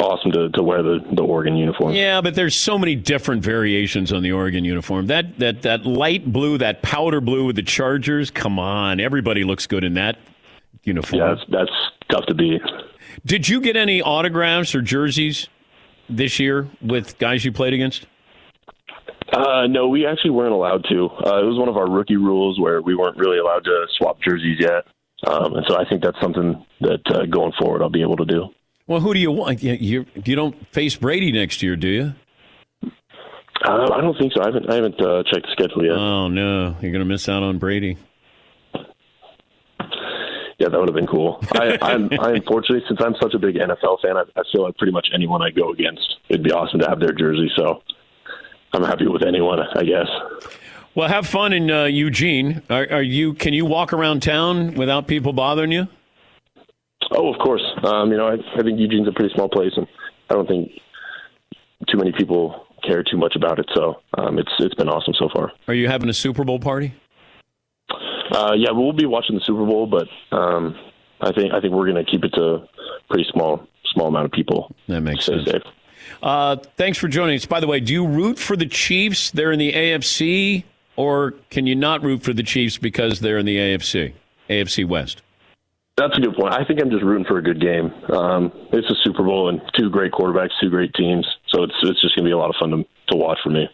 awesome 0.00 0.32
to, 0.32 0.48
to 0.50 0.62
wear 0.62 0.82
the, 0.82 1.00
the 1.12 1.22
Oregon 1.22 1.56
uniform. 1.56 1.92
Yeah, 1.92 2.20
but 2.20 2.34
there's 2.34 2.54
so 2.54 2.78
many 2.78 2.94
different 2.94 3.42
variations 3.42 4.12
on 4.12 4.22
the 4.22 4.32
Oregon 4.32 4.64
uniform. 4.64 5.06
That 5.08 5.38
that 5.38 5.62
that 5.62 5.84
light 5.84 6.32
blue, 6.32 6.56
that 6.58 6.82
powder 6.82 7.20
blue 7.20 7.44
with 7.44 7.56
the 7.56 7.62
Chargers. 7.62 8.30
Come 8.30 8.58
on, 8.58 9.00
everybody 9.00 9.44
looks 9.44 9.66
good 9.66 9.84
in 9.84 9.94
that 9.94 10.18
uniform. 10.82 11.20
Yeah, 11.20 11.34
that's, 11.34 11.50
that's 11.50 11.70
tough 12.10 12.26
to 12.26 12.34
beat. 12.34 12.62
Did 13.26 13.48
you 13.48 13.60
get 13.60 13.76
any 13.76 14.00
autographs 14.00 14.74
or 14.74 14.80
jerseys 14.80 15.48
this 16.08 16.38
year 16.38 16.68
with 16.80 17.18
guys 17.18 17.44
you 17.44 17.52
played 17.52 17.74
against? 17.74 18.06
Uh, 19.36 19.66
no, 19.66 19.86
we 19.86 20.06
actually 20.06 20.30
weren't 20.30 20.54
allowed 20.54 20.82
to. 20.88 21.10
Uh, 21.10 21.42
it 21.42 21.44
was 21.44 21.58
one 21.58 21.68
of 21.68 21.76
our 21.76 21.88
rookie 21.88 22.16
rules 22.16 22.58
where 22.58 22.80
we 22.80 22.94
weren't 22.94 23.18
really 23.18 23.36
allowed 23.36 23.64
to 23.64 23.86
swap 23.98 24.18
jerseys 24.22 24.58
yet. 24.58 24.86
Um, 25.26 25.56
and 25.56 25.66
so 25.68 25.76
I 25.76 25.86
think 25.86 26.02
that's 26.02 26.18
something 26.22 26.64
that 26.80 27.00
uh, 27.06 27.26
going 27.26 27.52
forward 27.60 27.82
I'll 27.82 27.90
be 27.90 28.00
able 28.00 28.16
to 28.16 28.24
do. 28.24 28.48
Well, 28.86 29.00
who 29.00 29.12
do 29.12 29.20
you 29.20 29.30
want? 29.30 29.62
You, 29.62 29.74
you, 29.74 30.06
you 30.24 30.36
don't 30.36 30.66
face 30.72 30.96
Brady 30.96 31.32
next 31.32 31.62
year, 31.62 31.76
do 31.76 31.88
you? 31.88 32.14
Uh, 33.62 33.92
I 33.92 34.00
don't 34.00 34.16
think 34.18 34.32
so. 34.32 34.40
I 34.42 34.46
haven't, 34.46 34.70
I 34.70 34.74
haven't 34.76 35.00
uh, 35.02 35.22
checked 35.24 35.46
the 35.46 35.52
schedule 35.52 35.84
yet. 35.84 35.96
Oh 35.96 36.28
no, 36.28 36.76
you're 36.80 36.92
going 36.92 37.00
to 37.00 37.04
miss 37.04 37.28
out 37.28 37.42
on 37.42 37.58
Brady. 37.58 37.98
Yeah, 40.58 40.68
that 40.70 40.78
would 40.78 40.88
have 40.88 40.94
been 40.94 41.06
cool. 41.06 41.42
I, 41.52 41.76
I'm, 41.82 42.08
I 42.18 42.32
unfortunately, 42.32 42.82
since 42.88 43.00
I'm 43.02 43.14
such 43.20 43.34
a 43.34 43.38
big 43.38 43.56
NFL 43.56 44.00
fan, 44.00 44.16
I, 44.16 44.22
I 44.36 44.42
feel 44.50 44.62
like 44.62 44.78
pretty 44.78 44.92
much 44.92 45.08
anyone 45.14 45.42
I 45.42 45.50
go 45.50 45.72
against, 45.72 46.16
it'd 46.30 46.42
be 46.42 46.52
awesome 46.52 46.80
to 46.80 46.88
have 46.88 47.00
their 47.00 47.12
jersey. 47.12 47.50
So 47.56 47.82
I'm 48.72 48.82
happy 48.82 49.06
with 49.06 49.24
anyone, 49.26 49.60
I 49.60 49.82
guess. 49.84 50.08
Well, 50.94 51.08
have 51.08 51.26
fun 51.26 51.52
in 51.52 51.70
uh, 51.70 51.84
Eugene. 51.84 52.62
Are, 52.70 52.86
are, 52.90 53.02
you? 53.02 53.34
Can 53.34 53.52
you 53.52 53.66
walk 53.66 53.92
around 53.92 54.22
town 54.22 54.74
without 54.74 55.06
people 55.06 55.32
bothering 55.32 55.70
you? 55.70 55.88
Oh, 57.10 57.32
of 57.32 57.38
course. 57.38 57.62
Um, 57.84 58.10
you 58.10 58.16
know, 58.16 58.28
I, 58.28 58.36
I 58.58 58.62
think 58.62 58.78
Eugene's 58.80 59.06
a 59.06 59.12
pretty 59.12 59.32
small 59.34 59.48
place, 59.48 59.72
and 59.76 59.86
I 60.30 60.34
don't 60.34 60.48
think 60.48 60.70
too 61.88 61.98
many 61.98 62.12
people 62.12 62.66
care 62.82 63.02
too 63.02 63.16
much 63.16 63.36
about 63.36 63.58
it. 63.58 63.66
So 63.74 64.00
um, 64.16 64.38
it's 64.38 64.52
it's 64.58 64.74
been 64.74 64.88
awesome 64.88 65.14
so 65.18 65.28
far. 65.32 65.52
Are 65.68 65.74
you 65.74 65.88
having 65.88 66.08
a 66.08 66.14
Super 66.14 66.44
Bowl 66.44 66.58
party? 66.58 66.94
Uh, 68.32 68.52
yeah, 68.56 68.70
we'll 68.72 68.92
be 68.92 69.06
watching 69.06 69.36
the 69.36 69.44
Super 69.44 69.64
Bowl, 69.64 69.86
but 69.86 70.08
um, 70.36 70.76
I 71.20 71.32
think 71.32 71.52
I 71.52 71.60
think 71.60 71.74
we're 71.74 71.90
going 71.90 72.04
to 72.04 72.10
keep 72.10 72.24
it 72.24 72.32
to 72.34 72.66
pretty 73.08 73.28
small 73.32 73.66
small 73.92 74.08
amount 74.08 74.26
of 74.26 74.32
people. 74.32 74.74
That 74.88 75.02
makes 75.02 75.24
stay 75.24 75.36
sense. 75.36 75.50
safe. 75.50 75.62
Uh, 76.22 76.56
thanks 76.76 76.98
for 76.98 77.08
joining 77.08 77.36
us. 77.36 77.46
By 77.46 77.60
the 77.60 77.66
way, 77.66 77.80
do 77.80 77.92
you 77.92 78.06
root 78.06 78.38
for 78.38 78.56
the 78.56 78.66
Chiefs? 78.66 79.30
They're 79.30 79.52
in 79.52 79.58
the 79.58 79.72
AFC, 79.72 80.64
or 80.96 81.34
can 81.50 81.66
you 81.66 81.74
not 81.74 82.02
root 82.02 82.22
for 82.22 82.32
the 82.32 82.42
Chiefs 82.42 82.78
because 82.78 83.20
they're 83.20 83.38
in 83.38 83.46
the 83.46 83.56
AFC, 83.56 84.14
AFC 84.48 84.86
West? 84.86 85.22
That's 85.96 86.16
a 86.18 86.20
good 86.20 86.34
point. 86.34 86.52
I 86.52 86.62
think 86.64 86.80
I'm 86.82 86.90
just 86.90 87.02
rooting 87.02 87.24
for 87.24 87.38
a 87.38 87.42
good 87.42 87.60
game. 87.60 87.90
Um, 88.14 88.52
it's 88.70 88.88
a 88.90 88.94
Super 89.02 89.22
Bowl 89.22 89.48
and 89.48 89.62
two 89.78 89.88
great 89.88 90.12
quarterbacks, 90.12 90.50
two 90.60 90.68
great 90.68 90.92
teams, 90.94 91.26
so 91.48 91.62
it's 91.62 91.74
it's 91.82 92.00
just 92.02 92.14
going 92.14 92.24
to 92.24 92.28
be 92.28 92.32
a 92.32 92.38
lot 92.38 92.50
of 92.50 92.56
fun 92.60 92.70
to, 92.70 92.84
to 93.08 93.16
watch 93.16 93.38
for 93.42 93.48
me. 93.48 93.66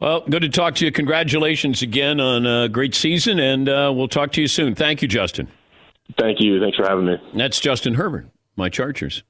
Well, 0.00 0.20
good 0.28 0.42
to 0.42 0.48
talk 0.48 0.74
to 0.76 0.84
you. 0.84 0.90
Congratulations 0.92 1.82
again 1.82 2.20
on 2.20 2.44
a 2.46 2.68
great 2.68 2.94
season, 2.94 3.38
and 3.38 3.68
uh, 3.68 3.92
we'll 3.94 4.08
talk 4.08 4.32
to 4.32 4.40
you 4.40 4.48
soon. 4.48 4.74
Thank 4.74 5.00
you, 5.00 5.08
Justin. 5.08 5.48
Thank 6.18 6.40
you. 6.40 6.60
Thanks 6.60 6.76
for 6.76 6.88
having 6.88 7.06
me. 7.06 7.16
That's 7.34 7.60
Justin 7.60 7.94
Herbert, 7.94 8.26
my 8.56 8.68
Chargers. 8.68 9.22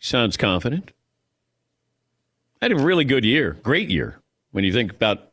Sounds 0.00 0.36
confident. 0.36 0.92
Had 2.62 2.72
a 2.72 2.76
really 2.76 3.04
good 3.04 3.24
year, 3.24 3.58
great 3.62 3.90
year 3.90 4.20
when 4.52 4.64
you 4.64 4.72
think 4.72 4.92
about 4.92 5.32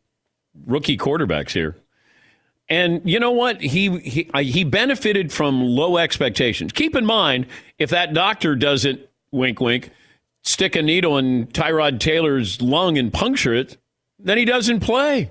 rookie 0.65 0.97
quarterbacks 0.97 1.51
here. 1.51 1.77
And 2.67 3.01
you 3.09 3.19
know 3.19 3.31
what? 3.31 3.61
He 3.61 3.99
he 3.99 4.29
he 4.41 4.63
benefited 4.63 5.31
from 5.31 5.61
low 5.61 5.97
expectations. 5.97 6.71
Keep 6.71 6.95
in 6.95 7.05
mind, 7.05 7.47
if 7.77 7.91
that 7.91 8.13
doctor 8.13 8.55
doesn't 8.55 9.01
wink 9.31 9.59
wink 9.59 9.91
stick 10.43 10.75
a 10.75 10.81
needle 10.81 11.17
in 11.17 11.47
Tyrod 11.47 11.99
Taylor's 11.99 12.61
lung 12.61 12.97
and 12.97 13.13
puncture 13.13 13.53
it, 13.53 13.77
then 14.17 14.37
he 14.37 14.45
doesn't 14.45 14.79
play. 14.79 15.29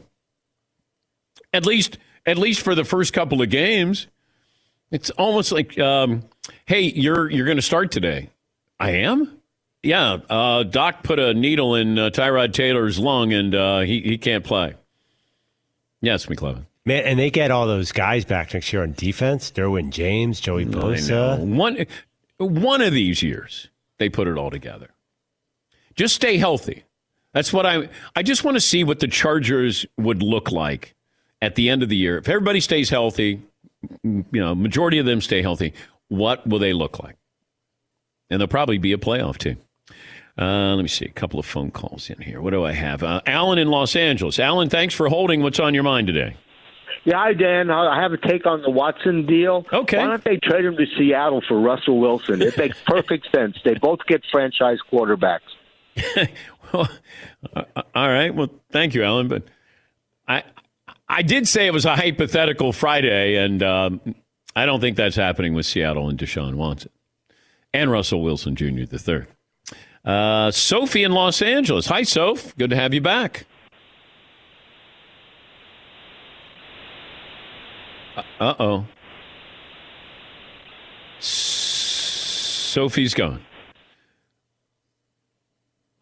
At 1.52 1.66
least 1.66 1.98
at 2.26 2.38
least 2.38 2.60
for 2.60 2.74
the 2.74 2.84
first 2.84 3.12
couple 3.12 3.42
of 3.42 3.50
games. 3.50 4.06
It's 4.90 5.10
almost 5.10 5.52
like, 5.52 5.78
um, 5.78 6.22
hey, 6.66 6.82
you're 6.82 7.30
you're 7.30 7.46
going 7.46 7.56
to 7.58 7.62
start 7.62 7.90
today. 7.90 8.30
I 8.78 8.90
am. 8.90 9.37
Yeah, 9.82 10.18
uh, 10.28 10.64
Doc 10.64 11.02
put 11.04 11.18
a 11.18 11.34
needle 11.34 11.74
in 11.74 11.98
uh, 11.98 12.10
Tyrod 12.10 12.52
Taylor's 12.52 12.98
lung, 12.98 13.32
and 13.32 13.54
uh, 13.54 13.80
he 13.80 14.00
he 14.00 14.18
can't 14.18 14.44
play. 14.44 14.74
Yes, 16.00 16.26
McLovin. 16.26 16.66
Man, 16.84 17.04
and 17.04 17.18
they 17.18 17.30
get 17.30 17.50
all 17.50 17.66
those 17.66 17.92
guys 17.92 18.24
back 18.24 18.54
next 18.54 18.72
year 18.72 18.82
on 18.82 18.92
defense. 18.92 19.50
Derwin 19.50 19.90
James, 19.90 20.40
Joey. 20.40 20.64
Bosa. 20.64 21.38
One 21.38 21.86
one 22.38 22.80
of 22.80 22.92
these 22.92 23.22
years, 23.22 23.68
they 23.98 24.08
put 24.08 24.26
it 24.26 24.36
all 24.36 24.50
together. 24.50 24.90
Just 25.94 26.14
stay 26.14 26.38
healthy. 26.38 26.84
That's 27.32 27.52
what 27.52 27.66
I. 27.66 27.88
I 28.16 28.22
just 28.22 28.42
want 28.42 28.56
to 28.56 28.60
see 28.60 28.84
what 28.84 29.00
the 29.00 29.08
Chargers 29.08 29.86
would 29.96 30.22
look 30.22 30.50
like 30.50 30.94
at 31.40 31.54
the 31.54 31.68
end 31.68 31.82
of 31.82 31.88
the 31.88 31.96
year. 31.96 32.18
If 32.18 32.28
everybody 32.28 32.60
stays 32.60 32.90
healthy, 32.90 33.42
you 34.02 34.24
know, 34.32 34.54
majority 34.54 34.98
of 34.98 35.06
them 35.06 35.20
stay 35.20 35.42
healthy. 35.42 35.72
What 36.08 36.46
will 36.46 36.58
they 36.58 36.72
look 36.72 36.98
like? 36.98 37.16
And 38.30 38.40
they'll 38.40 38.48
probably 38.48 38.78
be 38.78 38.92
a 38.92 38.98
playoff 38.98 39.38
team. 39.38 39.58
Uh, 40.38 40.74
let 40.76 40.82
me 40.82 40.88
see 40.88 41.04
a 41.04 41.10
couple 41.10 41.40
of 41.40 41.46
phone 41.46 41.70
calls 41.70 42.08
in 42.08 42.20
here. 42.20 42.40
What 42.40 42.50
do 42.50 42.64
I 42.64 42.72
have? 42.72 43.02
Uh, 43.02 43.20
Alan 43.26 43.58
in 43.58 43.68
Los 43.68 43.96
Angeles. 43.96 44.38
Alan, 44.38 44.68
thanks 44.68 44.94
for 44.94 45.08
holding. 45.08 45.42
What's 45.42 45.58
on 45.58 45.74
your 45.74 45.82
mind 45.82 46.06
today? 46.06 46.36
Yeah, 47.04 47.16
hi 47.16 47.32
Dan. 47.32 47.70
I 47.70 47.98
I 47.98 48.02
have 48.02 48.12
a 48.12 48.18
take 48.18 48.46
on 48.46 48.62
the 48.62 48.70
Watson 48.70 49.26
deal. 49.26 49.66
Okay. 49.72 49.96
Why 49.96 50.06
don't 50.06 50.24
they 50.24 50.36
trade 50.36 50.64
him 50.64 50.76
to 50.76 50.86
Seattle 50.96 51.42
for 51.46 51.58
Russell 51.58 51.98
Wilson? 51.98 52.42
It 52.42 52.56
makes 52.56 52.76
perfect 52.86 53.28
sense. 53.34 53.56
They 53.64 53.74
both 53.74 54.00
get 54.06 54.22
franchise 54.30 54.78
quarterbacks. 54.92 55.40
well, 56.72 56.88
uh, 57.56 57.62
all 57.94 58.08
right. 58.08 58.32
Well, 58.34 58.50
thank 58.70 58.94
you, 58.94 59.02
Alan. 59.04 59.28
But 59.28 59.44
I, 60.28 60.44
I 61.08 61.22
did 61.22 61.48
say 61.48 61.66
it 61.66 61.72
was 61.72 61.84
a 61.86 61.96
hypothetical 61.96 62.72
Friday, 62.72 63.36
and 63.36 63.62
um, 63.62 64.00
I 64.54 64.66
don't 64.66 64.80
think 64.80 64.96
that's 64.96 65.16
happening 65.16 65.54
with 65.54 65.66
Seattle 65.66 66.08
and 66.08 66.18
Deshaun 66.18 66.54
Watson 66.54 66.92
and 67.72 67.90
Russell 67.90 68.22
Wilson 68.22 68.54
Jr. 68.54 68.84
the 68.84 68.98
third. 68.98 69.28
Uh, 70.08 70.50
Sophie 70.50 71.04
in 71.04 71.12
Los 71.12 71.42
Angeles. 71.42 71.86
Hi, 71.88 72.02
Soph. 72.02 72.56
Good 72.56 72.70
to 72.70 72.76
have 72.76 72.94
you 72.94 73.02
back. 73.02 73.44
Uh 78.40 78.54
oh. 78.58 78.86
Sophie's 81.20 83.12
gone. 83.12 83.44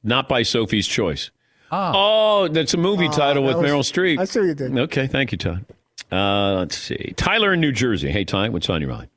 Not 0.04 0.28
by 0.28 0.42
Sophie's 0.44 0.86
choice. 0.86 1.32
Ah. 1.72 1.92
Oh, 1.94 2.46
that's 2.48 2.74
a 2.74 2.76
movie 2.76 3.08
title 3.08 3.42
with 3.42 3.56
was- 3.56 3.68
Meryl 3.68 3.80
Streep. 3.80 4.20
I 4.20 4.24
see 4.24 4.38
what 4.38 4.46
you 4.46 4.54
did. 4.54 4.78
Okay, 4.78 5.08
thank 5.08 5.32
you, 5.32 5.38
Todd. 5.38 5.64
Uh, 6.12 6.58
let's 6.58 6.78
see. 6.78 7.12
Tyler 7.16 7.54
in 7.54 7.60
New 7.60 7.72
Jersey. 7.72 8.12
Hey, 8.12 8.24
Ty, 8.24 8.50
what's 8.50 8.70
on 8.70 8.80
your 8.80 8.90
mind? 8.90 9.08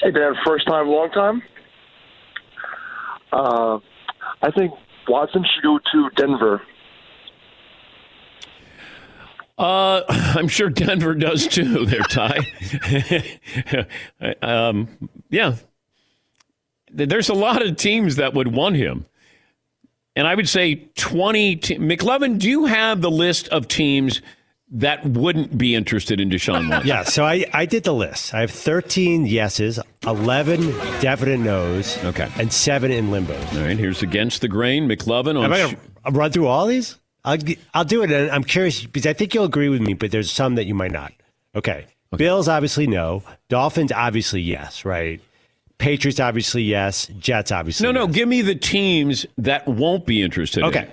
Hey, 0.00 0.12
Dan, 0.12 0.34
first 0.46 0.68
time, 0.68 0.86
long 0.86 1.10
time. 1.10 1.42
Uh, 3.34 3.80
I 4.42 4.50
think 4.52 4.72
Watson 5.08 5.44
should 5.44 5.64
go 5.64 5.78
to 5.92 6.10
Denver. 6.16 6.62
Uh, 9.58 10.02
I'm 10.08 10.46
sure 10.46 10.70
Denver 10.70 11.14
does 11.14 11.48
too. 11.48 11.84
There, 11.94 12.00
Ty. 12.02 12.38
um, 14.42 14.88
yeah, 15.30 15.56
there's 16.92 17.28
a 17.28 17.34
lot 17.34 17.60
of 17.60 17.76
teams 17.76 18.16
that 18.16 18.34
would 18.34 18.48
want 18.54 18.76
him, 18.76 19.04
and 20.14 20.28
I 20.28 20.34
would 20.36 20.48
say 20.48 20.76
20. 20.94 21.56
Te- 21.56 21.78
McLovin, 21.78 22.38
do 22.38 22.48
you 22.48 22.66
have 22.66 23.00
the 23.00 23.10
list 23.10 23.48
of 23.48 23.66
teams 23.66 24.22
that 24.74 25.04
wouldn't 25.06 25.56
be 25.56 25.74
interested 25.74 26.20
in 26.20 26.28
Deshaun 26.30 26.68
Watson? 26.70 26.86
Yeah, 26.88 27.04
so 27.04 27.24
I, 27.24 27.44
I 27.52 27.64
did 27.66 27.84
the 27.84 27.94
list. 27.94 28.34
I 28.34 28.40
have 28.40 28.50
13 28.50 29.26
yeses, 29.26 29.78
11 30.06 30.60
definite 31.00 31.40
no's, 31.40 31.96
okay. 32.04 32.28
and 32.38 32.52
seven 32.52 32.90
in 32.90 33.10
limbo. 33.10 33.34
All 33.34 33.64
right, 33.64 33.78
here's 33.78 34.02
against 34.02 34.40
the 34.42 34.48
grain. 34.48 34.88
McLovin 34.88 35.38
on. 35.38 35.44
Am 35.44 35.52
I 35.52 35.58
going 35.58 35.76
to 35.76 36.10
run 36.12 36.30
through 36.32 36.46
all 36.48 36.66
these? 36.66 36.98
I'll, 37.24 37.38
I'll 37.72 37.84
do 37.84 38.02
it. 38.02 38.10
And 38.10 38.30
I'm 38.30 38.44
curious 38.44 38.84
because 38.84 39.06
I 39.06 39.14
think 39.14 39.32
you'll 39.32 39.44
agree 39.46 39.68
with 39.70 39.80
me, 39.80 39.94
but 39.94 40.10
there's 40.10 40.30
some 40.30 40.56
that 40.56 40.66
you 40.66 40.74
might 40.74 40.92
not. 40.92 41.12
Okay. 41.54 41.86
Bills, 42.16 42.48
obviously, 42.48 42.86
no. 42.86 43.22
Dolphins, 43.48 43.90
obviously, 43.90 44.40
yes, 44.40 44.84
right? 44.84 45.20
Patriots, 45.78 46.20
obviously, 46.20 46.62
yes. 46.62 47.06
Jets, 47.18 47.50
obviously, 47.50 47.84
no, 47.84 47.92
no. 47.92 48.06
Give 48.06 48.28
me 48.28 48.42
the 48.42 48.54
teams 48.54 49.26
that 49.38 49.66
won't 49.66 50.06
be 50.06 50.22
interested. 50.22 50.60
in 50.60 50.66
Okay. 50.66 50.82
it. 50.82 50.90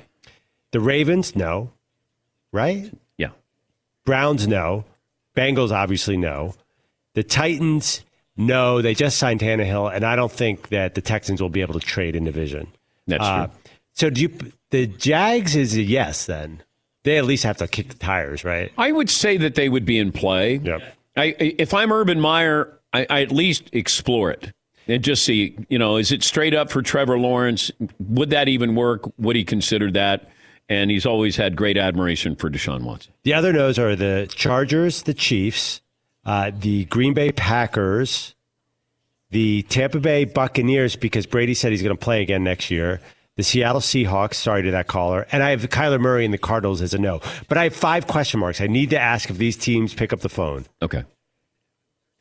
The 0.71 0.79
Ravens, 0.79 1.35
no. 1.35 1.71
Right? 2.53 2.91
Browns, 4.05 4.47
no. 4.47 4.85
Bengals, 5.35 5.71
obviously, 5.71 6.17
no. 6.17 6.55
The 7.13 7.23
Titans, 7.23 8.01
no. 8.37 8.81
They 8.81 8.93
just 8.93 9.17
signed 9.17 9.39
Tannehill, 9.39 9.93
and 9.93 10.03
I 10.05 10.15
don't 10.15 10.31
think 10.31 10.69
that 10.69 10.95
the 10.95 11.01
Texans 11.01 11.41
will 11.41 11.49
be 11.49 11.61
able 11.61 11.73
to 11.79 11.85
trade 11.85 12.15
in 12.15 12.23
division. 12.25 12.67
That's 13.07 13.23
Uh, 13.23 13.47
true. 13.47 13.55
So 13.93 14.09
do 14.09 14.21
you? 14.21 14.31
The 14.71 14.87
Jags 14.87 15.55
is 15.55 15.75
a 15.75 15.81
yes. 15.81 16.25
Then 16.25 16.63
they 17.03 17.17
at 17.17 17.25
least 17.25 17.43
have 17.43 17.57
to 17.57 17.67
kick 17.67 17.89
the 17.89 17.97
tires, 17.97 18.43
right? 18.43 18.71
I 18.77 18.91
would 18.91 19.09
say 19.09 19.37
that 19.37 19.55
they 19.55 19.67
would 19.69 19.85
be 19.85 19.97
in 19.97 20.11
play. 20.11 20.57
Yep. 20.63 20.81
I, 21.17 21.23
I- 21.23 21.55
if 21.57 21.73
I'm 21.73 21.91
Urban 21.91 22.19
Meyer, 22.19 22.79
I, 22.93 23.05
I 23.09 23.21
at 23.21 23.31
least 23.31 23.69
explore 23.73 24.31
it 24.31 24.53
and 24.87 25.03
just 25.03 25.23
see, 25.25 25.57
you 25.69 25.77
know, 25.77 25.97
is 25.97 26.11
it 26.11 26.23
straight 26.23 26.53
up 26.53 26.69
for 26.71 26.81
Trevor 26.81 27.17
Lawrence? 27.19 27.69
Would 27.99 28.29
that 28.31 28.47
even 28.47 28.75
work? 28.75 29.01
Would 29.17 29.35
he 29.35 29.43
consider 29.43 29.91
that? 29.91 30.29
And 30.71 30.89
he's 30.89 31.05
always 31.05 31.35
had 31.35 31.57
great 31.57 31.77
admiration 31.77 32.37
for 32.37 32.49
Deshaun 32.49 32.83
Watson. 32.83 33.11
The 33.23 33.33
other 33.33 33.51
no's 33.51 33.77
are 33.77 33.93
the 33.93 34.31
Chargers, 34.33 35.03
the 35.03 35.13
Chiefs, 35.13 35.81
uh, 36.23 36.51
the 36.57 36.85
Green 36.85 37.13
Bay 37.13 37.33
Packers, 37.33 38.35
the 39.31 39.63
Tampa 39.63 39.99
Bay 39.99 40.23
Buccaneers, 40.23 40.95
because 40.95 41.25
Brady 41.25 41.55
said 41.55 41.73
he's 41.73 41.81
going 41.81 41.93
to 41.93 42.01
play 42.01 42.21
again 42.21 42.45
next 42.45 42.71
year. 42.71 43.01
The 43.35 43.43
Seattle 43.43 43.81
Seahawks, 43.81 44.35
sorry 44.35 44.61
to 44.63 44.71
that 44.71 44.87
caller. 44.87 45.27
And 45.33 45.43
I 45.43 45.49
have 45.49 45.61
Kyler 45.63 45.99
Murray 45.99 46.23
and 46.23 46.33
the 46.33 46.37
Cardinals 46.37 46.81
as 46.81 46.93
a 46.93 46.97
no. 46.97 47.19
But 47.49 47.57
I 47.57 47.63
have 47.63 47.75
five 47.75 48.07
question 48.07 48.39
marks. 48.39 48.61
I 48.61 48.67
need 48.67 48.91
to 48.91 48.99
ask 48.99 49.29
if 49.29 49.37
these 49.37 49.57
teams 49.57 49.93
pick 49.93 50.13
up 50.13 50.21
the 50.21 50.29
phone. 50.29 50.65
Okay. 50.81 51.03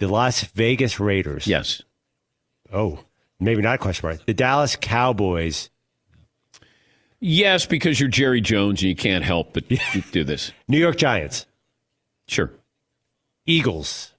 The 0.01 0.09
Las 0.09 0.43
Vegas 0.43 0.99
Raiders. 0.99 1.47
Yes. 1.47 1.83
Oh, 2.73 2.99
maybe 3.39 3.63
not 3.63 3.77
a 3.77 3.79
question 3.79 4.09
mark. 4.09 4.27
The 4.27 4.35
Dallas 4.35 4.75
Cowboys. 4.75 5.71
Yes, 7.21 7.67
because 7.67 8.01
you're 8.01 8.09
Jerry 8.09 8.41
Jones 8.41 8.81
and 8.81 8.89
you 8.89 8.97
can't 8.97 9.25
help 9.25 9.53
but 9.53 9.65
do 10.11 10.25
this. 10.25 10.53
New 10.69 10.79
York 10.79 10.97
Giants. 10.97 11.47
Sure. 12.27 12.51
Eagles. 13.47 14.13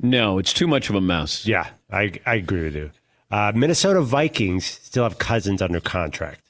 No, 0.00 0.38
it's 0.38 0.52
too 0.52 0.66
much 0.66 0.88
of 0.88 0.94
a 0.94 1.00
mess. 1.00 1.46
Yeah, 1.46 1.68
I, 1.90 2.12
I 2.24 2.36
agree 2.36 2.64
with 2.64 2.76
you. 2.76 2.90
Uh, 3.30 3.52
Minnesota 3.54 4.02
Vikings 4.02 4.64
still 4.64 5.04
have 5.04 5.18
Cousins 5.18 5.60
under 5.60 5.80
contract. 5.80 6.42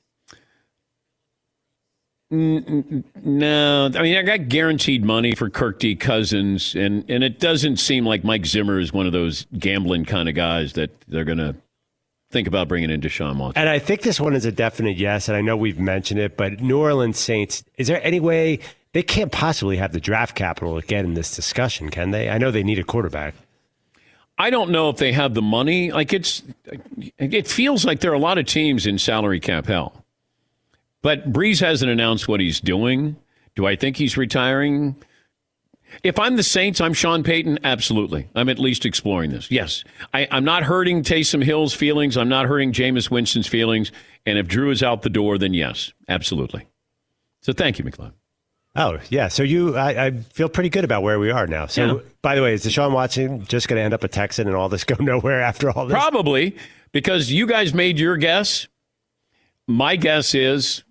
No, 2.28 3.90
I 3.94 4.02
mean 4.02 4.16
I 4.16 4.22
got 4.22 4.48
guaranteed 4.48 5.04
money 5.04 5.36
for 5.36 5.48
Kirk 5.48 5.78
D. 5.78 5.94
Cousins, 5.94 6.74
and 6.74 7.08
and 7.08 7.22
it 7.22 7.38
doesn't 7.38 7.76
seem 7.76 8.04
like 8.04 8.24
Mike 8.24 8.46
Zimmer 8.46 8.80
is 8.80 8.92
one 8.92 9.06
of 9.06 9.12
those 9.12 9.46
gambling 9.56 10.04
kind 10.04 10.28
of 10.28 10.34
guys 10.34 10.72
that 10.72 10.90
they're 11.06 11.24
going 11.24 11.38
to 11.38 11.54
think 12.36 12.46
about 12.46 12.68
bringing 12.68 12.90
in 12.90 13.00
Deshaun 13.00 13.38
Watson. 13.38 13.60
And 13.60 13.68
I 13.68 13.78
think 13.78 14.02
this 14.02 14.20
one 14.20 14.34
is 14.34 14.44
a 14.44 14.52
definite 14.52 14.98
yes. 14.98 15.28
And 15.28 15.36
I 15.36 15.40
know 15.40 15.56
we've 15.56 15.78
mentioned 15.78 16.20
it, 16.20 16.36
but 16.36 16.60
New 16.60 16.78
Orleans 16.78 17.18
Saints, 17.18 17.64
is 17.76 17.86
there 17.86 18.04
any 18.04 18.20
way 18.20 18.58
they 18.92 19.02
can't 19.02 19.32
possibly 19.32 19.78
have 19.78 19.92
the 19.92 20.00
draft 20.00 20.36
capital 20.36 20.78
to 20.80 20.86
get 20.86 21.04
in 21.04 21.14
this 21.14 21.34
discussion, 21.34 21.90
can 21.90 22.10
they? 22.10 22.28
I 22.28 22.38
know 22.38 22.50
they 22.50 22.62
need 22.62 22.78
a 22.78 22.84
quarterback. 22.84 23.34
I 24.38 24.50
don't 24.50 24.70
know 24.70 24.90
if 24.90 24.98
they 24.98 25.12
have 25.12 25.32
the 25.32 25.40
money. 25.40 25.92
Like 25.92 26.12
it's, 26.12 26.42
it 27.18 27.48
feels 27.48 27.86
like 27.86 28.00
there 28.00 28.10
are 28.10 28.14
a 28.14 28.18
lot 28.18 28.36
of 28.36 28.44
teams 28.44 28.86
in 28.86 28.98
salary 28.98 29.40
cap 29.40 29.66
hell. 29.66 30.04
But 31.00 31.32
Brees 31.32 31.60
hasn't 31.60 31.90
announced 31.90 32.28
what 32.28 32.40
he's 32.40 32.60
doing. 32.60 33.16
Do 33.54 33.66
I 33.66 33.76
think 33.76 33.96
he's 33.96 34.18
retiring? 34.18 34.96
If 36.02 36.18
I'm 36.18 36.36
the 36.36 36.42
Saints, 36.42 36.80
I'm 36.80 36.92
Sean 36.92 37.22
Payton. 37.22 37.60
Absolutely, 37.64 38.28
I'm 38.34 38.48
at 38.48 38.58
least 38.58 38.84
exploring 38.84 39.30
this. 39.30 39.50
Yes, 39.50 39.84
I, 40.12 40.22
am 40.30 40.44
not 40.44 40.64
hurting 40.64 41.02
Taysom 41.02 41.42
Hill's 41.42 41.74
feelings. 41.74 42.16
I'm 42.16 42.28
not 42.28 42.46
hurting 42.46 42.72
Jameis 42.72 43.10
Winston's 43.10 43.46
feelings. 43.46 43.92
And 44.24 44.38
if 44.38 44.48
Drew 44.48 44.70
is 44.70 44.82
out 44.82 45.02
the 45.02 45.10
door, 45.10 45.38
then 45.38 45.54
yes, 45.54 45.92
absolutely. 46.08 46.66
So 47.42 47.52
thank 47.52 47.78
you, 47.78 47.84
McLeod. 47.84 48.12
Oh 48.74 48.98
yeah, 49.08 49.28
so 49.28 49.42
you, 49.42 49.74
I, 49.76 50.06
I, 50.06 50.10
feel 50.10 50.50
pretty 50.50 50.68
good 50.68 50.84
about 50.84 51.02
where 51.02 51.18
we 51.18 51.30
are 51.30 51.46
now. 51.46 51.66
So, 51.66 51.96
yeah. 51.96 52.02
by 52.20 52.34
the 52.34 52.42
way, 52.42 52.52
is 52.52 52.62
Deshaun 52.62 52.92
Watson 52.92 53.44
just 53.46 53.68
going 53.68 53.78
to 53.78 53.82
end 53.82 53.94
up 53.94 54.04
a 54.04 54.08
Texan 54.08 54.48
and 54.48 54.56
all 54.56 54.68
this 54.68 54.84
go 54.84 54.96
nowhere 55.02 55.40
after 55.40 55.70
all 55.70 55.86
this? 55.86 55.94
Probably 55.94 56.56
because 56.92 57.30
you 57.32 57.46
guys 57.46 57.72
made 57.72 57.98
your 57.98 58.16
guess. 58.16 58.68
My 59.66 59.96
guess 59.96 60.34
is 60.34 60.84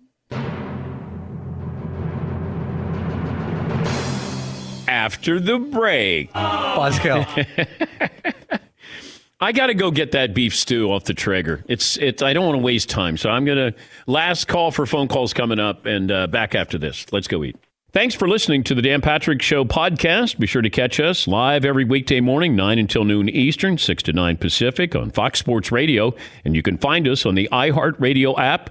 after 4.96 5.38
the 5.38 5.58
break. 5.58 6.32
Buzzkill. 6.32 7.26
I 9.40 9.52
got 9.52 9.66
to 9.66 9.74
go 9.74 9.90
get 9.90 10.12
that 10.12 10.32
beef 10.32 10.56
stew 10.56 10.90
off 10.90 11.04
the 11.04 11.12
Traeger. 11.12 11.62
It's 11.68 11.98
it's. 11.98 12.22
I 12.22 12.32
don't 12.32 12.46
want 12.46 12.56
to 12.56 12.62
waste 12.62 12.88
time, 12.88 13.18
so 13.18 13.28
I'm 13.28 13.44
gonna 13.44 13.74
last 14.06 14.48
call 14.48 14.70
for 14.70 14.86
phone 14.86 15.08
calls 15.08 15.34
coming 15.34 15.58
up, 15.58 15.84
and 15.84 16.10
uh, 16.10 16.26
back 16.28 16.54
after 16.54 16.78
this. 16.78 17.04
Let's 17.12 17.28
go 17.28 17.44
eat. 17.44 17.56
Thanks 17.92 18.14
for 18.14 18.26
listening 18.26 18.64
to 18.64 18.74
the 18.74 18.80
Dan 18.80 19.02
Patrick 19.02 19.42
Show 19.42 19.66
podcast. 19.66 20.38
Be 20.38 20.46
sure 20.46 20.62
to 20.62 20.70
catch 20.70 20.98
us 20.98 21.26
live 21.26 21.66
every 21.66 21.84
weekday 21.84 22.20
morning, 22.20 22.56
9 22.56 22.78
until 22.78 23.04
noon 23.04 23.28
Eastern, 23.28 23.78
6 23.78 24.02
to 24.02 24.12
9 24.12 24.36
Pacific 24.36 24.94
on 24.94 25.10
Fox 25.10 25.38
Sports 25.38 25.72
Radio. 25.72 26.14
And 26.44 26.54
you 26.54 26.62
can 26.62 26.76
find 26.76 27.08
us 27.08 27.24
on 27.24 27.36
the 27.36 27.48
iHeartRadio 27.52 28.38
app 28.38 28.70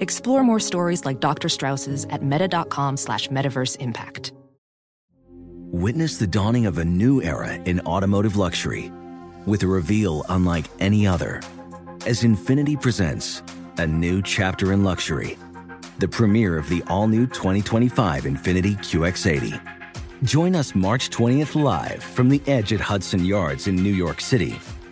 Explore 0.00 0.44
more 0.44 0.60
stories 0.60 1.04
like 1.04 1.20
Dr. 1.20 1.48
Strauss's 1.48 2.04
at 2.06 2.22
meta.com 2.22 2.96
slash 2.96 3.28
metaverse 3.28 3.76
impact. 3.80 4.32
Witness 5.72 6.16
the 6.16 6.26
dawning 6.26 6.66
of 6.66 6.78
a 6.78 6.84
new 6.84 7.20
era 7.22 7.54
in 7.54 7.80
automotive 7.80 8.36
luxury 8.36 8.92
with 9.46 9.62
a 9.62 9.66
reveal 9.66 10.24
unlike 10.28 10.66
any 10.80 11.06
other 11.06 11.40
as 12.06 12.22
Infiniti 12.22 12.80
presents 12.80 13.42
a 13.78 13.86
new 13.86 14.22
chapter 14.22 14.72
in 14.72 14.84
luxury, 14.84 15.36
the 15.98 16.06
premiere 16.06 16.56
of 16.56 16.68
the 16.68 16.82
all 16.86 17.08
new 17.08 17.26
2025 17.26 18.24
Infiniti 18.24 18.76
QX80. 18.78 19.60
Join 20.22 20.54
us 20.54 20.74
March 20.74 21.10
20th 21.10 21.60
live 21.60 22.02
from 22.02 22.28
the 22.28 22.40
edge 22.46 22.72
at 22.72 22.80
Hudson 22.80 23.24
Yards 23.24 23.66
in 23.66 23.76
New 23.76 23.92
York 23.92 24.20
City, 24.20 24.54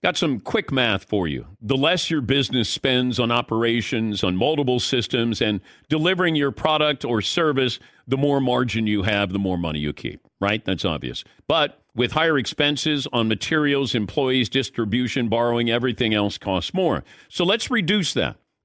Got 0.00 0.16
some 0.16 0.38
quick 0.38 0.70
math 0.70 1.04
for 1.04 1.26
you. 1.26 1.46
The 1.60 1.76
less 1.76 2.08
your 2.08 2.20
business 2.20 2.68
spends 2.68 3.18
on 3.18 3.32
operations, 3.32 4.22
on 4.22 4.36
multiple 4.36 4.78
systems, 4.78 5.42
and 5.42 5.60
delivering 5.88 6.36
your 6.36 6.52
product 6.52 7.04
or 7.04 7.20
service, 7.20 7.80
the 8.06 8.16
more 8.16 8.40
margin 8.40 8.86
you 8.86 9.02
have, 9.02 9.32
the 9.32 9.40
more 9.40 9.58
money 9.58 9.80
you 9.80 9.92
keep, 9.92 10.24
right? 10.40 10.64
That's 10.64 10.84
obvious. 10.84 11.24
But 11.48 11.82
with 11.96 12.12
higher 12.12 12.38
expenses 12.38 13.08
on 13.12 13.26
materials, 13.26 13.96
employees, 13.96 14.48
distribution, 14.48 15.28
borrowing, 15.28 15.68
everything 15.68 16.14
else 16.14 16.38
costs 16.38 16.72
more. 16.72 17.02
So 17.28 17.44
let's 17.44 17.68
reduce 17.68 18.14
that 18.14 18.36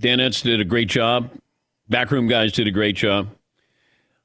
Danettes 0.00 0.42
did 0.42 0.60
a 0.60 0.64
great 0.64 0.88
job. 0.88 1.30
Backroom 1.88 2.26
guys 2.26 2.52
did 2.52 2.66
a 2.66 2.70
great 2.70 2.96
job. 2.96 3.28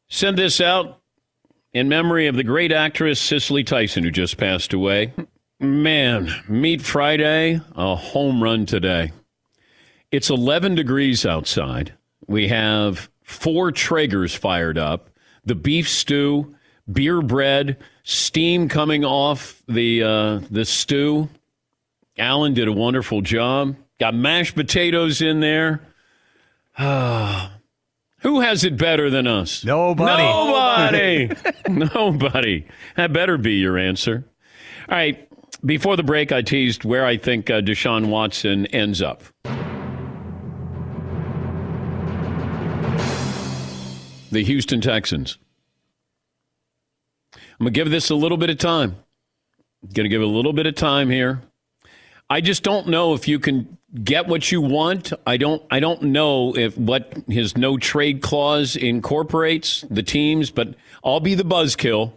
Send 0.08 0.38
this 0.38 0.62
out 0.62 1.02
in 1.74 1.90
memory 1.90 2.28
of 2.28 2.36
the 2.36 2.44
great 2.44 2.72
actress 2.72 3.20
Cicely 3.20 3.64
Tyson, 3.64 4.04
who 4.04 4.12
just 4.12 4.38
passed 4.38 4.72
away. 4.72 5.14
Man, 5.60 6.30
Meat 6.48 6.82
Friday, 6.82 7.60
a 7.76 7.96
home 7.96 8.42
run 8.42 8.66
today. 8.66 9.12
It's 10.12 10.30
11 10.30 10.76
degrees 10.76 11.26
outside. 11.26 11.94
We 12.28 12.48
have 12.48 13.10
four 13.24 13.72
Traegers 13.72 14.36
fired 14.36 14.78
up, 14.78 15.10
the 15.44 15.56
beef 15.56 15.90
stew, 15.90 16.56
beer 16.90 17.22
bread, 17.22 17.78
steam 18.04 18.70
coming 18.70 19.04
off 19.04 19.62
the 19.68 20.04
uh, 20.04 20.40
the 20.50 20.64
stew. 20.64 21.30
Alan 22.18 22.54
did 22.54 22.68
a 22.68 22.72
wonderful 22.72 23.22
job. 23.22 23.76
Got 24.00 24.14
mashed 24.14 24.56
potatoes 24.56 25.22
in 25.22 25.40
there. 25.40 25.82
Who 28.26 28.40
has 28.42 28.64
it 28.64 28.78
better 28.78 29.10
than 29.10 29.28
us? 29.28 29.64
Nobody. 29.64 30.24
Nobody. 30.24 31.30
Nobody. 31.70 32.66
That 32.98 33.14
better 33.14 33.38
be 33.38 33.54
your 33.54 33.78
answer. 33.78 34.26
All 34.90 34.96
right. 34.96 35.30
Before 35.64 35.96
the 35.96 36.04
break, 36.04 36.32
I 36.32 36.42
teased 36.42 36.84
where 36.84 37.06
I 37.06 37.18
think 37.18 37.50
uh, 37.50 37.62
Deshaun 37.62 38.08
Watson 38.08 38.66
ends 38.68 39.02
up. 39.02 39.24
The 44.32 44.44
Houston 44.44 44.82
Texans. 44.82 45.38
I'm 47.34 47.66
going 47.66 47.74
to 47.74 47.80
give 47.80 47.90
this 47.90 48.10
a 48.10 48.16
little 48.16 48.38
bit 48.38 48.50
of 48.50 48.58
time. 48.58 48.98
Going 49.94 50.06
to 50.06 50.10
give 50.10 50.22
it 50.22 50.26
a 50.26 50.28
little 50.28 50.52
bit 50.52 50.66
of 50.66 50.76
time 50.76 51.10
here. 51.10 51.42
I 52.30 52.42
just 52.42 52.64
don't 52.64 52.88
know 52.88 53.14
if 53.14 53.28
you 53.28 53.40
can 53.40 53.78
get 54.04 54.28
what 54.28 54.52
you 54.52 54.62
want. 54.62 55.14
I 55.28 55.38
don't. 55.38 55.62
I 55.70 55.80
don't 55.80 56.02
know 56.04 56.56
if 56.56 56.78
what 56.78 57.14
his 57.28 57.56
no 57.56 57.78
trade 57.78 58.22
clause 58.22 58.76
incorporates 58.76 59.86
the 59.90 60.04
teams, 60.04 60.50
but 60.50 60.76
I'll 61.04 61.20
be 61.20 61.36
the 61.36 61.44
buzzkill. 61.44 62.14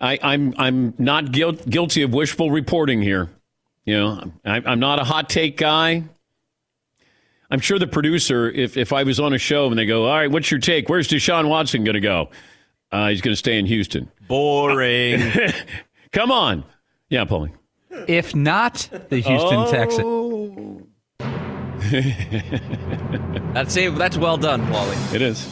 I, 0.00 0.18
I'm 0.22 0.54
I'm 0.56 0.94
not 0.98 1.32
guilt, 1.32 1.68
guilty 1.68 2.02
of 2.02 2.12
wishful 2.12 2.50
reporting 2.50 3.02
here. 3.02 3.30
You 3.84 3.98
know, 3.98 4.32
I, 4.44 4.62
I'm 4.64 4.80
not 4.80 4.98
a 4.98 5.04
hot 5.04 5.28
take 5.28 5.56
guy. 5.56 6.04
I'm 7.50 7.60
sure 7.60 7.78
the 7.78 7.86
producer, 7.86 8.50
if 8.50 8.78
if 8.78 8.92
I 8.92 9.02
was 9.02 9.20
on 9.20 9.34
a 9.34 9.38
show 9.38 9.66
and 9.66 9.78
they 9.78 9.86
go, 9.86 10.06
"All 10.06 10.16
right, 10.16 10.30
what's 10.30 10.50
your 10.50 10.60
take? 10.60 10.88
Where's 10.88 11.08
Deshaun 11.08 11.48
Watson 11.48 11.84
going 11.84 11.94
to 11.94 12.00
go?" 12.00 12.30
Uh, 12.90 13.08
he's 13.08 13.20
going 13.20 13.32
to 13.32 13.36
stay 13.36 13.58
in 13.58 13.66
Houston. 13.66 14.10
Boring. 14.28 15.20
Come 16.12 16.30
on, 16.30 16.64
yeah, 17.10 17.24
Paulie. 17.24 17.52
If 18.08 18.34
not 18.34 18.88
the 19.10 19.18
Houston 19.20 19.58
Oh. 19.58 19.70
Texans. 19.70 20.82
That's 23.54 23.76
it. 23.76 23.94
That's 23.96 24.16
well 24.16 24.36
done, 24.36 24.62
Paulie. 24.66 25.14
It 25.14 25.22
is. 25.22 25.46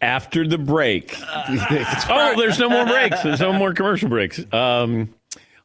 After 0.00 0.46
the 0.46 0.58
break. 0.58 1.14
oh, 1.28 2.34
there's 2.36 2.58
no 2.58 2.68
more 2.68 2.84
breaks. 2.84 3.22
There's 3.22 3.40
no 3.40 3.52
more 3.52 3.72
commercial 3.72 4.08
breaks. 4.08 4.40
Um, 4.52 5.14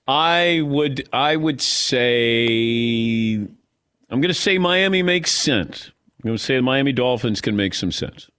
I 0.08 0.62
would 0.64 1.10
I 1.12 1.36
would 1.36 1.60
say 1.62 3.36
I'm 3.36 4.22
going 4.22 4.28
to 4.30 4.34
say 4.34 4.58
Miami 4.58 5.02
makes 5.04 5.32
sense. 5.32 5.92
I'm 6.24 6.28
going 6.30 6.38
to 6.38 6.44
say 6.44 6.56
the 6.56 6.62
Miami 6.62 6.94
Dolphins 6.94 7.42
can 7.42 7.56
make 7.56 7.74
some 7.74 7.92
sense. 7.92 8.30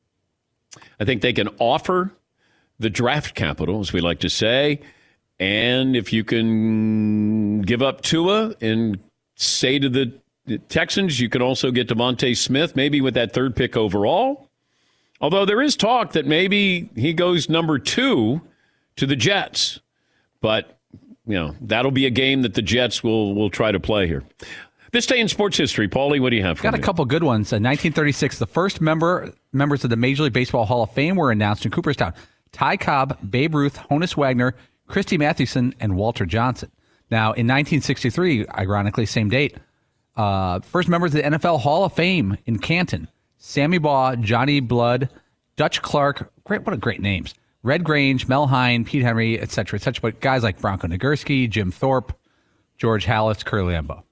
I 1.00 1.04
think 1.04 1.20
they 1.22 1.32
can 1.32 1.48
offer 1.58 2.12
the 2.78 2.90
draft 2.90 3.34
capital, 3.34 3.80
as 3.80 3.92
we 3.92 4.00
like 4.00 4.20
to 4.20 4.30
say, 4.30 4.80
and 5.40 5.96
if 5.96 6.12
you 6.12 6.24
can 6.24 7.62
give 7.62 7.82
up 7.82 8.00
Tua 8.02 8.54
and 8.60 8.98
say 9.36 9.78
to 9.78 9.88
the 9.88 10.12
Texans, 10.68 11.20
you 11.20 11.28
can 11.28 11.42
also 11.42 11.70
get 11.70 11.88
DeVonta 11.88 12.36
Smith, 12.36 12.74
maybe 12.74 13.00
with 13.00 13.14
that 13.14 13.32
third 13.32 13.54
pick 13.54 13.76
overall. 13.76 14.48
Although 15.20 15.44
there 15.44 15.60
is 15.60 15.76
talk 15.76 16.12
that 16.12 16.26
maybe 16.26 16.88
he 16.94 17.12
goes 17.12 17.48
number 17.48 17.78
two 17.78 18.40
to 18.96 19.06
the 19.06 19.16
Jets, 19.16 19.80
but 20.40 20.78
you 21.26 21.34
know 21.34 21.54
that'll 21.60 21.90
be 21.90 22.06
a 22.06 22.10
game 22.10 22.42
that 22.42 22.54
the 22.54 22.62
Jets 22.62 23.02
will 23.04 23.34
will 23.34 23.50
try 23.50 23.72
to 23.72 23.80
play 23.80 24.06
here. 24.06 24.22
This 24.90 25.04
day 25.04 25.20
in 25.20 25.28
sports 25.28 25.58
history, 25.58 25.86
Paulie, 25.86 26.18
what 26.20 26.30
do 26.30 26.36
you 26.36 26.42
have 26.42 26.56
for 26.56 26.62
Got 26.62 26.74
a 26.74 26.78
me? 26.78 26.82
couple 26.82 27.04
good 27.04 27.22
ones. 27.22 27.52
In 27.52 27.62
1936, 27.62 28.38
the 28.38 28.46
first 28.46 28.80
member 28.80 29.32
members 29.52 29.84
of 29.84 29.90
the 29.90 29.96
Major 29.96 30.22
League 30.22 30.32
Baseball 30.32 30.64
Hall 30.64 30.82
of 30.84 30.92
Fame 30.92 31.16
were 31.16 31.30
announced 31.30 31.64
in 31.66 31.70
Cooperstown. 31.70 32.14
Ty 32.52 32.78
Cobb, 32.78 33.18
Babe 33.28 33.54
Ruth, 33.54 33.76
Honus 33.90 34.16
Wagner, 34.16 34.54
Christy 34.88 35.18
Mathewson, 35.18 35.74
and 35.80 35.96
Walter 35.96 36.26
Johnson. 36.26 36.70
Now, 37.10 37.26
in 37.26 37.46
1963, 37.46 38.46
ironically, 38.48 39.06
same 39.06 39.28
date, 39.30 39.56
uh, 40.16 40.60
first 40.60 40.88
members 40.88 41.14
of 41.14 41.22
the 41.22 41.30
NFL 41.38 41.60
Hall 41.60 41.84
of 41.84 41.92
Fame 41.92 42.36
in 42.46 42.58
Canton: 42.58 43.08
Sammy 43.38 43.78
Baugh, 43.78 44.16
Johnny 44.16 44.60
Blood, 44.60 45.08
Dutch 45.56 45.80
Clark. 45.80 46.32
Great, 46.44 46.64
what 46.66 46.74
a 46.74 46.78
great 46.78 47.00
names! 47.00 47.34
Red 47.62 47.84
Grange, 47.84 48.28
Mel 48.28 48.46
Hein, 48.46 48.84
Pete 48.84 49.02
Henry, 49.02 49.38
et 49.38 49.50
cetera, 49.50 49.78
et 49.78 49.82
cetera. 49.82 50.00
But 50.00 50.20
guys 50.20 50.42
like 50.42 50.60
Bronco 50.60 50.86
Nagurski, 50.86 51.48
Jim 51.48 51.70
Thorpe, 51.70 52.16
George 52.76 53.04
Halas, 53.04 53.44
Curly 53.44 53.74
Lambeau. 53.74 54.02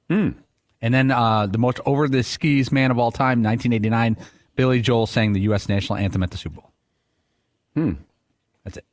And 0.82 0.92
then 0.92 1.10
uh, 1.10 1.46
the 1.46 1.58
most 1.58 1.80
over 1.86 2.08
the 2.08 2.22
skis 2.22 2.70
man 2.70 2.90
of 2.90 2.98
all 2.98 3.10
time, 3.10 3.42
1989, 3.42 4.16
Billy 4.56 4.80
Joel 4.80 5.06
sang 5.06 5.32
the 5.32 5.40
U.S. 5.42 5.68
national 5.68 5.96
anthem 5.98 6.22
at 6.22 6.30
the 6.30 6.36
Super 6.36 6.56
Bowl. 6.60 6.72
Hmm. 7.74 7.92
That's 8.64 8.78
it. 8.78 8.84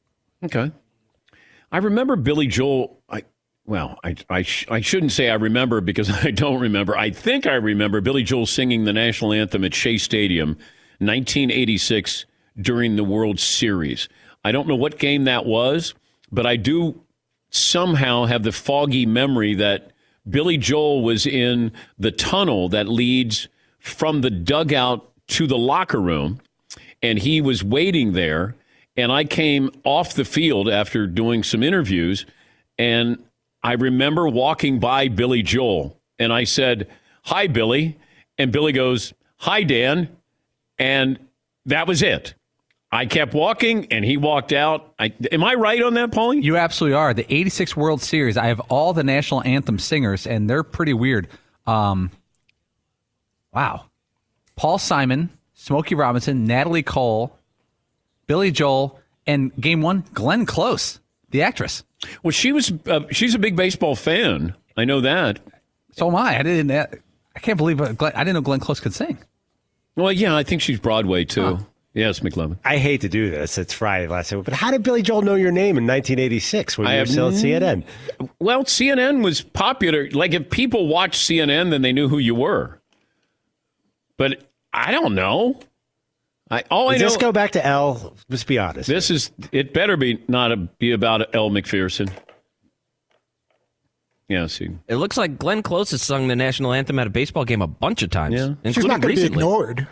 Okay. 0.46 0.72
I 1.74 1.80
remember 1.80 2.16
Billy 2.16 2.46
Joel. 2.46 3.02
I 3.10 3.24
well, 3.66 4.00
I 4.04 4.16
I, 4.30 4.44
sh- 4.44 4.68
I 4.70 4.80
shouldn't 4.80 5.12
say 5.12 5.30
I 5.32 5.36
remember 5.36 5.82
because 5.82 6.10
I 6.26 6.30
don't 6.30 6.62
remember. 6.62 6.96
I 6.96 7.10
think 7.10 7.48
I 7.48 7.56
remember 7.56 8.00
Billy 8.00 8.24
Joel 8.24 8.46
singing 8.46 8.86
the 8.86 8.94
national 8.94 9.34
anthem 9.34 9.64
at 9.64 9.74
Shea 9.74 9.98
Stadium, 9.98 10.50
1986 11.00 12.26
during 12.62 12.96
the 12.96 13.04
World 13.04 13.40
Series. 13.40 14.08
I 14.46 14.52
don't 14.52 14.68
know 14.68 14.76
what 14.76 15.00
game 15.00 15.24
that 15.24 15.46
was, 15.46 15.96
but 16.32 16.46
I 16.46 16.58
do 16.58 17.02
somehow 17.50 18.26
have 18.26 18.44
the 18.44 18.52
foggy 18.52 19.06
memory 19.08 19.56
that 19.56 19.92
Billy 20.30 20.58
Joel 20.58 21.02
was 21.04 21.26
in 21.26 21.72
the 21.98 22.12
tunnel 22.12 22.70
that 22.70 22.88
leads 22.88 23.48
from 23.80 24.22
the 24.22 24.30
dugout 24.30 25.10
to 25.28 25.48
the 25.48 25.58
locker 25.58 26.02
room, 26.02 26.40
and 27.02 27.18
he 27.18 27.42
was 27.42 27.64
waiting 27.64 28.14
there. 28.14 28.56
And 28.96 29.12
I 29.12 29.24
came 29.24 29.72
off 29.84 30.14
the 30.14 30.26
field 30.26 30.70
after 30.70 31.08
doing 31.08 31.44
some 31.44 31.64
interviews, 31.64 32.26
and 32.78 33.24
I 33.64 33.74
remember 33.74 34.28
walking 34.28 34.80
by 34.80 35.08
Billy 35.08 35.42
Joel, 35.42 35.98
and 36.20 36.32
I 36.32 36.44
said, 36.44 36.90
Hi, 37.24 37.48
Billy. 37.48 37.98
And 38.38 38.52
Billy 38.52 38.72
goes, 38.72 39.14
Hi, 39.38 39.64
Dan. 39.64 40.16
And 40.78 41.20
that 41.66 41.88
was 41.88 42.02
it. 42.02 42.34
I 42.92 43.08
kept 43.08 43.34
walking, 43.34 43.88
and 43.92 44.06
he 44.06 44.18
walked 44.18 44.54
out. 44.54 44.94
I, 45.00 45.12
am 45.32 45.44
I 45.44 45.56
right 45.56 45.82
on 45.82 45.96
that, 45.96 46.12
Paulie? 46.12 46.44
You 46.44 46.58
absolutely 46.58 46.96
are. 46.96 47.14
The 47.14 47.26
86 47.34 47.76
World 47.76 48.04
Series, 48.04 48.38
I 48.38 48.46
have 48.46 48.60
all 48.70 48.94
the 48.94 49.04
national 49.04 49.42
anthem 49.44 49.80
singers, 49.80 50.28
and 50.28 50.48
they're 50.48 50.62
pretty 50.62 50.94
weird. 50.94 51.28
Um, 51.66 52.12
wow. 53.52 53.86
Paul 54.56 54.78
Simon, 54.78 55.32
Smokey 55.56 55.96
Robinson, 55.96 56.46
Natalie 56.46 56.84
Cole, 56.84 57.36
Billy 58.34 58.50
Joel, 58.50 59.00
and 59.28 59.56
game 59.62 59.84
one, 59.84 60.06
Glenn 60.12 60.48
Close, 60.48 61.00
the 61.30 61.44
actress. 61.44 61.84
Well, 62.24 62.32
she 62.32 62.52
was. 62.52 62.74
Uh, 62.88 63.02
she's 63.12 63.36
a 63.36 63.38
big 63.38 63.56
baseball 63.56 63.96
fan. 63.96 64.56
I 64.76 64.86
know 64.86 65.02
that. 65.02 65.40
So 65.92 66.08
am 66.08 66.16
I. 66.16 66.40
I 66.40 66.42
didn't. 66.42 66.72
I 66.72 67.40
can't 67.40 67.60
believe 67.60 67.80
uh, 67.80 67.92
Glenn, 67.92 68.12
I 68.16 68.24
didn't 68.24 68.34
know 68.34 68.42
Glenn 68.42 68.60
Close 68.60 68.80
could 68.80 68.96
sing. 68.96 69.20
Well, 69.96 70.12
yeah, 70.12 70.36
I 70.36 70.42
think 70.42 70.64
she's 70.64 70.80
Broadway 70.80 71.26
too. 71.26 71.60
Yes, 71.94 72.22
McLovin. 72.22 72.58
I 72.66 72.78
hate 72.78 73.02
to 73.02 73.08
do 73.08 73.30
this. 73.30 73.60
It's 73.60 73.72
Friday 73.72 74.08
last 74.08 74.32
night, 74.32 74.46
but 74.46 74.56
how 74.56 74.72
did 74.72 74.82
Billy 74.82 75.04
Joel 75.04 75.22
know 75.22 75.36
your 75.36 75.52
name 75.52 75.78
in 75.78 75.86
1986 75.86 76.76
when 76.80 76.88
I 76.88 76.96
you 76.96 77.00
were 77.02 77.06
still 77.06 77.28
at 77.28 77.36
CNN? 77.36 77.84
Well, 78.40 78.64
CNN 78.64 79.24
was 79.24 79.42
popular. 79.42 80.10
Like 80.10 80.34
if 80.34 80.50
people 80.50 80.88
watched 80.88 81.22
CNN, 81.30 81.70
then 81.70 81.84
they 81.84 81.94
knew 81.94 82.10
who 82.10 82.18
you 82.18 82.34
were. 82.34 82.82
But 84.18 84.44
I 84.74 84.92
don't 84.92 85.14
know. 85.14 85.60
I 86.50 86.64
all 86.70 86.90
I 86.90 86.94
Does 86.94 87.02
know. 87.02 87.08
this 87.08 87.18
go 87.18 87.32
back 87.32 87.52
to 87.52 87.66
L? 87.66 88.16
Let's 88.30 88.44
be 88.44 88.58
honest. 88.58 88.88
This 88.88 89.10
is. 89.10 89.32
It 89.52 89.74
better 89.74 89.98
be 89.98 90.24
not 90.28 90.52
a, 90.52 90.58
be 90.58 90.92
about 90.92 91.34
Elle 91.34 91.50
Macpherson. 91.50 92.10
Yeah. 94.28 94.48
See. 94.48 94.70
It 94.88 94.96
looks 94.96 95.18
like 95.18 95.38
Glenn 95.40 95.64
Close 95.64 95.92
has 95.92 96.02
sung 96.02 96.28
the 96.28 96.36
national 96.36 96.74
anthem 96.74 97.00
at 97.00 97.08
a 97.08 97.10
baseball 97.10 97.46
game 97.46 97.62
a 97.62 97.68
bunch 97.68 98.04
of 98.04 98.10
times. 98.10 98.36
Yeah. 98.36 98.46
including 98.64 98.74
She's 98.74 98.86
not 98.86 99.02
going 99.02 99.16
to 99.16 99.22
be 99.22 99.28
ignored. 99.28 99.88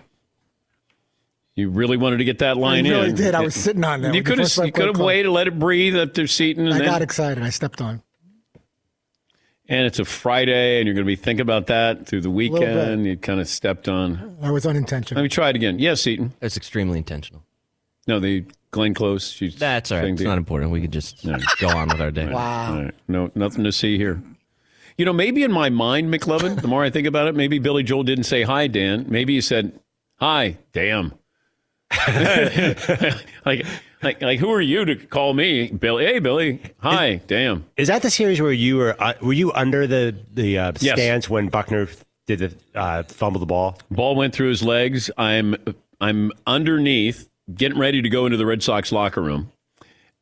You 1.55 1.69
really 1.69 1.97
wanted 1.97 2.17
to 2.17 2.23
get 2.23 2.39
that 2.39 2.57
line 2.57 2.85
in? 2.85 2.93
I 2.93 2.95
really 2.95 3.09
in. 3.09 3.15
did. 3.15 3.35
I 3.35 3.41
was 3.41 3.55
sitting 3.55 3.83
on 3.83 4.01
that 4.01 4.13
You 4.13 4.23
could 4.23 4.39
have. 4.39 4.51
You 4.63 4.71
could 4.71 4.87
have 4.87 4.99
waited, 4.99 5.29
let 5.29 5.47
it 5.47 5.59
breathe 5.59 5.97
up 5.97 6.13
their 6.13 6.27
seating, 6.27 6.65
and 6.65 6.73
I 6.73 6.79
then. 6.79 6.87
got 6.87 7.01
excited. 7.01 7.43
I 7.43 7.49
stepped 7.49 7.81
on. 7.81 8.01
And 9.71 9.85
it's 9.87 9.99
a 9.99 10.05
Friday, 10.05 10.79
and 10.79 10.85
you're 10.85 10.93
going 10.93 11.05
to 11.05 11.07
be 11.07 11.15
thinking 11.15 11.41
about 11.41 11.67
that 11.67 12.05
through 12.05 12.21
the 12.21 12.29
weekend. 12.29 13.05
You 13.05 13.15
kind 13.17 13.39
of 13.39 13.47
stepped 13.47 13.87
on. 13.87 14.37
I 14.41 14.51
was 14.51 14.65
unintentional. 14.65 15.17
Let 15.19 15.23
me 15.23 15.29
try 15.29 15.49
it 15.49 15.55
again. 15.55 15.79
Yes, 15.79 16.05
Eaton. 16.05 16.33
It's 16.41 16.57
extremely 16.57 16.97
intentional. 16.97 17.43
No, 18.05 18.19
the 18.19 18.43
Glenn 18.71 18.93
Close. 18.93 19.31
She's 19.31 19.55
That's 19.55 19.91
all 19.91 19.97
right. 19.97 20.03
saying 20.03 20.13
It's 20.15 20.23
the- 20.23 20.27
not 20.27 20.37
important. 20.37 20.71
We 20.71 20.81
can 20.81 20.91
just 20.91 21.25
go 21.59 21.69
on 21.69 21.87
with 21.87 22.01
our 22.01 22.11
day. 22.11 22.27
Wow. 22.31 22.75
All 22.75 22.83
right. 22.83 22.93
No, 23.07 23.31
nothing 23.33 23.63
to 23.63 23.71
see 23.71 23.97
here. 23.97 24.21
You 24.97 25.05
know, 25.05 25.13
maybe 25.13 25.41
in 25.43 25.51
my 25.53 25.69
mind, 25.69 26.13
McLovin, 26.13 26.61
the 26.61 26.67
more 26.67 26.83
I 26.83 26.89
think 26.89 27.07
about 27.07 27.27
it, 27.27 27.35
maybe 27.35 27.57
Billy 27.57 27.81
Joel 27.83 28.03
didn't 28.03 28.25
say 28.25 28.43
hi, 28.43 28.67
Dan. 28.67 29.05
Maybe 29.07 29.33
he 29.35 29.41
said, 29.41 29.79
hi, 30.17 30.57
damn. 30.73 31.13
like, 33.45 33.65
like, 34.03 34.21
like, 34.21 34.39
who 34.39 34.51
are 34.51 34.61
you 34.61 34.85
to 34.85 34.95
call 34.95 35.33
me, 35.33 35.67
Billy? 35.71 36.05
Hey, 36.05 36.19
Billy. 36.19 36.61
Hi. 36.79 37.21
Damn. 37.27 37.65
Is 37.77 37.87
that 37.87 38.01
the 38.01 38.09
series 38.09 38.41
where 38.41 38.51
you 38.51 38.77
were 38.77 38.95
uh, 39.01 39.13
were 39.21 39.33
you 39.33 39.51
under 39.53 39.87
the 39.87 40.15
the 40.33 40.57
uh, 40.57 40.71
Yes. 40.79 40.97
stands 40.97 41.29
when 41.29 41.49
Buckner 41.49 41.87
did 42.27 42.39
the 42.39 42.79
uh, 42.79 43.03
fumble 43.03 43.39
the 43.39 43.45
ball? 43.45 43.77
Ball 43.89 44.15
went 44.15 44.33
through 44.33 44.49
his 44.49 44.63
legs. 44.63 45.09
I'm 45.17 45.55
I'm 45.99 46.31
underneath, 46.47 47.29
getting 47.53 47.77
ready 47.77 48.01
to 48.01 48.09
go 48.09 48.25
into 48.25 48.37
the 48.37 48.45
Red 48.45 48.63
Sox 48.63 48.91
locker 48.91 49.21
room, 49.21 49.51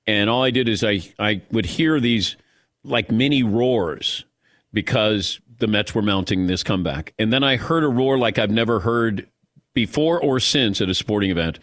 and 0.07 0.29
all 0.29 0.43
I 0.43 0.51
did 0.51 0.67
is 0.67 0.83
I 0.83 1.01
I 1.17 1.41
would 1.51 1.65
hear 1.65 1.99
these 1.99 2.35
like 2.83 3.11
mini 3.11 3.43
roars 3.43 4.25
because 4.73 5.39
the 5.57 5.67
Mets 5.67 5.93
were 5.93 6.01
mounting 6.01 6.47
this 6.47 6.63
comeback, 6.63 7.13
and 7.19 7.31
then 7.33 7.43
I 7.43 7.57
heard 7.57 7.83
a 7.83 7.87
roar 7.89 8.17
like 8.17 8.37
I've 8.39 8.51
never 8.51 8.79
heard 8.81 9.27
before 9.73 10.19
or 10.21 10.39
since 10.39 10.81
at 10.81 10.89
a 10.89 10.95
sporting 10.95 11.29
event, 11.31 11.59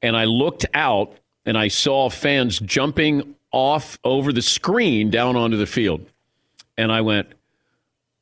and 0.00 0.16
I 0.16 0.24
looked 0.24 0.64
out 0.74 1.14
and 1.44 1.58
I 1.58 1.68
saw 1.68 2.08
fans 2.08 2.58
jumping 2.58 3.34
off 3.50 3.98
over 4.04 4.32
the 4.32 4.42
screen 4.42 5.10
down 5.10 5.36
onto 5.36 5.56
the 5.56 5.66
field, 5.66 6.06
and 6.76 6.90
I 6.92 7.00
went. 7.00 7.28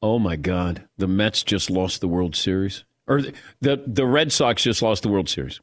Oh 0.02 0.18
my 0.18 0.36
God! 0.36 0.84
The 0.96 1.06
Mets 1.06 1.42
just 1.42 1.68
lost 1.68 2.00
the 2.00 2.08
World 2.08 2.34
Series, 2.34 2.84
or 3.06 3.20
the 3.60 3.82
the 3.86 4.06
Red 4.06 4.32
Sox 4.32 4.62
just 4.62 4.80
lost 4.80 5.02
the 5.02 5.10
World 5.10 5.28
Series, 5.28 5.60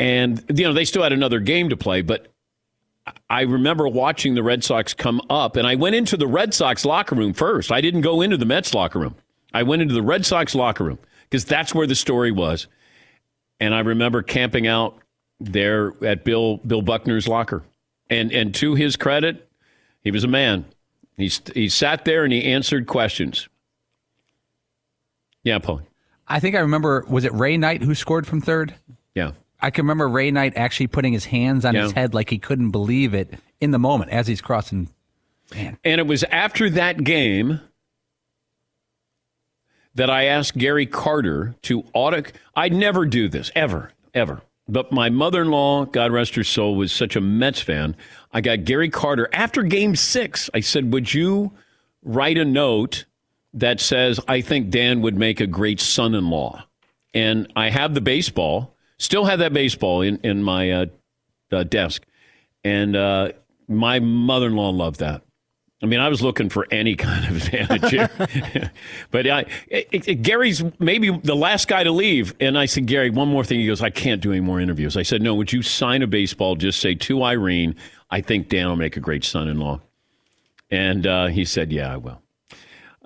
and 0.00 0.42
you 0.48 0.64
know 0.64 0.72
they 0.72 0.86
still 0.86 1.02
had 1.02 1.12
another 1.12 1.40
game 1.40 1.68
to 1.68 1.76
play. 1.76 2.00
But 2.00 2.28
I 3.28 3.42
remember 3.42 3.86
watching 3.86 4.34
the 4.34 4.42
Red 4.42 4.64
Sox 4.64 4.94
come 4.94 5.20
up, 5.28 5.56
and 5.56 5.66
I 5.66 5.74
went 5.74 5.94
into 5.94 6.16
the 6.16 6.26
Red 6.26 6.54
Sox 6.54 6.86
locker 6.86 7.14
room 7.14 7.34
first. 7.34 7.70
I 7.70 7.82
didn't 7.82 8.00
go 8.00 8.22
into 8.22 8.38
the 8.38 8.46
Mets 8.46 8.72
locker 8.72 8.98
room. 8.98 9.14
I 9.52 9.62
went 9.62 9.82
into 9.82 9.94
the 9.94 10.02
Red 10.02 10.24
Sox 10.24 10.54
locker 10.54 10.84
room 10.84 10.98
because 11.24 11.44
that's 11.44 11.74
where 11.74 11.86
the 11.86 11.94
story 11.94 12.32
was, 12.32 12.66
and 13.60 13.74
I 13.74 13.80
remember 13.80 14.22
camping 14.22 14.66
out 14.66 14.98
there 15.44 15.92
at 16.04 16.24
Bill 16.24 16.58
Bill 16.58 16.82
Buckner's 16.82 17.28
locker, 17.28 17.62
and 18.10 18.32
and 18.32 18.54
to 18.56 18.74
his 18.74 18.96
credit, 18.96 19.48
he 20.02 20.10
was 20.10 20.24
a 20.24 20.28
man. 20.28 20.64
He, 21.16 21.30
he 21.54 21.68
sat 21.68 22.04
there 22.04 22.24
and 22.24 22.32
he 22.32 22.44
answered 22.52 22.86
questions. 22.86 23.48
Yeah, 25.44 25.58
Paul. 25.58 25.82
I 26.26 26.40
think 26.40 26.56
I 26.56 26.60
remember. 26.60 27.04
Was 27.08 27.24
it 27.24 27.32
Ray 27.32 27.56
Knight 27.56 27.82
who 27.82 27.94
scored 27.94 28.26
from 28.26 28.40
third? 28.40 28.74
Yeah. 29.14 29.32
I 29.60 29.70
can 29.70 29.84
remember 29.84 30.08
Ray 30.08 30.30
Knight 30.30 30.54
actually 30.56 30.88
putting 30.88 31.12
his 31.12 31.24
hands 31.24 31.64
on 31.64 31.74
his 31.74 31.92
head 31.92 32.12
like 32.12 32.28
he 32.28 32.38
couldn't 32.38 32.70
believe 32.70 33.14
it 33.14 33.32
in 33.60 33.70
the 33.70 33.78
moment 33.78 34.10
as 34.10 34.26
he's 34.26 34.42
crossing. 34.42 34.88
And 35.54 35.78
it 35.84 36.06
was 36.06 36.22
after 36.24 36.68
that 36.70 37.02
game 37.04 37.60
that 39.94 40.10
I 40.10 40.24
asked 40.24 40.58
Gary 40.58 40.84
Carter 40.84 41.54
to 41.62 41.84
audit. 41.94 42.32
I'd 42.54 42.74
never 42.74 43.06
do 43.06 43.28
this, 43.28 43.50
ever, 43.54 43.92
ever. 44.12 44.42
But 44.66 44.92
my 44.92 45.10
mother 45.10 45.42
in 45.42 45.50
law, 45.50 45.84
God 45.84 46.10
rest 46.10 46.34
her 46.36 46.44
soul, 46.44 46.74
was 46.76 46.92
such 46.92 47.16
a 47.16 47.20
Mets 47.20 47.60
fan. 47.60 47.96
I 48.32 48.40
got 48.40 48.64
Gary 48.64 48.88
Carter 48.88 49.28
after 49.32 49.62
game 49.62 49.94
six. 49.94 50.48
I 50.54 50.60
said, 50.60 50.92
Would 50.92 51.12
you 51.12 51.52
write 52.02 52.38
a 52.38 52.44
note 52.44 53.04
that 53.52 53.80
says, 53.80 54.18
I 54.26 54.40
think 54.40 54.70
Dan 54.70 55.02
would 55.02 55.16
make 55.16 55.40
a 55.40 55.46
great 55.46 55.80
son 55.80 56.14
in 56.14 56.30
law? 56.30 56.64
And 57.12 57.52
I 57.54 57.68
have 57.68 57.94
the 57.94 58.00
baseball, 58.00 58.74
still 58.98 59.26
have 59.26 59.38
that 59.40 59.52
baseball 59.52 60.00
in, 60.00 60.18
in 60.18 60.42
my 60.42 60.70
uh, 60.70 60.86
uh, 61.52 61.64
desk. 61.64 62.02
And 62.64 62.96
uh, 62.96 63.32
my 63.68 64.00
mother 64.00 64.46
in 64.46 64.56
law 64.56 64.70
loved 64.70 65.00
that. 65.00 65.23
I 65.84 65.86
mean, 65.86 66.00
I 66.00 66.08
was 66.08 66.22
looking 66.22 66.48
for 66.48 66.66
any 66.70 66.96
kind 66.96 67.24
of 67.26 67.36
advantage 67.54 67.90
here. 67.90 68.70
but 69.10 69.26
I, 69.28 69.44
it, 69.68 69.88
it- 70.08 70.22
Gary's 70.22 70.62
maybe 70.78 71.10
the 71.10 71.36
last 71.36 71.68
guy 71.68 71.84
to 71.84 71.90
leave. 71.92 72.34
And 72.40 72.58
I 72.58 72.64
said, 72.66 72.86
Gary, 72.86 73.10
one 73.10 73.28
more 73.28 73.44
thing. 73.44 73.60
He 73.60 73.66
goes, 73.66 73.82
I 73.82 73.90
can't 73.90 74.20
do 74.22 74.32
any 74.32 74.40
more 74.40 74.60
interviews. 74.60 74.96
I 74.96 75.02
said, 75.02 75.20
no, 75.22 75.34
would 75.34 75.52
you 75.52 75.62
sign 75.62 76.02
a 76.02 76.06
baseball? 76.06 76.56
Just 76.56 76.80
say 76.80 76.94
to 76.94 77.22
Irene, 77.22 77.76
I 78.10 78.20
think 78.22 78.48
Dan 78.48 78.68
will 78.68 78.76
make 78.76 78.96
a 78.96 79.00
great 79.00 79.24
son 79.24 79.46
in 79.48 79.58
law. 79.60 79.80
And 80.70 81.06
uh, 81.06 81.26
he 81.26 81.44
said, 81.44 81.70
yeah, 81.70 81.92
I 81.92 81.98
will. 81.98 82.20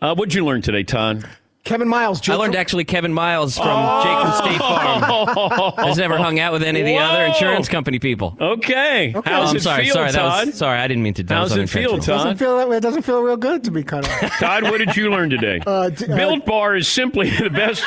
Uh, 0.01 0.15
what'd 0.15 0.33
you 0.33 0.45
learn 0.45 0.63
today, 0.63 0.85
Todd? 0.85 1.29
Kevin 1.69 1.87
Miles. 1.89 2.27
I 2.29 2.35
learned 2.35 2.57
actually 2.57 2.85
Kevin 2.85 3.13
Miles 3.13 3.57
from 3.57 4.03
Jake 4.03 4.21
from 4.21 4.33
State 4.33 4.59
Farm. 4.59 5.73
Has 5.87 5.99
never 5.99 6.17
hung 6.17 6.41
out 6.41 6.53
with 6.53 6.63
any 6.63 6.81
of 6.81 6.87
the 6.87 6.97
other 6.99 7.25
insurance 7.25 7.69
company 7.69 7.99
people. 7.99 8.37
Okay. 8.41 9.13
Oh, 9.15 9.23
How's 9.25 9.51
I'm 9.51 9.57
it 9.57 9.63
sorry, 9.63 9.85
feel, 9.85 9.95
sorry, 9.95 10.13
that 10.13 10.19
Todd? 10.19 10.47
was 10.47 10.57
sorry. 10.57 10.79
I 10.79 10.89
didn't 10.89 11.03
mean 11.03 11.15
to. 11.15 11.23
that 11.25 11.35
How's 11.35 11.53
it 11.57 11.69
feel, 11.69 11.91
unintentional. 11.93 11.99
Doesn't 11.99 12.29
Todd? 12.31 12.39
feel 12.39 12.57
that 12.57 12.69
way. 12.69 12.77
It 12.79 12.81
doesn't 12.83 13.03
feel 13.03 13.23
real 13.23 13.37
good 13.37 13.65
to 13.65 13.71
be 13.71 13.83
cut 13.83 14.09
off. 14.09 14.39
Todd, 14.39 14.63
what 14.65 14.79
did 14.79 14.97
you 14.97 15.11
learn 15.11 15.31
today? 15.31 15.61
Uh, 15.67 15.91
d- 15.91 16.07
uh, 16.11 16.37
Bar 16.47 16.77
is 16.77 16.89
simply 16.89 17.31
the 17.39 17.51
best 17.51 17.85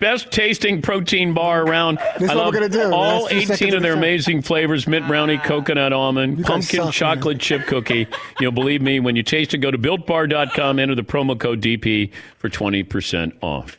best 0.00 0.32
tasting 0.32 0.82
protein 0.82 1.32
bar 1.32 1.62
around. 1.62 1.98
This 2.18 2.24
is 2.24 2.30
I 2.30 2.34
love 2.34 2.46
we're 2.52 2.60
gonna 2.60 2.68
do. 2.68 2.92
all 2.92 3.28
18 3.30 3.74
of 3.74 3.82
their 3.82 3.92
the 3.92 3.98
amazing 3.98 4.42
flavors: 4.42 4.86
mint 4.88 5.06
brownie, 5.06 5.36
ah. 5.36 5.44
coconut 5.46 5.92
almond, 5.92 6.38
You 6.38 6.44
pumpkin 6.44 6.76
suck, 6.78 6.84
man. 6.86 6.92
chocolate 6.92 7.38
chip 7.38 7.66
cookie. 7.66 8.08
You'll 8.40 8.50
believe 8.52 8.82
me 8.82 8.98
when 8.98 9.14
you 9.14 9.22
taste 9.22 9.54
it. 9.54 9.58
Go 9.58 9.70
to 9.70 9.78
builtbar.com, 9.78 10.78
enter 10.80 10.94
the 10.96 11.02
promo 11.04 11.38
code 11.38 11.60
DP 11.60 12.10
for 12.38 12.48
20% 12.48 13.32
off. 13.42 13.76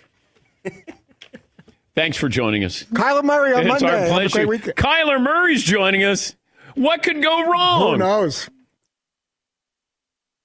Thanks 1.94 2.16
for 2.16 2.30
joining 2.30 2.64
us. 2.64 2.84
Kyler 2.86 3.24
Murray 3.24 3.54
on 3.54 3.62
it's 3.62 3.68
Monday. 3.68 3.88
our 3.88 3.98
Have 3.98 4.08
a 4.08 4.12
pleasure. 4.12 4.46
Kyler 4.74 5.22
Murray's 5.22 5.62
joining 5.64 6.04
us. 6.06 6.36
What 6.76 7.04
could 7.04 7.22
go 7.22 7.52
wrong? 7.52 7.92
Who 7.92 7.98
knows? 7.98 8.50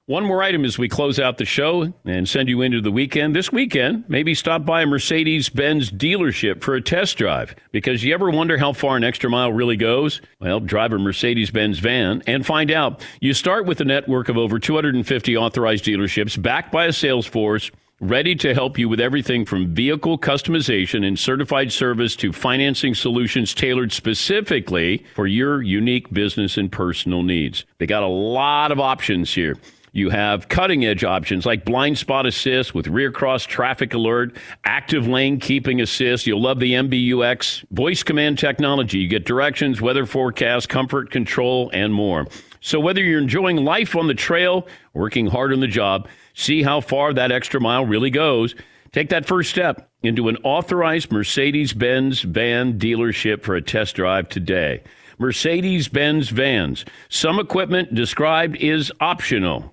One 0.09 0.25
more 0.25 0.41
item 0.41 0.65
as 0.65 0.79
we 0.79 0.89
close 0.89 1.19
out 1.19 1.37
the 1.37 1.45
show 1.45 1.93
and 2.05 2.29
send 2.29 2.49
you 2.49 2.63
into 2.63 2.81
the 2.81 2.93
weekend. 2.93 3.35
This 3.35 3.51
weekend, 3.51 4.05
maybe 4.07 4.35
stop 4.35 4.65
by 4.65 4.83
a 4.83 4.87
Mercedes 4.87 5.49
Benz 5.49 5.91
dealership 5.91 6.63
for 6.63 6.77
a 6.77 6.81
test 6.81 7.19
drive. 7.19 7.57
Because 7.73 8.05
you 8.05 8.15
ever 8.15 8.31
wonder 8.31 8.57
how 8.57 8.73
far 8.73 8.97
an 8.97 9.03
extra 9.03 9.29
mile 9.29 9.53
really 9.53 9.77
goes? 9.77 10.21
Well, 10.39 10.61
drive 10.61 10.93
a 10.93 10.99
Mercedes 11.01 11.51
Benz 11.51 11.81
van 11.81 12.23
and 12.29 12.47
find 12.47 12.71
out. 12.71 13.05
You 13.21 13.35
start 13.35 13.67
with 13.67 13.81
a 13.81 13.85
network 13.85 14.29
of 14.29 14.39
over 14.39 14.61
250 14.61 15.37
authorized 15.37 15.85
dealerships 15.85 16.41
backed 16.41 16.71
by 16.71 16.85
a 16.85 16.93
sales 16.93 17.27
force 17.27 17.73
ready 18.01 18.35
to 18.35 18.53
help 18.53 18.79
you 18.79 18.89
with 18.89 19.01
everything 19.01 19.45
from 19.45 19.75
vehicle 19.75 20.19
customization 20.19 21.05
and 21.05 21.19
certified 21.19 21.73
service 21.73 22.15
to 22.15 22.33
financing 22.33 22.95
solutions 22.95 23.55
tailored 23.55 23.91
specifically 23.91 25.05
for 25.15 25.27
your 25.27 25.63
unique 25.63 26.13
business 26.13 26.59
and 26.59 26.71
personal 26.71 27.23
needs. 27.23 27.65
They 27.79 27.87
got 27.87 28.03
a 28.03 28.09
lot 28.09 28.71
of 28.71 28.79
options 28.79 29.35
here. 29.35 29.57
You 29.97 30.11
have 30.11 30.49
cutting 30.49 30.85
edge 30.85 31.05
options 31.05 31.47
like 31.47 31.65
blind 31.65 31.97
spot 31.97 32.27
assist 32.27 32.75
with 32.75 32.87
rear 32.87 33.11
cross 33.11 33.47
traffic 33.47 33.95
alert, 33.95 34.37
active 34.63 35.09
lane 35.09 35.41
keeping 35.41 35.81
assist. 35.81 36.27
You'll 36.27 36.43
love 36.43 36.61
the 36.61 36.75
MBUX 36.75 37.65
voice 37.71 38.03
command 38.03 38.39
technology. 38.39 38.99
You 38.99 39.09
get 39.09 39.25
directions, 39.25 39.81
weather 39.81 40.05
forecast, 40.05 40.69
comfort 40.69 41.11
control, 41.11 41.71
and 41.73 41.95
more. 41.95 42.27
So 42.61 42.79
whether 42.79 43.03
you're 43.03 43.19
enjoying 43.19 43.65
life 43.65 43.97
on 43.97 44.07
the 44.07 44.13
trail, 44.13 44.69
working 44.93 45.29
hard 45.29 45.51
on 45.51 45.61
the 45.61 45.67
job, 45.67 46.09
see 46.35 46.63
how 46.63 46.83
far 46.83 47.15
that 47.15 47.33
extra 47.33 47.59
mile 47.59 47.87
really 47.87 48.11
goes. 48.11 48.55
Take 48.93 49.09
that 49.09 49.25
first 49.25 49.49
step 49.49 49.89
into 50.03 50.29
an 50.29 50.37
authorized 50.45 51.11
Mercedes 51.11 51.73
Benz 51.73 52.21
van 52.21 52.79
dealership 52.79 53.43
for 53.43 53.55
a 53.55 53.63
test 53.63 53.97
drive 53.97 54.29
today. 54.29 54.83
Mercedes 55.19 55.89
Benz 55.89 56.29
vans. 56.29 56.85
Some 57.09 57.39
equipment 57.39 57.95
described 57.95 58.57
is 58.57 58.93
optional. 59.01 59.73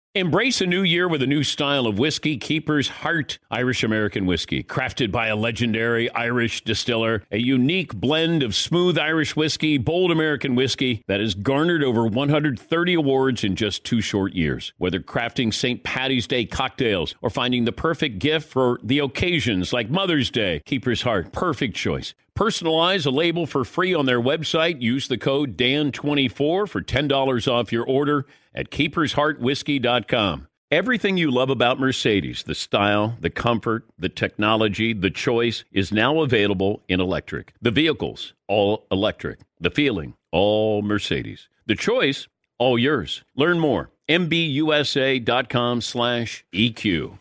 Embrace 0.13 0.59
a 0.59 0.65
new 0.65 0.83
year 0.83 1.07
with 1.07 1.21
a 1.21 1.25
new 1.25 1.41
style 1.41 1.87
of 1.87 1.97
whiskey, 1.97 2.35
Keeper's 2.35 2.89
Heart 2.89 3.39
Irish 3.49 3.81
American 3.81 4.25
Whiskey. 4.25 4.61
Crafted 4.61 5.09
by 5.09 5.27
a 5.27 5.37
legendary 5.37 6.11
Irish 6.11 6.65
distiller, 6.65 7.23
a 7.31 7.37
unique 7.37 7.95
blend 7.95 8.43
of 8.43 8.53
smooth 8.53 8.97
Irish 8.97 9.37
whiskey, 9.37 9.77
bold 9.77 10.11
American 10.11 10.53
whiskey 10.53 11.01
that 11.07 11.21
has 11.21 11.33
garnered 11.33 11.81
over 11.81 12.05
130 12.05 12.93
awards 12.93 13.45
in 13.45 13.55
just 13.55 13.85
two 13.85 14.01
short 14.01 14.33
years. 14.33 14.73
Whether 14.77 14.99
crafting 14.99 15.53
St. 15.53 15.81
Patty's 15.81 16.27
Day 16.27 16.43
cocktails 16.43 17.15
or 17.21 17.29
finding 17.29 17.63
the 17.63 17.71
perfect 17.71 18.19
gift 18.19 18.49
for 18.49 18.81
the 18.83 18.99
occasions 18.99 19.71
like 19.71 19.89
Mother's 19.89 20.29
Day, 20.29 20.61
Keeper's 20.65 21.03
Heart, 21.03 21.31
perfect 21.31 21.77
choice. 21.77 22.13
Personalize 22.37 23.05
a 23.05 23.09
label 23.09 23.45
for 23.45 23.65
free 23.65 23.93
on 23.93 24.05
their 24.05 24.21
website. 24.21 24.81
Use 24.81 25.07
the 25.07 25.17
code 25.17 25.57
DAN24 25.57 26.67
for 26.67 26.81
$10 26.81 27.51
off 27.51 27.71
your 27.71 27.85
order 27.85 28.25
at 28.55 28.71
keepersheartwhiskey.com. 28.71 30.47
Everything 30.71 31.17
you 31.17 31.29
love 31.29 31.49
about 31.49 31.81
Mercedes, 31.81 32.43
the 32.43 32.55
style, 32.55 33.17
the 33.19 33.29
comfort, 33.29 33.85
the 33.99 34.07
technology, 34.07 34.93
the 34.93 35.11
choice, 35.11 35.65
is 35.73 35.91
now 35.91 36.21
available 36.21 36.81
in 36.87 37.01
electric. 37.01 37.53
The 37.61 37.71
vehicles, 37.71 38.33
all 38.47 38.87
electric. 38.89 39.39
The 39.59 39.69
feeling, 39.69 40.13
all 40.31 40.81
Mercedes. 40.81 41.49
The 41.65 41.75
choice, 41.75 42.29
all 42.57 42.79
yours. 42.79 43.23
Learn 43.35 43.59
more. 43.59 43.91
MBUSA.com 44.07 45.81
slash 45.81 46.45
EQ. 46.53 47.19